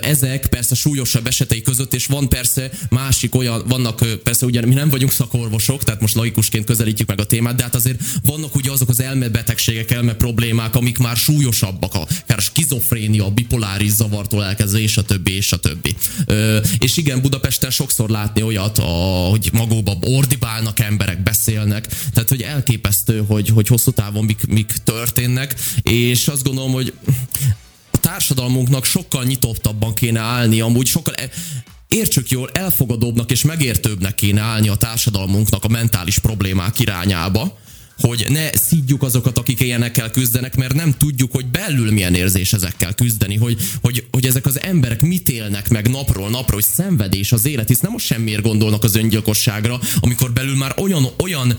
ezek 0.00 0.46
persze 0.46 0.74
súlyosabb 0.74 1.26
esetei 1.26 1.62
között, 1.62 1.94
és 1.94 2.06
van 2.06 2.28
persze 2.28 2.70
másik 2.88 3.34
olyan, 3.34 3.62
vannak 3.68 4.20
persze 4.22 4.46
ugye 4.46 4.66
mi 4.66 4.74
nem 4.74 4.90
vagyunk 4.90 5.12
szakorvosok, 5.12 5.84
tehát 5.84 6.00
most 6.00 6.14
laikusként 6.14 6.64
közelítjük 6.64 7.08
meg 7.08 7.20
a 7.20 7.24
témát, 7.24 7.54
de 7.54 7.62
hát 7.62 7.74
azért 7.74 8.00
vannak 8.22 8.54
ugye 8.54 8.70
azok 8.70 8.88
az 8.88 9.00
elmebetegségek, 9.00 9.90
elme 9.90 10.14
problémák, 10.14 10.74
amik 10.74 10.98
már 10.98 11.16
súlyosabbak, 11.16 11.94
akár 11.94 12.38
a 12.38 12.40
skizofrénia, 12.40 13.24
a 13.24 13.30
bipoláris 13.30 13.90
zavartól 13.90 14.44
elkezdve, 14.44 14.80
és 14.80 14.96
a 14.96 15.02
többi, 15.02 15.34
és 15.34 15.52
a 15.52 15.56
többi. 15.56 15.94
És 16.78 16.96
igen, 16.96 17.20
Budapesten 17.20 17.70
sokszor 17.70 18.10
látni 18.10 18.42
olyat, 18.42 18.78
a, 18.78 18.82
hogy 19.30 19.50
magóba 19.52 19.96
ordibálnak 20.00 20.80
emberek, 20.80 21.22
beszélnek, 21.22 21.86
tehát 22.12 22.28
hogy 22.28 22.42
elképesztő, 22.58 23.24
hogy, 23.28 23.48
hogy 23.48 23.66
hosszú 23.68 23.90
távon 23.90 24.24
mik, 24.24 24.46
mik 24.46 24.72
történnek, 24.84 25.54
és 25.82 26.28
azt 26.28 26.44
gondolom, 26.44 26.72
hogy 26.72 26.92
a 27.90 27.98
társadalmunknak 27.98 28.84
sokkal 28.84 29.24
nyitottabban 29.24 29.94
kéne 29.94 30.20
állni, 30.20 30.60
amúgy 30.60 30.86
sokkal 30.86 31.14
e- 31.14 31.30
értsük 31.88 32.30
jól, 32.30 32.50
elfogadóbbnak 32.52 33.30
és 33.30 33.44
megértőbbnek 33.44 34.14
kéne 34.14 34.40
állni 34.40 34.68
a 34.68 34.74
társadalmunknak 34.74 35.64
a 35.64 35.68
mentális 35.68 36.18
problémák 36.18 36.78
irányába, 36.78 37.58
hogy 38.00 38.26
ne 38.28 38.50
szídjuk 38.52 39.02
azokat, 39.02 39.38
akik 39.38 39.60
ilyenekkel 39.60 40.10
küzdenek, 40.10 40.56
mert 40.56 40.74
nem 40.74 40.94
tudjuk, 40.96 41.32
hogy 41.32 41.46
belül 41.46 41.92
milyen 41.92 42.14
érzés 42.14 42.52
ezekkel 42.52 42.94
küzdeni, 42.94 43.36
hogy, 43.36 43.56
hogy, 43.82 44.06
hogy 44.10 44.26
ezek 44.26 44.46
az 44.46 44.62
emberek 44.62 45.02
mit 45.02 45.28
élnek 45.28 45.68
meg 45.68 45.88
napról 45.88 46.30
napra, 46.30 46.54
hogy 46.54 46.64
szenvedés 46.64 47.32
az 47.32 47.46
élet, 47.46 47.68
hisz 47.68 47.80
nem 47.80 47.92
most 47.92 48.06
semmiért 48.06 48.42
gondolnak 48.42 48.84
az 48.84 48.96
öngyilkosságra, 48.96 49.80
amikor 50.00 50.32
belül 50.32 50.56
már 50.56 50.74
olyan, 50.76 51.08
olyan 51.18 51.56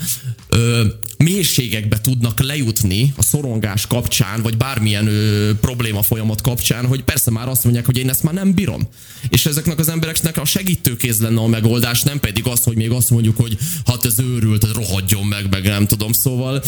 ö, 0.50 0.86
mélységekbe 1.24 2.02
tudnak 2.02 2.40
lejutni 2.40 3.14
a 3.18 3.22
szorongás 3.22 3.88
kapcsán, 3.88 4.42
vagy 4.42 4.58
bármilyen 4.58 5.08
ö, 5.08 5.52
probléma 5.62 6.02
folyamat 6.02 6.42
kapcsán, 6.42 6.86
hogy 6.86 7.04
persze 7.04 7.32
már 7.32 7.48
azt 7.48 7.64
mondják, 7.64 7.86
hogy 7.86 7.98
én 7.98 8.10
ezt 8.10 8.24
már 8.24 8.34
nem 8.34 8.54
bírom. 8.54 8.88
És 9.30 9.46
ezeknek 9.46 9.80
az 9.80 9.90
embereknek 9.90 10.38
a 10.38 10.46
segítőkéz 10.46 11.22
lenne 11.22 11.42
a 11.42 11.48
megoldás, 11.48 12.02
nem 12.02 12.20
pedig 12.20 12.48
az, 12.48 12.64
hogy 12.64 12.76
még 12.76 12.92
azt 12.92 13.10
mondjuk, 13.10 13.38
hogy 13.38 13.58
hát 13.86 14.06
ez 14.06 14.20
őrült, 14.20 14.68
rohadjon 14.74 15.26
meg, 15.26 15.50
meg 15.50 15.64
nem 15.64 15.88
tudom. 15.88 16.12
Szóval 16.12 16.64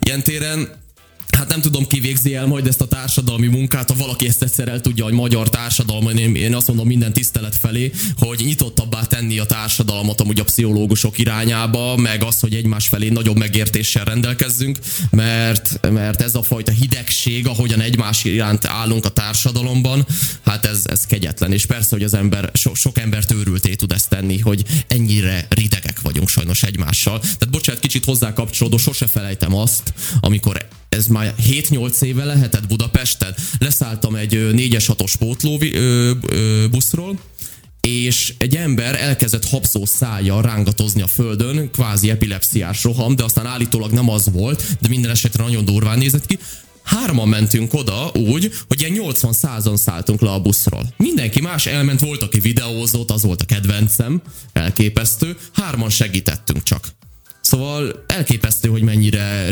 ilyen 0.00 0.22
téren 0.22 0.68
hát 1.34 1.48
nem 1.48 1.60
tudom, 1.60 1.86
ki 1.86 2.00
végzi 2.00 2.34
el 2.34 2.46
majd 2.46 2.66
ezt 2.66 2.80
a 2.80 2.86
társadalmi 2.86 3.46
munkát, 3.46 3.90
ha 3.90 3.96
valaki 3.96 4.26
ezt 4.26 4.42
egyszer 4.42 4.68
el 4.68 4.80
tudja, 4.80 5.04
hogy 5.04 5.12
magyar 5.12 5.48
társadalom, 5.48 6.08
én, 6.08 6.34
én 6.34 6.54
azt 6.54 6.66
mondom 6.66 6.86
minden 6.86 7.12
tisztelet 7.12 7.56
felé, 7.56 7.92
hogy 8.18 8.40
nyitottabbá 8.44 9.02
tenni 9.02 9.38
a 9.38 9.44
társadalmat 9.44 10.20
amúgy 10.20 10.40
a 10.40 10.44
pszichológusok 10.44 11.18
irányába, 11.18 11.96
meg 11.96 12.22
az, 12.22 12.40
hogy 12.40 12.54
egymás 12.54 12.88
felé 12.88 13.08
nagyobb 13.08 13.36
megértéssel 13.36 14.04
rendelkezzünk, 14.04 14.78
mert, 15.10 15.90
mert 15.90 16.22
ez 16.22 16.34
a 16.34 16.42
fajta 16.42 16.72
hidegség, 16.72 17.46
ahogyan 17.46 17.80
egymás 17.80 18.24
iránt 18.24 18.66
állunk 18.66 19.04
a 19.04 19.08
társadalomban, 19.08 20.06
hát 20.44 20.64
ez, 20.64 20.82
ez 20.84 21.06
kegyetlen, 21.06 21.52
és 21.52 21.66
persze, 21.66 21.88
hogy 21.90 22.04
az 22.04 22.14
ember, 22.14 22.50
so, 22.52 22.74
sok 22.74 22.98
embert 22.98 23.32
őrülté 23.32 23.74
tud 23.74 23.92
ezt 23.92 24.08
tenni, 24.08 24.38
hogy 24.38 24.64
ennyire 24.86 25.46
ridegek 25.48 26.00
vagyunk 26.00 26.28
sajnos 26.28 26.62
egymással. 26.62 27.18
Tehát 27.18 27.50
bocsánat, 27.50 27.80
kicsit 27.80 28.04
hozzá 28.04 28.32
kapcsolódó, 28.32 28.76
sose 28.76 29.06
felejtem 29.06 29.54
azt, 29.54 29.92
amikor 30.20 30.66
ez 30.94 31.06
már 31.06 31.34
7-8 31.48 32.02
éve 32.02 32.24
lehetett 32.24 32.66
Budapesten. 32.66 33.34
Leszálltam 33.58 34.14
egy 34.14 34.32
4-es 34.52 34.84
6-os 34.86 35.14
pótló 35.18 35.60
buszról, 36.70 37.18
és 37.80 38.34
egy 38.38 38.56
ember 38.56 38.94
elkezdett 38.94 39.48
habszó 39.48 39.84
szája 39.84 40.40
rángatozni 40.40 41.02
a 41.02 41.06
földön, 41.06 41.70
kvázi 41.70 42.10
epilepsziás 42.10 42.82
roham, 42.82 43.16
de 43.16 43.24
aztán 43.24 43.46
állítólag 43.46 43.92
nem 43.92 44.08
az 44.08 44.30
volt, 44.32 44.76
de 44.80 44.88
minden 44.88 45.10
esetre 45.10 45.42
nagyon 45.42 45.64
durván 45.64 45.98
nézett 45.98 46.26
ki. 46.26 46.38
Hárman 46.82 47.28
mentünk 47.28 47.74
oda 47.74 48.10
úgy, 48.12 48.52
hogy 48.68 48.80
ilyen 48.80 48.92
80 48.92 49.32
százon 49.32 49.76
szálltunk 49.76 50.20
le 50.20 50.30
a 50.30 50.40
buszról. 50.40 50.94
Mindenki 50.96 51.40
más 51.40 51.66
elment, 51.66 52.00
volt, 52.00 52.22
aki 52.22 52.38
videózott, 52.38 53.10
az 53.10 53.22
volt 53.22 53.42
a 53.42 53.44
kedvencem, 53.44 54.22
elképesztő. 54.52 55.36
Hárman 55.52 55.90
segítettünk 55.90 56.62
csak. 56.62 56.88
Szóval 57.44 58.04
elképesztő, 58.06 58.68
hogy 58.68 58.82
mennyire 58.82 59.50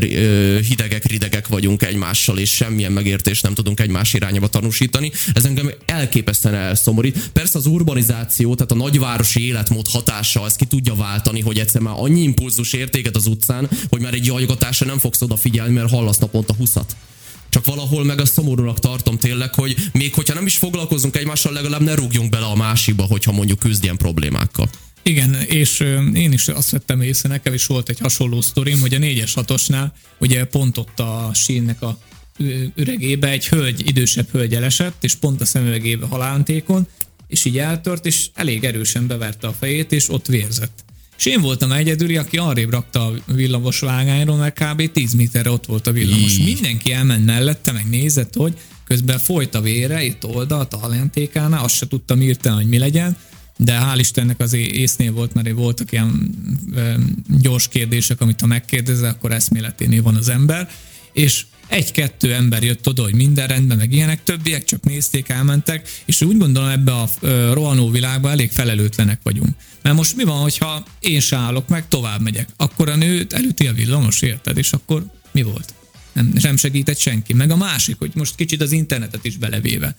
hidegek, 0.69 1.05
ridegek 1.05 1.49
vagyunk 1.49 1.83
egymással, 1.83 2.39
és 2.39 2.51
semmilyen 2.51 2.93
megértést 2.93 3.43
nem 3.43 3.55
tudunk 3.55 3.81
egymás 3.81 4.15
irányába 4.15 4.49
tanúsítani. 4.49 5.13
Ez 5.33 5.45
engem 5.45 5.71
elképesztően 5.87 6.55
elszomorít. 6.55 7.31
Persze 7.33 7.59
az 7.59 7.67
urbanizáció, 7.67 8.55
tehát 8.55 8.73
a 8.73 8.75
nagyvárosi 8.75 9.47
életmód 9.47 9.89
hatása, 9.89 10.45
ezt 10.47 10.57
ki 10.57 10.65
tudja 10.65 10.95
váltani, 10.95 11.41
hogy 11.41 11.59
egyszer 11.59 11.81
már 11.81 11.95
annyi 11.97 12.23
impulzus 12.23 12.73
értéket 12.73 13.17
az 13.17 13.27
utcán, 13.27 13.69
hogy 13.89 14.01
már 14.01 14.15
egy 14.15 14.27
jajgatásra 14.27 14.87
nem 14.87 14.99
fogsz 14.99 15.23
odafigyelni, 15.23 15.73
mert 15.73 15.91
hallasz 15.91 16.19
naponta 16.19 16.55
huszat. 16.55 16.97
Csak 17.49 17.65
valahol 17.65 18.05
meg 18.05 18.21
a 18.21 18.27
szomorúnak 18.27 18.79
tartom 18.79 19.19
tényleg, 19.19 19.55
hogy 19.55 19.77
még 19.93 20.15
hogyha 20.15 20.35
nem 20.35 20.47
is 20.47 20.57
foglalkozunk 20.57 21.17
egymással, 21.17 21.53
legalább 21.53 21.83
ne 21.83 21.95
rúgjunk 21.95 22.31
bele 22.31 22.47
a 22.47 22.57
másikba, 22.57 23.03
hogyha 23.03 23.33
mondjuk 23.33 23.59
küzd 23.59 23.83
ilyen 23.83 23.97
problémákkal. 23.97 24.71
Igen, 25.03 25.35
és 25.35 25.81
én 26.15 26.33
is 26.33 26.49
azt 26.49 26.71
vettem 26.71 27.01
észre, 27.01 27.29
nekem 27.29 27.55
is 27.55 27.67
volt 27.67 27.89
egy 27.89 27.99
hasonló 27.99 28.41
sztorim, 28.41 28.81
hogy 28.81 28.95
a 28.95 28.99
4-es 28.99 29.33
6-osnál 29.35 29.87
ugye 30.19 30.45
pont 30.45 30.79
ott 30.79 31.01
a 31.01 31.31
sínnek 31.35 31.83
a 31.83 31.99
üregébe 32.75 33.29
egy 33.29 33.49
hölgy, 33.49 33.87
idősebb 33.87 34.29
hölgy 34.31 34.55
elesett, 34.55 35.05
és 35.05 35.15
pont 35.15 35.41
a 35.41 35.45
szemüvegébe 35.45 36.07
halántékon, 36.07 36.87
és 37.29 37.45
így 37.45 37.59
eltört, 37.59 38.07
és 38.07 38.29
elég 38.35 38.65
erősen 38.65 39.07
beverte 39.07 39.47
a 39.47 39.53
fejét, 39.53 39.93
és 39.93 40.11
ott 40.11 40.27
vérzett. 40.27 40.85
És 41.19 41.27
én 41.27 41.41
voltam 41.41 41.73
egyedüli, 41.73 42.17
aki 42.17 42.37
arrébb 42.37 42.71
rakta 42.71 43.07
a 43.07 43.33
villamos 43.33 43.79
vágányról, 43.79 44.37
mert 44.37 44.65
kb. 44.65 44.93
10 44.93 45.13
méterre 45.13 45.51
ott 45.51 45.67
volt 45.67 45.87
a 45.87 45.93
villamos. 45.93 46.39
Így. 46.39 46.45
Mindenki 46.45 46.93
elment 46.93 47.25
mellette, 47.25 47.73
meg 47.73 47.89
nézett, 47.89 48.35
hogy 48.35 48.59
közben 48.85 49.19
folyt 49.19 49.55
a 49.55 49.61
vére, 49.61 50.05
itt 50.05 50.25
oldalt 50.25 50.75
a 50.75 50.79
halántékánál, 50.79 51.65
azt 51.65 51.75
se 51.75 51.87
tudtam 51.87 52.23
írtani, 52.23 52.55
hogy 52.55 52.69
mi 52.69 52.79
legyen, 52.79 53.17
de 53.57 53.79
hál' 53.81 53.99
Istennek 53.99 54.41
az 54.41 54.53
észnél 54.53 55.13
volt, 55.13 55.35
mert 55.35 55.53
voltak 55.53 55.93
ilyen 55.93 56.31
gyors 57.41 57.69
kérdések, 57.69 58.21
amit 58.21 58.41
ha 58.41 58.47
megkérdezel, 58.47 59.11
akkor 59.11 59.33
eszméleténél 59.33 60.03
van 60.03 60.15
az 60.15 60.29
ember, 60.29 60.71
és 61.13 61.45
egy-kettő 61.67 62.35
ember 62.35 62.63
jött 62.63 62.89
oda, 62.89 63.03
hogy 63.03 63.15
minden 63.15 63.47
rendben, 63.47 63.77
meg 63.77 63.93
ilyenek, 63.93 64.23
többiek 64.23 64.65
csak 64.65 64.85
nézték, 64.85 65.29
elmentek, 65.29 65.89
és 66.05 66.23
úgy 66.23 66.37
gondolom 66.37 66.69
ebbe 66.69 66.93
a 66.93 67.09
rohanó 67.53 67.91
világban 67.91 68.31
elég 68.31 68.51
felelőtlenek 68.51 69.21
vagyunk. 69.23 69.57
Mert 69.83 69.97
most 69.97 70.17
mi 70.17 70.25
van, 70.25 70.41
hogyha 70.41 70.85
én 71.01 71.21
se 71.21 71.37
állok 71.37 71.69
meg, 71.69 71.89
tovább 71.89 72.21
megyek, 72.21 72.49
akkor 72.57 72.89
a 72.89 72.97
nőt 72.97 73.33
elüti 73.33 73.67
a 73.67 73.73
villamos, 73.73 74.23
érted? 74.23 74.59
És 74.59 74.73
akkor 74.73 75.07
mi 75.33 75.43
volt? 75.43 75.75
Nem, 76.13 76.33
nem 76.43 76.57
segített 76.57 76.99
senki. 76.99 77.35
Meg 77.35 77.51
a 77.51 77.57
másik, 77.57 77.99
hogy 77.99 78.11
most 78.15 78.35
kicsit 78.35 78.63
az 78.63 78.73
internetet 78.73 79.25
is 79.25 79.37
belevéve, 79.37 79.95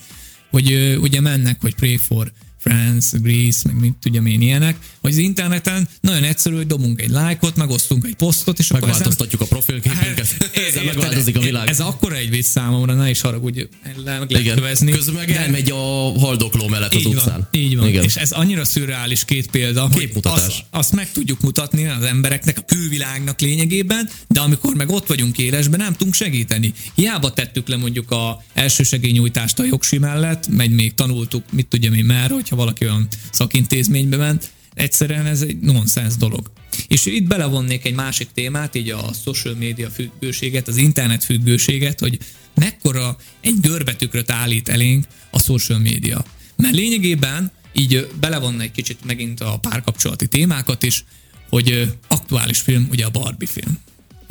hogy 0.50 0.98
ugye 1.02 1.22
mennek, 1.22 1.62
hogy 1.62 1.76
pray 1.76 1.98
for 1.98 2.32
France, 2.64 3.18
Greece, 3.18 3.60
meg 3.64 3.80
mit 3.80 3.94
tudjam 4.02 4.26
én 4.26 4.42
ilyenek, 4.42 4.76
hogy 5.02 5.12
az 5.12 5.18
interneten 5.18 5.88
nagyon 6.02 6.24
egyszerű, 6.24 6.56
hogy 6.56 6.68
dobunk 6.68 7.02
egy 7.02 7.10
lájkot, 7.10 7.56
megosztunk 7.56 8.06
egy 8.06 8.16
posztot, 8.16 8.60
és 8.60 8.70
akkor 8.72 8.88
Megváltoztatjuk 8.88 9.42
ezen... 9.42 9.54
a 9.54 9.60
profilképünket, 9.60 10.28
hát, 10.40 10.58
ezzel 10.70 10.84
megváltozik 10.84 11.38
a 11.38 11.40
világ. 11.40 11.68
Ez 11.68 11.80
akkora 11.80 12.16
egy 12.16 12.30
vicc 12.30 12.46
számomra, 12.46 12.94
ne 12.94 13.10
is 13.10 13.22
haragudj, 13.22 13.68
meg 13.84 13.98
lehet 13.98 14.54
kövezni. 14.56 14.92
Közben 14.92 15.16
meg 15.16 15.32
elmegy 15.32 15.72
a 15.72 16.20
haldokló 16.20 16.68
mellett 16.68 16.94
az 16.94 17.06
utcán. 17.06 17.48
Van, 17.52 17.62
így 17.62 17.78
van, 17.78 17.88
Igen. 17.88 18.04
és 18.04 18.16
ez 18.16 18.32
annyira 18.32 18.66
szürreális 18.66 19.26
két 19.26 19.50
példa, 19.50 19.90
Képmutatás. 19.90 20.46
azt, 20.46 20.64
azt 20.70 20.92
meg 20.92 21.12
tudjuk 21.12 21.42
mutatni 21.42 21.88
az 21.88 22.04
embereknek, 22.04 22.58
a 22.58 22.62
külvilágnak 22.62 23.42
lényegében, 23.42 24.10
de 24.28 24.40
amikor 24.40 24.76
meg 24.76 24.90
ott 24.90 25.08
vagyunk 25.08 25.38
élesben, 25.38 25.80
nem 25.80 25.92
tudunk 25.92 26.14
segíteni. 26.14 26.74
Hiába 26.96 27.34
tettük 27.34 27.68
le 27.68 27.78
mondjuk 27.78 28.12
a 28.12 28.44
segélynyújtást 28.84 29.60
a 29.60 29.64
jogsi 29.66 29.98
mellett, 29.98 30.48
megy 30.48 30.72
még 30.72 30.94
tanultuk, 30.94 31.44
mit 31.52 31.68
tudja 31.68 31.92
én 31.92 32.06
már, 32.06 32.30
hogy 32.30 32.50
hogyha 32.54 32.66
valaki 32.66 32.86
olyan 32.86 33.08
szakintézménybe 33.32 34.18
ment, 34.18 34.52
egyszerűen 34.74 35.26
ez 35.26 35.42
egy 35.42 35.60
nonsens 35.60 36.16
dolog. 36.16 36.52
És 36.88 37.06
itt 37.06 37.28
belevonnék 37.28 37.86
egy 37.86 37.94
másik 37.94 38.28
témát, 38.34 38.76
így 38.76 38.90
a 38.90 39.14
social 39.24 39.56
media 39.60 39.90
függőséget, 39.90 40.68
az 40.68 40.78
internet 40.78 41.24
függőséget, 41.24 42.00
hogy 42.00 42.18
mekkora 42.56 43.18
egy 43.42 43.60
görbetükröt 43.62 44.32
állít 44.32 44.70
elénk 44.70 45.06
a 45.30 45.40
social 45.40 45.80
media. 45.80 46.26
Mert 46.56 46.76
lényegében 46.76 47.52
így 47.74 48.08
belevonna 48.20 48.62
egy 48.62 48.72
kicsit 48.72 49.06
megint 49.06 49.40
a 49.42 49.58
párkapcsolati 49.58 50.28
témákat 50.28 50.84
is, 50.84 51.04
hogy 51.50 51.94
aktuális 52.08 52.60
film, 52.60 52.88
ugye 52.92 53.06
a 53.06 53.10
Barbie 53.10 53.48
film. 53.48 53.78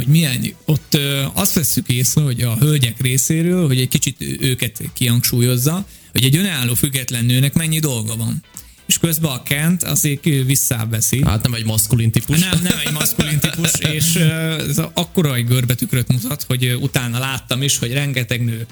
Hogy 0.02 0.12
milyen, 0.12 0.54
ott 0.64 0.98
azt 1.32 1.54
veszük 1.54 1.88
észre, 1.88 2.22
hogy 2.22 2.40
a 2.40 2.56
hölgyek 2.56 3.00
részéről, 3.00 3.66
hogy 3.66 3.80
egy 3.80 3.88
kicsit 3.88 4.16
őket 4.40 4.80
kihangsúlyozza, 4.92 5.86
hogy 6.12 6.24
egy 6.24 6.36
önálló 6.36 6.74
független 6.74 7.24
nőnek 7.24 7.54
mennyi 7.54 7.78
dolga 7.78 8.16
van 8.16 8.42
és 8.86 8.98
közben 8.98 9.30
a 9.30 9.42
Kent 9.42 9.82
azért 9.82 10.22
visszaveszi. 10.22 11.24
Hát 11.24 11.42
nem 11.42 11.54
egy 11.54 11.64
maszkulin 11.64 12.10
típus. 12.10 12.38
Nem, 12.38 12.60
nem 12.62 12.78
egy 12.86 12.92
maszkulin 12.92 13.38
típus, 13.38 13.70
és 13.92 14.14
ez 14.14 14.78
akkora 14.94 15.34
egy 15.34 15.46
görbetükröt 15.46 16.12
mutat, 16.12 16.42
hogy 16.42 16.76
utána 16.80 17.18
láttam 17.18 17.62
is, 17.62 17.78
hogy 17.78 17.92
rengeteg 17.92 18.44
nő 18.44 18.66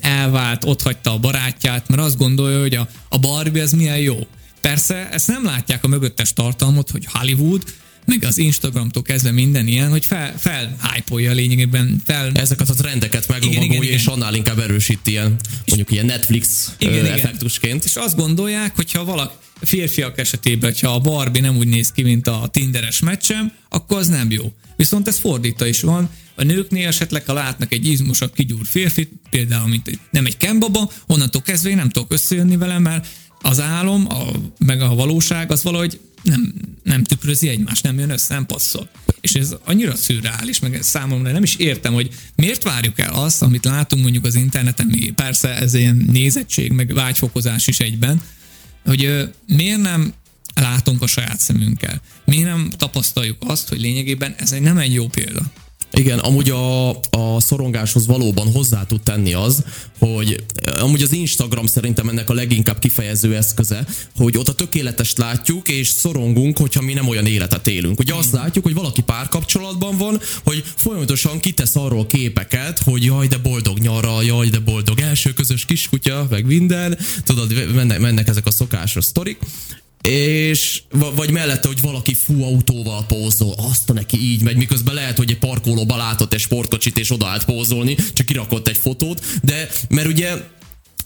elvált, 0.00 0.64
ott 0.64 0.82
hagyta 0.82 1.12
a 1.12 1.18
barátját, 1.18 1.88
mert 1.88 2.02
azt 2.02 2.16
gondolja, 2.16 2.60
hogy 2.60 2.74
a, 2.74 2.88
a 3.08 3.18
Barbie 3.18 3.62
ez 3.62 3.72
milyen 3.72 3.98
jó. 3.98 4.26
Persze 4.60 5.10
ezt 5.10 5.28
nem 5.28 5.44
látják 5.44 5.84
a 5.84 5.88
mögöttes 5.88 6.32
tartalmot, 6.32 6.90
hogy 6.90 7.06
Hollywood, 7.12 7.62
meg 8.08 8.24
az 8.24 8.38
Instagramtól 8.38 9.02
kezdve 9.02 9.30
minden 9.30 9.66
ilyen, 9.66 9.90
hogy 9.90 10.04
fel, 10.04 10.34
felhájpolja 10.38 11.32
lényegében. 11.32 12.02
Fel... 12.04 12.30
Ezeket 12.34 12.68
a 12.68 12.74
trendeket 12.74 13.28
meglovagolja, 13.28 13.90
és 13.90 14.06
annál 14.06 14.34
inkább 14.34 14.58
erősít 14.58 15.06
ilyen, 15.06 15.36
mondjuk 15.66 15.90
ilyen 15.90 16.06
Netflix 16.06 16.74
igen, 16.78 17.06
effektusként. 17.06 17.84
Igen. 17.84 17.86
És 17.86 17.94
azt 17.94 18.16
gondolják, 18.16 18.76
hogyha 18.76 19.04
valaki, 19.04 19.34
férfiak 19.60 20.18
esetében, 20.18 20.74
ha 20.80 20.88
a 20.88 20.98
Barbie 20.98 21.42
nem 21.42 21.56
úgy 21.56 21.68
néz 21.68 21.92
ki, 21.92 22.02
mint 22.02 22.26
a 22.26 22.48
Tinderes 22.52 23.00
meccsem, 23.00 23.52
akkor 23.68 23.98
az 23.98 24.08
nem 24.08 24.30
jó. 24.30 24.52
Viszont 24.76 25.08
ez 25.08 25.18
fordítva 25.18 25.66
is 25.66 25.80
van. 25.80 26.10
A 26.34 26.42
nőknél 26.42 26.86
esetleg, 26.86 27.24
ha 27.26 27.32
látnak 27.32 27.72
egy 27.72 27.86
izmosabb, 27.86 28.32
kigyúr 28.34 28.66
férfit, 28.66 29.12
például 29.30 29.68
mint 29.68 29.88
egy, 29.88 29.98
nem 30.10 30.26
egy 30.26 30.36
kembaba, 30.36 30.90
onnantól 31.06 31.42
kezdve 31.42 31.70
én 31.70 31.76
nem 31.76 31.88
tudok 31.88 32.12
összejönni 32.12 32.56
vele, 32.56 32.78
mert 32.78 33.06
az 33.40 33.60
álom, 33.60 34.06
a, 34.08 34.24
meg 34.58 34.80
a 34.80 34.94
valóság 34.94 35.50
az 35.50 35.62
valahogy 35.62 36.00
nem, 36.22 36.54
nem 36.82 37.04
tükrözi 37.04 37.48
egymást, 37.48 37.82
nem 37.82 37.98
jön 37.98 38.10
össze, 38.10 38.34
nem 38.34 38.46
passzol. 38.46 38.88
És 39.20 39.34
ez 39.34 39.54
annyira 39.64 39.96
szürreális, 39.96 40.58
meg 40.58 40.78
számomra 40.82 41.30
nem 41.30 41.42
is 41.42 41.56
értem, 41.56 41.92
hogy 41.92 42.10
miért 42.34 42.62
várjuk 42.62 42.98
el 42.98 43.12
azt, 43.12 43.42
amit 43.42 43.64
látunk 43.64 44.02
mondjuk 44.02 44.24
az 44.24 44.34
interneten, 44.34 44.86
még 44.86 45.12
persze 45.12 45.56
ez 45.56 45.74
ilyen 45.74 46.04
nézettség, 46.12 46.72
meg 46.72 46.94
vágyfokozás 46.94 47.66
is 47.66 47.80
egyben, 47.80 48.22
hogy 48.84 49.28
miért 49.46 49.80
nem 49.80 50.12
látunk 50.54 51.02
a 51.02 51.06
saját 51.06 51.40
szemünkkel? 51.40 52.00
Miért 52.24 52.48
nem 52.48 52.70
tapasztaljuk 52.76 53.36
azt, 53.46 53.68
hogy 53.68 53.80
lényegében 53.80 54.34
ez 54.38 54.52
egy 54.52 54.60
nem 54.60 54.78
egy 54.78 54.92
jó 54.92 55.06
példa? 55.06 55.42
Igen, 55.92 56.18
amúgy 56.18 56.50
a, 56.50 56.90
a 56.90 57.40
szorongáshoz 57.40 58.06
valóban 58.06 58.52
hozzá 58.52 58.86
tud 58.86 59.00
tenni 59.00 59.32
az, 59.32 59.64
hogy 59.98 60.44
amúgy 60.80 61.02
az 61.02 61.12
Instagram 61.12 61.66
szerintem 61.66 62.08
ennek 62.08 62.30
a 62.30 62.34
leginkább 62.34 62.78
kifejező 62.78 63.36
eszköze, 63.36 63.86
hogy 64.16 64.38
ott 64.38 64.48
a 64.48 64.54
tökéletest 64.54 65.18
látjuk, 65.18 65.68
és 65.68 65.88
szorongunk, 65.88 66.58
hogyha 66.58 66.82
mi 66.82 66.92
nem 66.92 67.08
olyan 67.08 67.26
életet 67.26 67.66
élünk. 67.66 67.98
Ugye 67.98 68.14
azt 68.14 68.32
látjuk, 68.32 68.64
hogy 68.64 68.74
valaki 68.74 69.02
párkapcsolatban 69.02 69.96
van, 69.96 70.20
hogy 70.44 70.64
folyamatosan 70.76 71.40
kitesz 71.40 71.76
arról 71.76 72.06
képeket, 72.06 72.78
hogy 72.78 73.04
jaj, 73.04 73.26
de 73.26 73.38
boldog 73.38 73.78
nyara, 73.78 74.22
jaj, 74.22 74.48
de 74.48 74.58
boldog 74.58 75.00
első 75.00 75.32
közös 75.32 75.64
kiskutya, 75.64 76.26
meg 76.30 76.46
minden, 76.46 76.98
tudod, 77.24 77.74
mennek, 77.74 78.00
mennek 78.00 78.28
ezek 78.28 78.46
a 78.46 78.50
szokásos 78.50 79.04
sztorik, 79.04 79.38
és 80.02 80.82
vagy 81.14 81.30
mellette, 81.30 81.68
hogy 81.68 81.80
valaki 81.80 82.14
fú 82.14 82.42
autóval 82.42 83.04
pózol, 83.06 83.54
azt 83.56 83.92
neki 83.92 84.16
így 84.20 84.42
megy, 84.42 84.56
miközben 84.56 84.94
lehet, 84.94 85.16
hogy 85.16 85.30
egy 85.30 85.38
parkolóba 85.38 85.96
látott 85.96 86.32
egy 86.32 86.40
sportkocsit 86.40 86.98
és 86.98 87.10
odaállt 87.10 87.44
pózolni, 87.44 87.96
csak 88.12 88.26
kirakott 88.26 88.68
egy 88.68 88.76
fotót, 88.76 89.24
de 89.42 89.68
mert 89.88 90.08
ugye 90.08 90.36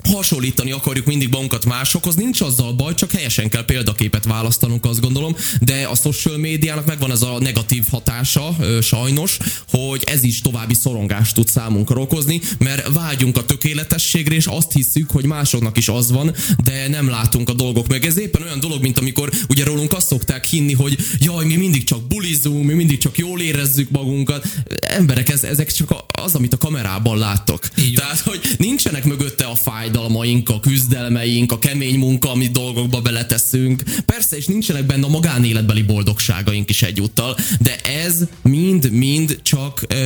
hasonlítani 0.04 0.72
akarjuk 0.72 1.06
mindig 1.06 1.28
magunkat 1.28 1.64
másokhoz, 1.64 2.14
nincs 2.14 2.40
azzal 2.40 2.72
baj, 2.72 2.94
csak 2.94 3.10
helyesen 3.10 3.48
kell 3.48 3.64
példaképet 3.64 4.24
választanunk, 4.24 4.84
azt 4.84 5.00
gondolom, 5.00 5.36
de 5.60 5.82
a 5.82 5.94
social 5.94 6.36
médiának 6.36 6.86
megvan 6.86 7.10
ez 7.10 7.22
a 7.22 7.38
negatív 7.40 7.84
hatása, 7.90 8.56
sajnos, 8.82 9.38
hogy 9.68 10.02
ez 10.06 10.22
is 10.22 10.40
további 10.40 10.74
szorongást 10.74 11.34
tud 11.34 11.48
számunkra 11.48 12.00
okozni, 12.00 12.40
mert 12.58 12.92
vágyunk 12.92 13.36
a 13.36 13.44
tökéletességre, 13.44 14.34
és 14.34 14.46
azt 14.46 14.72
hiszük, 14.72 15.10
hogy 15.10 15.24
másoknak 15.24 15.76
is 15.76 15.88
az 15.88 16.10
van, 16.10 16.34
de 16.64 16.88
nem 16.88 17.08
látunk 17.08 17.48
a 17.48 17.52
dolgok 17.52 17.88
meg. 17.88 18.04
Ez 18.04 18.18
éppen 18.18 18.42
olyan 18.42 18.60
dolog, 18.60 18.82
mint 18.82 18.98
amikor 18.98 19.30
ugye 19.48 19.64
rólunk 19.64 19.92
azt 19.92 20.06
szokták 20.06 20.44
hinni, 20.44 20.72
hogy 20.72 20.96
jaj, 21.18 21.44
mi 21.44 21.56
mindig 21.56 21.84
csak 21.84 22.06
bulizunk, 22.06 22.64
mi 22.64 22.72
mindig 22.72 22.98
csak 22.98 23.18
jól 23.18 23.40
érezzük 23.40 23.90
magunkat. 23.90 24.46
Emberek, 24.80 25.28
ez, 25.28 25.44
ezek 25.44 25.72
csak 25.72 25.94
az, 26.22 26.34
amit 26.34 26.52
a 26.52 26.58
kamerában 26.58 27.18
láttok. 27.18 27.68
Így 27.78 27.94
Tehát, 27.94 28.20
hogy 28.20 28.40
nincsenek 28.58 29.04
mögötte 29.04 29.44
a 29.44 29.54
fáj 29.54 29.90
fájdalmaink, 29.92 30.48
a 30.48 30.60
küzdelmeink, 30.60 31.52
a 31.52 31.58
kemény 31.58 31.98
munka, 31.98 32.30
amit 32.30 32.52
dolgokba 32.52 33.00
beleteszünk. 33.00 33.82
Persze, 34.06 34.36
és 34.36 34.46
nincsenek 34.46 34.84
benne 34.84 35.06
a 35.06 35.08
magánéletbeli 35.08 35.82
boldogságaink 35.82 36.70
is 36.70 36.82
egyúttal, 36.82 37.36
de 37.60 37.76
ez 37.76 38.24
mind-mind 38.42 39.38
csak 39.42 39.82
ö, 39.88 39.96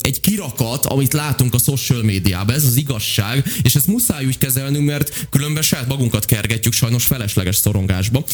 egy 0.00 0.20
kirakat, 0.20 0.86
amit 0.86 1.12
látunk 1.12 1.54
a 1.54 1.58
social 1.58 2.02
médiában. 2.02 2.54
Ez 2.54 2.64
az 2.64 2.76
igazság, 2.76 3.44
és 3.62 3.74
ezt 3.74 3.86
muszáj 3.86 4.26
úgy 4.26 4.38
kezelnünk, 4.38 4.86
mert 4.86 5.26
különben 5.30 5.62
saját 5.62 5.88
magunkat 5.88 6.24
kergetjük 6.24 6.72
sajnos 6.72 7.04
felesleges 7.04 7.56
szorongásba. 7.56 8.24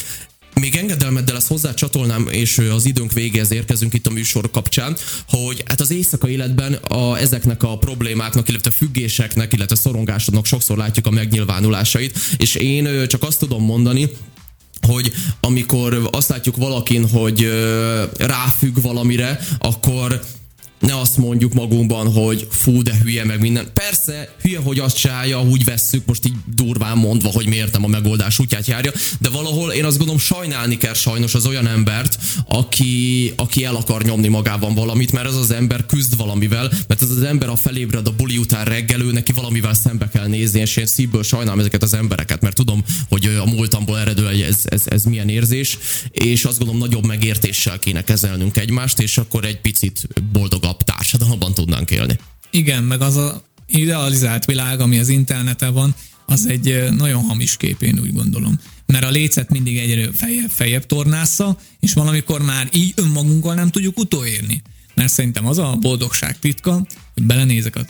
Még 0.60 0.76
engedelmeddel 0.76 1.36
ezt 1.36 1.46
hozzá 1.46 1.74
csatolnám, 1.74 2.28
és 2.30 2.58
az 2.58 2.84
időnk 2.84 3.12
végéhez 3.12 3.52
érkezünk 3.52 3.94
itt 3.94 4.06
a 4.06 4.10
műsor 4.10 4.50
kapcsán, 4.50 4.96
hogy 5.28 5.62
hát 5.66 5.80
az 5.80 5.90
éjszaka 5.90 6.28
életben 6.28 6.72
a, 6.72 7.18
ezeknek 7.18 7.62
a 7.62 7.78
problémáknak, 7.78 8.48
illetve 8.48 8.70
függéseknek, 8.70 9.52
illetve 9.52 9.76
szorongásoknak 9.76 10.46
sokszor 10.46 10.76
látjuk 10.76 11.06
a 11.06 11.10
megnyilvánulásait, 11.10 12.18
és 12.36 12.54
én 12.54 13.08
csak 13.08 13.22
azt 13.22 13.38
tudom 13.38 13.64
mondani, 13.64 14.10
hogy 14.86 15.12
amikor 15.40 16.08
azt 16.12 16.28
látjuk 16.28 16.56
valakin, 16.56 17.08
hogy 17.08 17.48
ráfügg 18.16 18.80
valamire, 18.82 19.38
akkor 19.58 20.20
ne 20.86 21.00
azt 21.00 21.16
mondjuk 21.16 21.52
magunkban, 21.52 22.12
hogy 22.12 22.46
fú, 22.50 22.82
de 22.82 22.94
hülye 23.02 23.24
meg 23.24 23.40
minden. 23.40 23.66
Persze, 23.72 24.34
hülye, 24.42 24.58
hogy 24.58 24.78
azt 24.78 24.96
csinálja, 24.96 25.42
úgy 25.42 25.64
vesszük, 25.64 26.06
most 26.06 26.26
így 26.26 26.34
durván 26.54 26.96
mondva, 26.96 27.28
hogy 27.28 27.46
miért 27.46 27.72
nem 27.72 27.84
a 27.84 27.88
megoldás 27.88 28.38
útját 28.38 28.66
járja, 28.66 28.92
de 29.20 29.28
valahol 29.28 29.72
én 29.72 29.84
azt 29.84 29.96
gondolom 29.96 30.20
sajnálni 30.20 30.76
kell 30.76 30.94
sajnos 30.94 31.34
az 31.34 31.46
olyan 31.46 31.66
embert, 31.66 32.18
aki, 32.48 33.32
aki 33.36 33.64
el 33.64 33.74
akar 33.74 34.02
nyomni 34.02 34.28
magában 34.28 34.74
valamit, 34.74 35.12
mert 35.12 35.26
ez 35.26 35.34
az 35.34 35.50
ember 35.50 35.86
küzd 35.86 36.16
valamivel, 36.16 36.70
mert 36.88 37.02
ez 37.02 37.10
az 37.10 37.22
ember 37.22 37.48
a 37.48 37.56
felébred 37.56 38.06
a 38.06 38.12
buli 38.12 38.38
után 38.38 38.64
reggelő, 38.64 39.12
neki 39.12 39.32
valamivel 39.32 39.74
szembe 39.74 40.08
kell 40.08 40.26
nézni, 40.26 40.60
és 40.60 40.76
én 40.76 40.86
szívből 40.86 41.22
sajnálom 41.22 41.58
ezeket 41.58 41.82
az 41.82 41.94
embereket, 41.94 42.40
mert 42.40 42.54
tudom, 42.54 42.84
hogy 43.08 43.26
a 43.26 43.44
múltamból 43.44 43.98
eredő 43.98 44.28
ez, 44.28 44.60
ez, 44.64 44.82
ez 44.84 45.04
milyen 45.04 45.28
érzés, 45.28 45.78
és 46.10 46.44
azt 46.44 46.58
gondolom 46.58 46.80
nagyobb 46.82 47.06
megértéssel 47.06 47.78
kéne 47.78 48.04
kezelnünk 48.04 48.56
egymást, 48.56 49.00
és 49.00 49.18
akkor 49.18 49.44
egy 49.44 49.60
picit 49.60 50.08
boldogabb 50.32 50.73
boldogabb 50.74 50.82
társadalomban 50.82 51.54
tudnánk 51.54 51.90
élni. 51.90 52.18
Igen, 52.50 52.84
meg 52.84 53.00
az 53.00 53.16
a 53.16 53.42
idealizált 53.66 54.44
világ, 54.44 54.80
ami 54.80 54.98
az 54.98 55.08
interneten 55.08 55.72
van, 55.72 55.94
az 56.26 56.46
egy 56.46 56.90
nagyon 56.96 57.22
hamis 57.22 57.56
kép, 57.56 57.82
én 57.82 57.98
úgy 58.00 58.12
gondolom. 58.12 58.60
Mert 58.86 59.04
a 59.04 59.10
lécet 59.10 59.50
mindig 59.50 59.78
egyre 59.78 60.12
feljebb, 60.12 60.50
feljebb 60.50 60.86
tornásza, 60.86 61.58
és 61.80 61.92
valamikor 61.92 62.42
már 62.42 62.68
így 62.72 62.92
önmagunkkal 62.96 63.54
nem 63.54 63.70
tudjuk 63.70 63.98
utolérni. 63.98 64.62
Mert 64.94 65.12
szerintem 65.12 65.46
az 65.46 65.58
a 65.58 65.76
boldogság 65.80 66.38
titka, 66.38 66.86
hogy 67.14 67.22
belenézek 67.22 67.76
a 67.76 67.84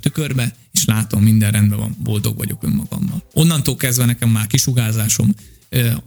tükörbe, 0.00 0.54
és 0.72 0.84
látom, 0.84 1.22
minden 1.22 1.50
rendben 1.50 1.78
van, 1.78 1.96
boldog 2.02 2.36
vagyok 2.36 2.62
önmagammal. 2.62 3.22
Onnantól 3.32 3.76
kezdve 3.76 4.04
nekem 4.04 4.28
már 4.28 4.46
kisugázásom 4.46 5.34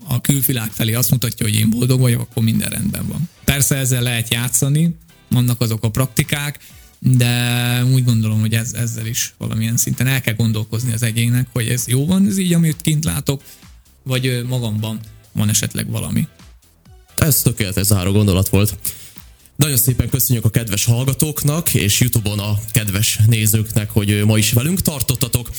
a 0.07 0.21
külvilág 0.21 0.71
felé 0.71 0.93
azt 0.93 1.11
mutatja, 1.11 1.45
hogy 1.45 1.55
én 1.55 1.69
boldog 1.69 1.99
vagyok, 1.99 2.21
akkor 2.21 2.43
minden 2.43 2.69
rendben 2.69 3.07
van. 3.07 3.29
Persze 3.43 3.75
ezzel 3.75 4.01
lehet 4.01 4.33
játszani, 4.33 4.95
vannak 5.29 5.61
azok 5.61 5.83
a 5.83 5.89
praktikák, 5.89 6.59
de 6.99 7.83
úgy 7.93 8.03
gondolom, 8.03 8.39
hogy 8.39 8.53
ez, 8.53 8.73
ezzel 8.73 9.05
is 9.05 9.33
valamilyen 9.37 9.77
szinten 9.77 10.07
el 10.07 10.21
kell 10.21 10.33
gondolkozni 10.33 10.93
az 10.93 11.03
egyének, 11.03 11.47
hogy 11.53 11.67
ez 11.67 11.87
jó 11.87 12.05
van, 12.05 12.25
ez 12.27 12.37
így, 12.37 12.53
amit 12.53 12.81
kint 12.81 13.05
látok, 13.05 13.41
vagy 14.03 14.45
magamban 14.47 14.99
van 15.31 15.49
esetleg 15.49 15.89
valami. 15.89 16.27
Ez 17.15 17.41
tökéletes 17.41 17.85
záró 17.85 18.11
gondolat 18.11 18.49
volt. 18.49 18.77
Nagyon 19.57 19.77
szépen 19.77 20.09
köszönjük 20.09 20.45
a 20.45 20.49
kedves 20.49 20.85
hallgatóknak, 20.85 21.73
és 21.73 21.99
Youtube-on 21.99 22.39
a 22.39 22.59
kedves 22.71 23.19
nézőknek, 23.27 23.89
hogy 23.89 24.23
ma 24.25 24.37
is 24.37 24.51
velünk 24.51 24.81
tartottatok. 24.81 25.49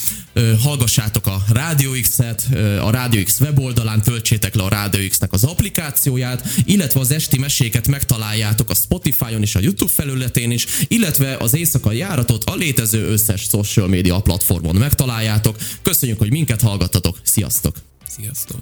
Hallgassátok 0.62 1.26
a 1.26 1.44
Radio 1.48 1.90
X-et, 1.90 2.46
a 2.80 2.90
Radio 2.90 3.22
X 3.22 3.40
weboldalán 3.40 4.02
töltsétek 4.02 4.54
le 4.54 4.62
a 4.62 4.68
Radio 4.68 5.08
X-nek 5.08 5.32
az 5.32 5.44
applikációját, 5.44 6.48
illetve 6.64 7.00
az 7.00 7.10
esti 7.10 7.38
meséket 7.38 7.88
megtaláljátok 7.88 8.70
a 8.70 8.74
Spotify-on 8.74 9.42
és 9.42 9.54
a 9.54 9.60
YouTube 9.60 9.92
felületén 9.92 10.50
is, 10.50 10.66
illetve 10.88 11.36
az 11.36 11.56
éjszakai 11.56 11.96
járatot 11.96 12.44
a 12.44 12.54
létező 12.54 13.06
összes 13.06 13.42
social 13.42 13.88
media 13.88 14.20
platformon 14.20 14.76
megtaláljátok. 14.76 15.56
Köszönjük, 15.82 16.18
hogy 16.18 16.30
minket 16.30 16.60
hallgattatok. 16.60 17.18
Sziasztok! 17.22 17.76
Sziasztok! 18.16 18.58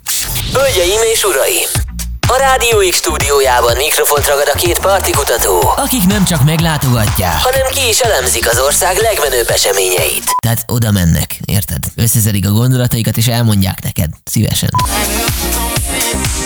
Hölgyeim 0.53 1.01
és 1.13 1.23
uraim! 1.23 2.16
A 2.29 2.37
Rádió 2.39 2.79
X 2.91 2.97
stúdiójában 2.97 3.77
mikrofont 3.77 4.27
ragad 4.27 4.51
a 4.55 4.57
két 4.57 4.79
partikutató, 4.79 5.73
akik 5.77 6.07
nem 6.07 6.25
csak 6.25 6.45
meglátogatják, 6.45 7.43
hanem 7.43 7.67
ki 7.75 7.89
is 7.89 7.99
elemzik 7.99 8.49
az 8.49 8.59
ország 8.59 8.97
legmenőbb 8.97 9.51
eseményeit. 9.51 10.25
Tehát 10.43 10.65
oda 10.67 10.91
mennek, 10.91 11.39
érted? 11.45 11.85
Összeszedik 11.97 12.47
a 12.47 12.51
gondolataikat 12.51 13.17
és 13.17 13.27
elmondják 13.27 13.83
neked, 13.83 14.11
szívesen. 14.25 14.69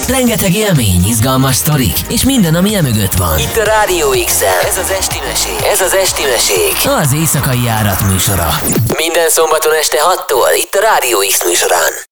Rengeteg 0.09 0.55
élmény, 0.55 1.05
izgalmas 1.09 1.57
sztorik, 1.57 1.99
és 2.09 2.25
minden, 2.25 2.55
ami 2.55 2.75
emögött 2.75 3.13
van. 3.13 3.39
Itt 3.39 3.57
a 3.57 3.65
Rádió 3.65 4.11
x 4.25 4.41
Ez 4.69 4.79
az 4.79 4.91
Esti 4.99 5.19
Mesék. 5.29 5.67
Ez 5.73 5.81
az 5.81 5.95
Esti 5.95 6.23
Mesék. 6.23 6.91
Az 7.01 7.13
éjszakai 7.13 7.65
járat 7.65 8.01
műsora. 8.01 8.61
Minden 8.97 9.29
szombaton 9.29 9.75
este 9.75 9.99
6-tól 9.99 10.57
itt 10.57 10.75
a 10.75 10.81
Rádió 10.81 11.19
X 11.19 11.45
műsorán. 11.45 12.09